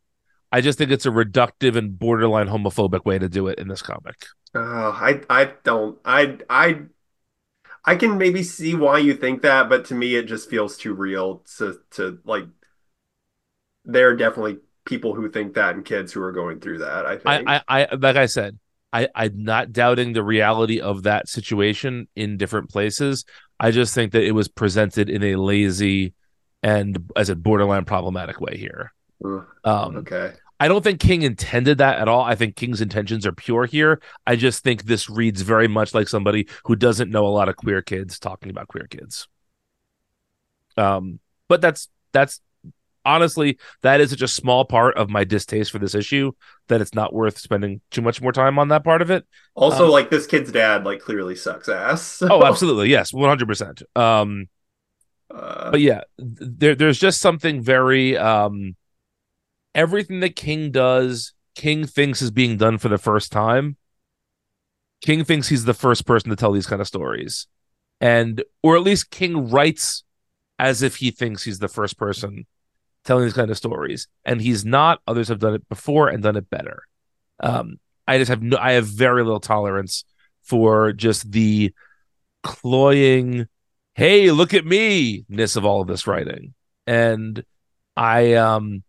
I 0.51 0.61
just 0.61 0.77
think 0.77 0.91
it's 0.91 1.05
a 1.05 1.11
reductive 1.11 1.75
and 1.77 1.97
borderline 1.97 2.47
homophobic 2.47 3.05
way 3.05 3.17
to 3.19 3.29
do 3.29 3.47
it 3.47 3.59
in 3.59 3.67
this 3.67 3.81
comic. 3.81 4.25
Oh, 4.53 4.91
I 4.93 5.21
I 5.29 5.45
don't 5.63 5.97
I 6.03 6.39
I 6.49 6.81
I 7.85 7.95
can 7.95 8.17
maybe 8.17 8.43
see 8.43 8.75
why 8.75 8.99
you 8.99 9.13
think 9.13 9.41
that, 9.41 9.69
but 9.69 9.85
to 9.85 9.95
me 9.95 10.15
it 10.15 10.23
just 10.25 10.49
feels 10.49 10.77
too 10.77 10.93
real 10.93 11.43
to 11.57 11.79
to 11.91 12.19
like 12.25 12.45
there 13.85 14.09
are 14.09 14.15
definitely 14.15 14.57
people 14.85 15.13
who 15.13 15.29
think 15.29 15.53
that 15.53 15.75
and 15.75 15.85
kids 15.85 16.11
who 16.13 16.21
are 16.21 16.31
going 16.31 16.59
through 16.59 16.79
that. 16.79 17.05
I 17.05 17.17
think 17.17 17.41
I 17.45 17.61
I, 17.67 17.85
I 17.91 17.95
like 17.95 18.15
I 18.15 18.25
said, 18.25 18.57
I, 18.93 19.07
I'm 19.15 19.43
not 19.43 19.71
doubting 19.71 20.13
the 20.13 20.23
reality 20.23 20.79
of 20.79 21.03
that 21.03 21.29
situation 21.29 22.07
in 22.15 22.37
different 22.37 22.69
places. 22.69 23.25
I 23.59 23.71
just 23.71 23.93
think 23.93 24.11
that 24.13 24.23
it 24.23 24.31
was 24.31 24.47
presented 24.47 25.09
in 25.09 25.23
a 25.23 25.35
lazy 25.35 26.13
and 26.63 27.09
as 27.15 27.29
a 27.29 27.35
borderline 27.35 27.85
problematic 27.85 28.41
way 28.41 28.57
here. 28.57 28.91
Um, 29.23 29.97
okay. 29.97 30.33
I 30.59 30.67
don't 30.67 30.83
think 30.83 30.99
King 30.99 31.23
intended 31.23 31.79
that 31.79 31.97
at 31.97 32.07
all. 32.07 32.21
I 32.21 32.35
think 32.35 32.55
King's 32.55 32.81
intentions 32.81 33.25
are 33.25 33.31
pure 33.31 33.65
here. 33.65 33.99
I 34.27 34.35
just 34.35 34.63
think 34.63 34.83
this 34.83 35.09
reads 35.09 35.41
very 35.41 35.67
much 35.67 35.95
like 35.95 36.07
somebody 36.07 36.47
who 36.65 36.75
doesn't 36.75 37.09
know 37.09 37.25
a 37.25 37.29
lot 37.29 37.49
of 37.49 37.55
queer 37.55 37.81
kids 37.81 38.19
talking 38.19 38.51
about 38.51 38.67
queer 38.67 38.85
kids. 38.87 39.27
Um, 40.77 41.19
but 41.47 41.61
that's 41.61 41.89
that's 42.11 42.41
honestly 43.03 43.57
that 43.81 44.01
is 44.01 44.11
such 44.11 44.21
a 44.21 44.27
small 44.27 44.63
part 44.63 44.95
of 44.97 45.09
my 45.09 45.23
distaste 45.23 45.71
for 45.71 45.79
this 45.79 45.95
issue 45.95 46.31
that 46.67 46.79
it's 46.79 46.93
not 46.93 47.11
worth 47.11 47.39
spending 47.39 47.81
too 47.89 48.03
much 48.03 48.21
more 48.21 48.31
time 48.31 48.59
on 48.59 48.67
that 48.67 48.83
part 48.83 49.01
of 49.01 49.09
it. 49.09 49.25
Also, 49.55 49.85
um, 49.85 49.91
like 49.91 50.11
this 50.11 50.27
kid's 50.27 50.51
dad, 50.51 50.85
like 50.85 50.99
clearly 50.99 51.35
sucks 51.35 51.69
ass. 51.69 52.03
So. 52.03 52.27
Oh, 52.31 52.45
absolutely, 52.45 52.89
yes, 52.89 53.11
one 53.11 53.29
hundred 53.29 53.47
percent. 53.47 53.81
Um, 53.95 54.47
uh, 55.33 55.71
but 55.71 55.81
yeah, 55.81 56.01
there 56.19 56.75
there's 56.75 56.99
just 56.99 57.19
something 57.19 57.61
very 57.61 58.15
um 58.15 58.75
everything 59.73 60.19
that 60.21 60.35
King 60.35 60.71
does, 60.71 61.33
King 61.55 61.85
thinks 61.85 62.21
is 62.21 62.31
being 62.31 62.57
done 62.57 62.77
for 62.77 62.89
the 62.89 62.97
first 62.97 63.31
time. 63.31 63.77
King 65.01 65.23
thinks 65.23 65.47
he's 65.47 65.65
the 65.65 65.73
first 65.73 66.05
person 66.05 66.29
to 66.29 66.35
tell 66.35 66.51
these 66.51 66.67
kind 66.67 66.81
of 66.81 66.87
stories. 66.87 67.47
And 67.99 68.43
or 68.63 68.75
at 68.75 68.83
least 68.83 69.11
King 69.11 69.49
writes 69.49 70.03
as 70.59 70.81
if 70.81 70.97
he 70.97 71.11
thinks 71.11 71.43
he's 71.43 71.59
the 71.59 71.67
first 71.67 71.97
person 71.97 72.45
telling 73.03 73.25
these 73.25 73.33
kind 73.33 73.49
of 73.49 73.57
stories. 73.57 74.07
And 74.25 74.41
he's 74.41 74.63
not. 74.63 75.01
Others 75.07 75.29
have 75.29 75.39
done 75.39 75.55
it 75.55 75.67
before 75.69 76.07
and 76.07 76.21
done 76.21 76.37
it 76.37 76.49
better. 76.49 76.83
Um, 77.39 77.79
I 78.07 78.17
just 78.17 78.29
have 78.29 78.41
no 78.41 78.57
I 78.57 78.73
have 78.73 78.85
very 78.85 79.23
little 79.23 79.39
tolerance 79.39 80.03
for 80.43 80.91
just 80.93 81.31
the 81.31 81.73
cloying, 82.43 83.47
hey, 83.93 84.31
look 84.31 84.53
at 84.53 84.65
me 84.65 85.25
ness 85.29 85.55
of 85.55 85.65
all 85.65 85.81
of 85.81 85.87
this 85.87 86.07
writing. 86.07 86.53
And 86.85 87.43
I 87.95 88.33
um 88.33 88.83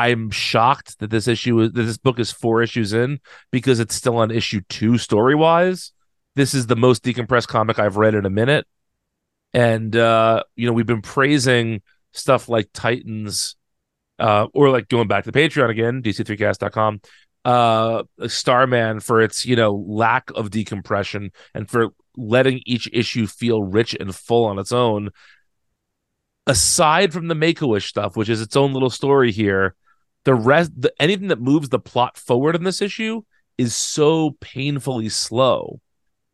I'm 0.00 0.30
shocked 0.30 0.98
that 1.00 1.10
this 1.10 1.28
issue 1.28 1.68
that 1.68 1.74
this 1.74 1.98
book 1.98 2.18
is 2.18 2.32
four 2.32 2.62
issues 2.62 2.94
in 2.94 3.20
because 3.50 3.80
it's 3.80 3.94
still 3.94 4.16
on 4.16 4.30
issue 4.30 4.62
two 4.70 4.96
story 4.96 5.34
wise. 5.34 5.92
This 6.36 6.54
is 6.54 6.66
the 6.66 6.76
most 6.76 7.04
decompressed 7.04 7.48
comic 7.48 7.78
I've 7.78 7.98
read 7.98 8.14
in 8.14 8.24
a 8.24 8.30
minute. 8.30 8.66
And 9.52 9.94
uh, 9.94 10.44
you 10.56 10.66
know, 10.66 10.72
we've 10.72 10.86
been 10.86 11.02
praising 11.02 11.82
stuff 12.12 12.48
like 12.48 12.70
Titans 12.72 13.56
uh, 14.18 14.46
or 14.54 14.70
like 14.70 14.88
going 14.88 15.06
back 15.06 15.24
to 15.24 15.30
the 15.30 15.38
Patreon 15.38 15.68
again, 15.68 16.02
dc3cast.com, 16.02 17.02
uh, 17.44 18.02
Starman 18.26 19.00
for 19.00 19.20
its 19.20 19.44
you 19.44 19.54
know 19.54 19.74
lack 19.86 20.30
of 20.34 20.50
decompression 20.50 21.30
and 21.54 21.68
for 21.68 21.88
letting 22.16 22.62
each 22.64 22.88
issue 22.90 23.26
feel 23.26 23.62
rich 23.62 23.94
and 24.00 24.14
full 24.14 24.46
on 24.46 24.58
its 24.58 24.72
own. 24.72 25.10
Aside 26.46 27.12
from 27.12 27.28
the 27.28 27.34
Make 27.34 27.60
a 27.60 27.66
Wish 27.66 27.86
stuff, 27.86 28.16
which 28.16 28.30
is 28.30 28.40
its 28.40 28.56
own 28.56 28.72
little 28.72 28.88
story 28.88 29.30
here, 29.30 29.74
the 30.24 30.34
rest, 30.34 30.72
the, 30.76 30.92
anything 31.00 31.28
that 31.28 31.40
moves 31.40 31.68
the 31.68 31.78
plot 31.78 32.16
forward 32.16 32.54
in 32.56 32.64
this 32.64 32.82
issue 32.82 33.22
is 33.58 33.74
so 33.74 34.36
painfully 34.40 35.08
slow. 35.08 35.80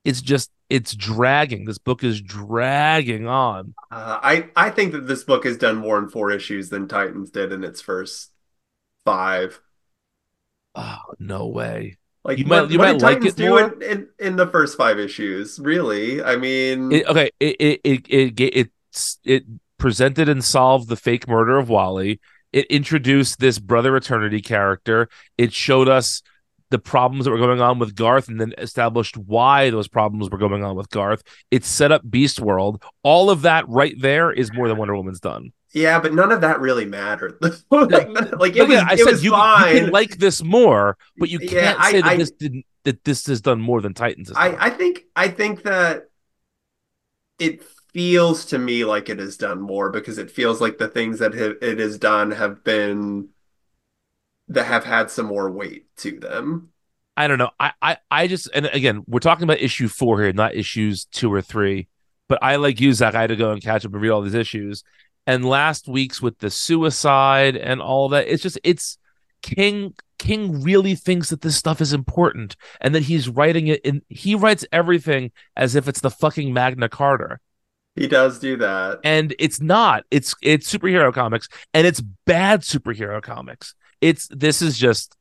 It's 0.05 0.21
just 0.23 0.51
it's 0.69 0.95
dragging. 0.95 1.65
This 1.65 1.79
book 1.79 2.03
is 2.05 2.21
dragging 2.21 3.27
on. 3.27 3.75
Uh, 3.91 4.19
I 4.23 4.51
I 4.57 4.71
think 4.71 4.93
that 4.93 5.07
this 5.07 5.25
book 5.25 5.45
has 5.45 5.57
done 5.57 5.77
more 5.77 5.99
in 5.99 6.09
four 6.09 6.31
issues 6.31 6.69
than 6.69 6.89
Titans 6.89 7.31
did 7.31 7.53
in 7.53 7.65
its 7.65 7.81
first 7.81 8.31
five. 9.05 9.61
Oh 10.75 10.99
no 11.19 11.47
way! 11.47 11.97
Like 12.25 12.39
You 12.39 12.45
what, 12.47 12.65
might- 12.65 12.71
you 12.71 12.79
what 12.79 12.93
might 12.93 13.03
like 13.03 13.25
it 13.25 13.37
do 13.37 13.49
more? 13.51 13.73
in, 13.75 13.83
in, 13.83 14.09
in 14.19 14.37
the 14.37 14.47
first 14.47 14.77
five 14.77 14.99
issues? 14.99 15.59
Really? 15.59 16.23
I 16.23 16.37
mean, 16.37 16.93
It, 16.93 17.07
okay, 17.07 17.31
it 17.41 17.57
it 17.61 17.81
it 17.85 18.11
it 18.11 18.41
it 18.57 18.71
it 19.25 19.45
presented 19.79 20.29
and 20.29 20.45
solved 20.45 20.89
the 20.89 20.97
fake 20.97 21.27
murder 21.29 21.57
of 21.59 21.69
Wally. 21.69 22.21
It 22.53 22.67
introduced 22.67 23.39
this 23.39 23.59
brother 23.59 23.97
eternity 23.97 24.41
character. 24.41 25.09
It 25.37 25.53
showed 25.53 25.89
us 25.89 26.23
the 26.71 26.79
problems 26.81 27.25
that 27.25 27.31
were 27.31 27.39
going 27.39 27.61
on 27.61 27.79
with 27.79 27.95
Garth, 27.95 28.29
and 28.29 28.41
then 28.41 28.53
established 28.59 29.17
why 29.17 29.71
those 29.71 29.87
problems 29.89 30.31
were 30.31 30.39
going 30.39 30.65
on 30.65 30.75
with 30.75 30.91
Garth. 30.91 31.23
It 31.53 31.65
set 31.65 31.93
up 31.93 32.03
Beast 32.11 32.41
World. 32.41 32.83
All 33.05 33.31
of 33.31 33.43
that 33.43 33.69
right 33.69 33.95
there 34.01 34.33
is 34.33 34.53
more 34.53 34.67
than 34.69 34.77
Wonder 34.77 34.97
Woman's 34.97 35.21
done. 35.21 35.53
yeah, 35.73 36.01
but 36.01 36.13
none 36.13 36.33
of 36.33 36.41
that 36.41 36.59
really 36.61 36.85
mattered. 36.85 37.39
like, 37.41 37.61
like, 37.71 38.57
it 38.57 38.67
was, 38.69 38.79
I 38.79 38.95
it 38.95 38.99
said 38.99 39.07
was 39.13 39.23
you, 39.25 39.31
you 39.31 39.37
fine. 39.37 39.77
can 39.77 39.91
like 39.91 40.19
this 40.19 40.43
more, 40.43 40.97
but 41.19 41.29
you 41.29 41.39
can't 41.39 41.79
I- 41.79 41.91
say 41.93 42.01
that 42.01 42.09
I- 42.11 42.17
this 42.17 42.31
didn't 42.33 42.65
that 42.85 43.03
this 43.05 43.27
has 43.27 43.41
done 43.41 43.61
more 43.61 43.81
than 43.81 43.95
Titans. 43.95 44.33
I, 44.35 44.67
I 44.67 44.71
think 44.71 45.05
I 45.15 45.29
think 45.29 45.63
that 45.65 46.05
it 47.39 47.63
feels 47.93 48.45
to 48.47 48.59
me 48.59 48.85
like 48.85 49.09
it 49.09 49.19
has 49.19 49.37
done 49.37 49.61
more 49.61 49.91
because 49.91 50.19
it 50.19 50.31
feels 50.31 50.61
like 50.61 50.79
the 50.79 50.89
things 50.89 51.19
that 51.19 51.35
it 51.35 51.79
has 51.79 51.99
done 51.99 52.31
have 52.31 52.63
been 52.63 53.29
that 54.49 54.65
have 54.65 54.85
had 54.85 55.11
some 55.11 55.27
more 55.27 55.51
weight 55.51 55.87
to 55.97 56.19
them. 56.19 56.71
I 57.17 57.29
don't 57.29 57.39
know. 57.39 57.51
I, 57.59 57.73
I, 57.81 57.97
I 58.11 58.27
just 58.27 58.49
and 58.55 58.67
again, 58.67 59.03
we're 59.07 59.21
talking 59.21 59.45
about 59.45 59.61
issue 59.61 59.89
four 59.89 60.21
here, 60.21 60.33
not 60.33 60.55
issues 60.55 61.07
two 61.07 61.33
or 61.33 61.41
three. 61.41 61.89
But 62.29 62.43
I 62.43 62.57
like 62.57 62.81
you, 62.81 62.93
Zach. 62.93 63.15
I 63.15 63.23
had 63.23 63.29
to 63.29 63.37
go 63.37 63.53
and 63.53 63.63
catch 63.63 63.85
up 63.85 63.93
and 63.93 64.03
read 64.03 64.11
all 64.11 64.23
these 64.23 64.35
issues. 64.35 64.83
And 65.27 65.45
last 65.45 65.89
week's 65.89 66.21
with 66.21 66.39
the 66.39 66.51
suicide 66.51 67.57
and 67.57 67.81
all 67.81 68.09
that, 68.11 68.29
it's 68.29 68.43
just 68.43 68.59
it's 68.63 68.99
King 69.43 69.95
King 70.19 70.63
really 70.63 70.95
thinks 70.95 71.31
that 71.31 71.41
this 71.41 71.57
stuff 71.57 71.81
is 71.81 71.93
important 71.93 72.57
and 72.81 72.95
that 72.95 73.05
he's 73.05 73.29
writing 73.29 73.69
it 73.69 73.81
in 73.83 74.03
he 74.09 74.35
writes 74.35 74.65
everything 74.73 75.31
as 75.57 75.75
if 75.75 75.89
it's 75.89 76.01
the 76.01 76.11
fucking 76.11 76.53
Magna 76.53 76.89
Carta. 76.89 77.39
He 77.97 78.07
does 78.07 78.39
do 78.39 78.59
that. 78.59 79.01
And 79.05 79.35
it's 79.39 79.61
not. 79.61 80.05
It's 80.11 80.35
it's 80.43 80.73
superhero 80.73 81.13
comics 81.13 81.49
and 81.73 81.87
it's 81.87 82.01
bad 82.27 82.61
superhero 82.61 83.23
comics. 83.23 83.75
It's 84.01 84.29
this 84.29 84.61
is 84.61 84.79
just 84.79 85.17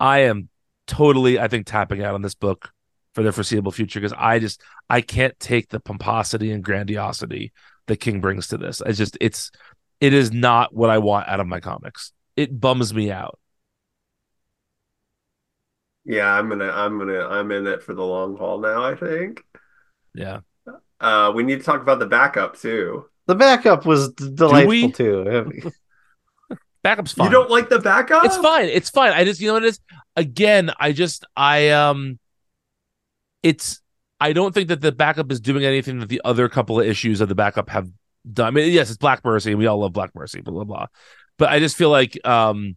I 0.00 0.20
am 0.20 0.48
totally 0.86 1.38
I 1.38 1.48
think 1.48 1.66
tapping 1.66 2.02
out 2.02 2.14
on 2.14 2.22
this 2.22 2.34
book 2.34 2.70
for 3.14 3.22
the 3.22 3.32
foreseeable 3.32 3.72
future 3.72 4.00
because 4.00 4.14
I 4.18 4.40
just 4.40 4.60
I 4.90 5.00
can't 5.00 5.38
take 5.38 5.68
the 5.68 5.80
pomposity 5.80 6.50
and 6.50 6.64
grandiosity 6.64 7.52
that 7.86 7.98
King 7.98 8.20
brings 8.20 8.48
to 8.48 8.58
this. 8.58 8.82
It's 8.84 8.98
just 8.98 9.16
it's 9.20 9.52
it 10.00 10.12
is 10.12 10.32
not 10.32 10.74
what 10.74 10.90
I 10.90 10.98
want 10.98 11.28
out 11.28 11.40
of 11.40 11.46
my 11.46 11.60
comics. 11.60 12.12
It 12.36 12.60
bums 12.60 12.92
me 12.92 13.10
out. 13.12 13.38
Yeah, 16.04 16.30
I'm 16.32 16.48
gonna 16.48 16.70
I'm 16.70 16.98
gonna 16.98 17.26
I'm 17.26 17.50
in 17.52 17.66
it 17.66 17.82
for 17.82 17.94
the 17.94 18.04
long 18.04 18.36
haul 18.36 18.60
now, 18.60 18.84
I 18.84 18.96
think. 18.96 19.44
Yeah. 20.14 20.40
Uh 21.00 21.32
we 21.34 21.42
need 21.42 21.58
to 21.58 21.64
talk 21.64 21.80
about 21.80 21.98
the 21.98 22.06
backup 22.06 22.58
too. 22.58 23.06
The 23.26 23.34
backup 23.34 23.84
was 23.84 24.12
d- 24.12 24.30
delightful 24.34 24.68
we? 24.68 24.92
too. 24.92 25.72
Backup's 26.82 27.12
fine. 27.12 27.26
You 27.26 27.32
don't 27.32 27.50
like 27.50 27.68
the 27.68 27.80
backup? 27.80 28.24
It's 28.24 28.36
fine. 28.36 28.66
It's 28.66 28.90
fine. 28.90 29.12
I 29.12 29.24
just 29.24 29.40
you 29.40 29.48
know 29.48 29.54
what 29.54 29.64
it 29.64 29.70
is? 29.70 29.80
Again, 30.14 30.70
I 30.78 30.92
just 30.92 31.24
I 31.36 31.70
um 31.70 32.20
it's 33.42 33.80
I 34.20 34.32
don't 34.32 34.54
think 34.54 34.68
that 34.68 34.80
the 34.80 34.92
backup 34.92 35.32
is 35.32 35.40
doing 35.40 35.64
anything 35.64 35.98
that 35.98 36.08
the 36.08 36.20
other 36.24 36.48
couple 36.48 36.80
of 36.80 36.86
issues 36.86 37.20
of 37.20 37.28
the 37.28 37.34
backup 37.34 37.68
have 37.70 37.88
done. 38.32 38.46
I 38.46 38.50
mean, 38.50 38.72
yes, 38.72 38.88
it's 38.88 38.98
Black 38.98 39.24
Mercy, 39.24 39.50
and 39.50 39.58
we 39.58 39.66
all 39.66 39.80
love 39.80 39.92
Black 39.92 40.14
Mercy, 40.14 40.42
blah 40.42 40.54
blah 40.54 40.64
blah. 40.64 40.86
But 41.38 41.50
I 41.50 41.58
just 41.58 41.76
feel 41.76 41.90
like 41.90 42.16
um 42.24 42.76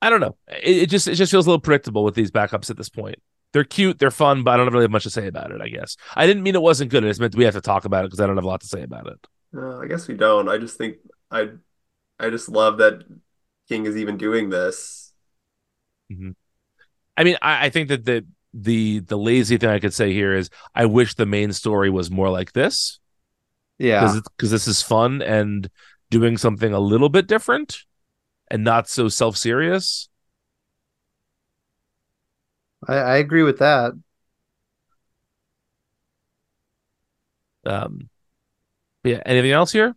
I 0.00 0.10
don't 0.10 0.20
know. 0.20 0.36
It, 0.48 0.84
it 0.84 0.90
just 0.90 1.06
it 1.06 1.16
just 1.16 1.30
feels 1.30 1.46
a 1.46 1.50
little 1.50 1.60
predictable 1.60 2.02
with 2.02 2.14
these 2.14 2.30
backups 2.30 2.70
at 2.70 2.78
this 2.78 2.88
point. 2.88 3.18
They're 3.52 3.64
cute, 3.64 3.98
they're 3.98 4.10
fun, 4.10 4.42
but 4.42 4.52
I 4.52 4.56
don't 4.58 4.72
really 4.72 4.84
have 4.84 4.90
much 4.90 5.04
to 5.04 5.10
say 5.10 5.26
about 5.26 5.50
it, 5.50 5.60
I 5.60 5.68
guess. 5.68 5.96
I 6.14 6.26
didn't 6.26 6.42
mean 6.42 6.54
it 6.54 6.62
wasn't 6.62 6.90
good. 6.90 7.04
I 7.04 7.08
just 7.08 7.20
meant 7.20 7.34
we 7.34 7.44
have 7.44 7.54
to 7.54 7.60
talk 7.60 7.84
about 7.84 8.04
it 8.04 8.08
because 8.08 8.20
I 8.20 8.26
don't 8.26 8.36
have 8.36 8.44
a 8.44 8.48
lot 8.48 8.60
to 8.60 8.66
say 8.66 8.82
about 8.82 9.06
it. 9.06 9.26
No, 9.52 9.80
I 9.80 9.86
guess 9.86 10.06
we 10.06 10.14
don't. 10.14 10.48
I 10.48 10.58
just 10.58 10.76
think 10.76 10.96
I 11.30 11.48
I 12.18 12.30
just 12.30 12.48
love 12.48 12.78
that 12.78 13.04
King 13.68 13.86
is 13.86 13.96
even 13.96 14.16
doing 14.16 14.50
this. 14.50 15.12
Mm-hmm. 16.12 16.30
I 17.16 17.24
mean, 17.24 17.36
I, 17.40 17.66
I 17.66 17.70
think 17.70 17.88
that 17.88 18.04
the 18.04 18.26
the 18.52 19.00
the 19.00 19.16
lazy 19.16 19.56
thing 19.56 19.70
I 19.70 19.78
could 19.78 19.94
say 19.94 20.12
here 20.12 20.34
is 20.34 20.50
I 20.74 20.86
wish 20.86 21.14
the 21.14 21.26
main 21.26 21.52
story 21.52 21.90
was 21.90 22.10
more 22.10 22.30
like 22.30 22.52
this 22.52 22.98
yeah, 23.78 24.00
because 24.00 24.22
because 24.36 24.50
this 24.50 24.68
is 24.68 24.82
fun 24.82 25.22
and 25.22 25.70
doing 26.10 26.36
something 26.36 26.72
a 26.72 26.80
little 26.80 27.08
bit 27.08 27.26
different 27.26 27.84
and 28.50 28.64
not 28.64 28.88
so 28.88 29.08
self 29.08 29.36
serious. 29.36 30.08
I, 32.86 32.94
I 32.94 33.16
agree 33.16 33.42
with 33.42 33.58
that. 33.58 33.92
Um, 37.66 38.08
yeah. 39.04 39.22
Anything 39.26 39.52
else 39.52 39.72
here? 39.72 39.94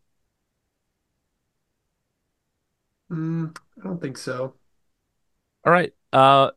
Mm, 3.12 3.56
I 3.80 3.84
don't 3.84 4.02
think 4.02 4.18
so. 4.18 4.56
All 5.66 5.72
right. 5.72 5.94
Uh, 6.12 6.52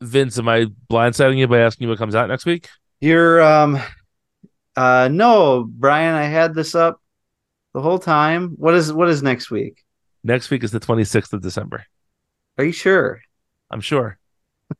Vince, 0.00 0.38
am 0.38 0.48
I 0.48 0.66
blindsiding 0.90 1.38
you 1.38 1.46
by 1.46 1.60
asking 1.60 1.84
you 1.84 1.88
what 1.88 1.98
comes 1.98 2.14
out 2.14 2.28
next 2.28 2.44
week? 2.44 2.68
You're 3.00 3.42
um 3.42 3.80
uh 4.76 5.08
no, 5.10 5.64
Brian, 5.64 6.14
I 6.14 6.24
had 6.24 6.54
this 6.54 6.74
up 6.74 7.00
the 7.74 7.80
whole 7.80 7.98
time. 7.98 8.50
What 8.56 8.74
is 8.74 8.92
what 8.92 9.08
is 9.08 9.22
next 9.22 9.50
week? 9.50 9.82
Next 10.24 10.50
week 10.50 10.62
is 10.62 10.70
the 10.70 10.80
twenty 10.80 11.04
sixth 11.04 11.32
of 11.32 11.40
December. 11.40 11.84
Are 12.58 12.64
you 12.64 12.72
sure? 12.72 13.22
I'm 13.70 13.80
sure. 13.80 14.18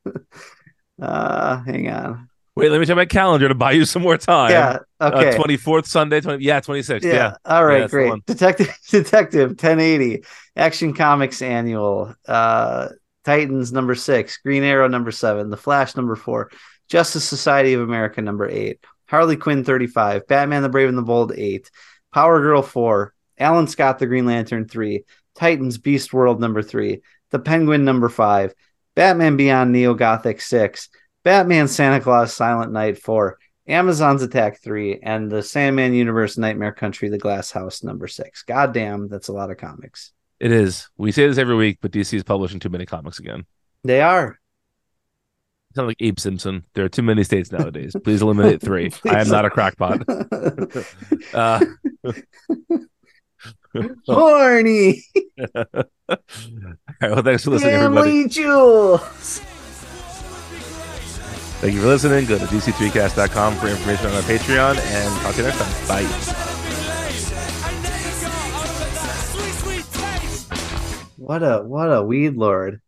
Uh 1.03 1.62
hang 1.64 1.88
on. 1.88 2.28
Wait, 2.55 2.70
let 2.70 2.80
me 2.80 2.86
check 2.86 2.96
my 2.96 3.07
calendar 3.07 3.48
to 3.48 3.55
buy 3.55 3.72
you 3.72 3.84
some 3.86 4.03
more 4.03 4.18
time. 4.18 4.50
yeah, 4.50 4.78
okay. 5.00 5.34
Twenty 5.36 5.57
fourth 5.57 5.86
Sunday. 5.86 6.20
Twenty. 6.20 6.44
Yeah, 6.44 6.61
twenty 6.61 6.82
sixth. 6.82 7.07
yeah. 7.07 7.14
Yeah. 7.14 7.34
All 7.44 7.64
right, 7.64 7.82
the 7.82 7.88
great. 7.88 8.26
Detective 8.26 8.78
Detective 8.90 9.50
1080, 9.50 10.22
Action 10.57 10.92
Comics 10.94 11.42
Annual, 11.42 12.14
uh 12.28 12.88
Titans 13.24 13.72
number 13.72 13.94
6, 13.94 14.38
Green 14.38 14.64
Arrow 14.64 14.88
number 14.88 15.12
7, 15.12 15.48
The 15.48 15.57
Flash 15.57 15.94
number 15.94 16.16
4, 16.16 16.50
Justice 16.88 17.24
Society 17.24 17.72
of 17.72 17.80
America 17.80 18.20
number 18.20 18.48
8, 18.48 18.80
Harley 19.07 19.36
Quinn 19.36 19.62
35, 19.62 20.26
Batman 20.26 20.62
the 20.62 20.68
Brave 20.68 20.88
and 20.88 20.98
the 20.98 21.03
Bold 21.03 21.32
8, 21.32 21.70
Power 22.12 22.40
Girl 22.40 22.62
4, 22.62 23.14
Alan 23.38 23.68
Scott 23.68 24.00
the 24.00 24.07
Green 24.09 24.26
Lantern 24.26 24.66
3, 24.66 25.05
Titans 25.36 25.78
Beast 25.78 26.12
World 26.12 26.40
number 26.40 26.62
3, 26.62 27.00
The 27.30 27.38
Penguin 27.38 27.84
number 27.84 28.09
5, 28.09 28.55
Batman 28.95 29.36
Beyond 29.36 29.72
Neo 29.72 29.95
Gothic 29.95 30.40
6, 30.40 30.88
Batman 31.24 31.68
Santa 31.68 32.01
Claus 32.01 32.34
Silent 32.34 32.72
Night 32.72 32.99
4, 32.99 33.38
Amazon's 33.68 34.22
Attack 34.22 34.61
3, 34.61 35.01
and 35.03 35.30
the 35.30 35.43
Sandman 35.43 35.95
Universe 35.95 36.36
Nightmare 36.36 36.72
Country 36.72 37.09
The 37.09 37.18
Glass 37.18 37.51
House 37.51 37.82
number 37.82 38.09
6. 38.09 38.43
Goddamn, 38.43 39.09
that's 39.09 39.28
a 39.28 39.32
lot 39.32 39.51
of 39.51 39.57
comics. 39.57 40.12
It 40.40 40.51
is. 40.51 40.88
We 40.97 41.12
say 41.12 41.26
this 41.26 41.38
every 41.38 41.55
week, 41.55 41.78
but 41.80 41.93
DC 41.93 42.14
is 42.14 42.24
publishing 42.24 42.61
too 42.61 42.68
many 42.68 42.84
comics 42.84 43.18
again. 43.18 43.47
They 43.84 44.01
are. 44.01 44.38
Sound 45.74 45.88
like 45.88 45.97
Abe 46.01 46.18
Simpson. 46.18 46.64
There 46.74 46.84
are 46.84 46.90
too 46.90 47.03
many 47.03 47.24
states 47.24 47.51
nowadays. 47.51 47.97
Please 48.05 48.20
eliminate 48.20 48.61
three. 48.61 48.93
I 49.09 49.20
am 49.20 49.28
not 49.28 49.45
a 49.45 49.51
crackpot. 49.51 50.03
Uh, 51.32 51.64
Horny 54.07 55.03
all 55.39 56.16
right. 57.01 57.11
Well, 57.11 57.23
thanks 57.23 57.45
for 57.45 57.51
listening, 57.51 57.75
everybody. 57.75 58.11
family 58.11 58.29
jewels. 58.29 59.41
Thank 61.61 61.75
you 61.75 61.81
for 61.81 61.87
listening. 61.87 62.27
Go 62.27 62.39
to 62.39 62.45
dc3cast.com 62.45 63.57
for 63.57 63.68
information 63.68 64.07
on 64.07 64.14
our 64.14 64.23
Patreon, 64.23 64.79
and 64.79 65.20
talk 65.23 65.35
to 65.35 65.43
you 65.43 65.49
next 65.49 65.59
time. 65.59 65.89
Bye. 65.89 66.43
What 71.16 71.43
a 71.43 71.62
what 71.62 71.93
a 71.93 72.03
weed 72.03 72.35
lord. 72.35 72.81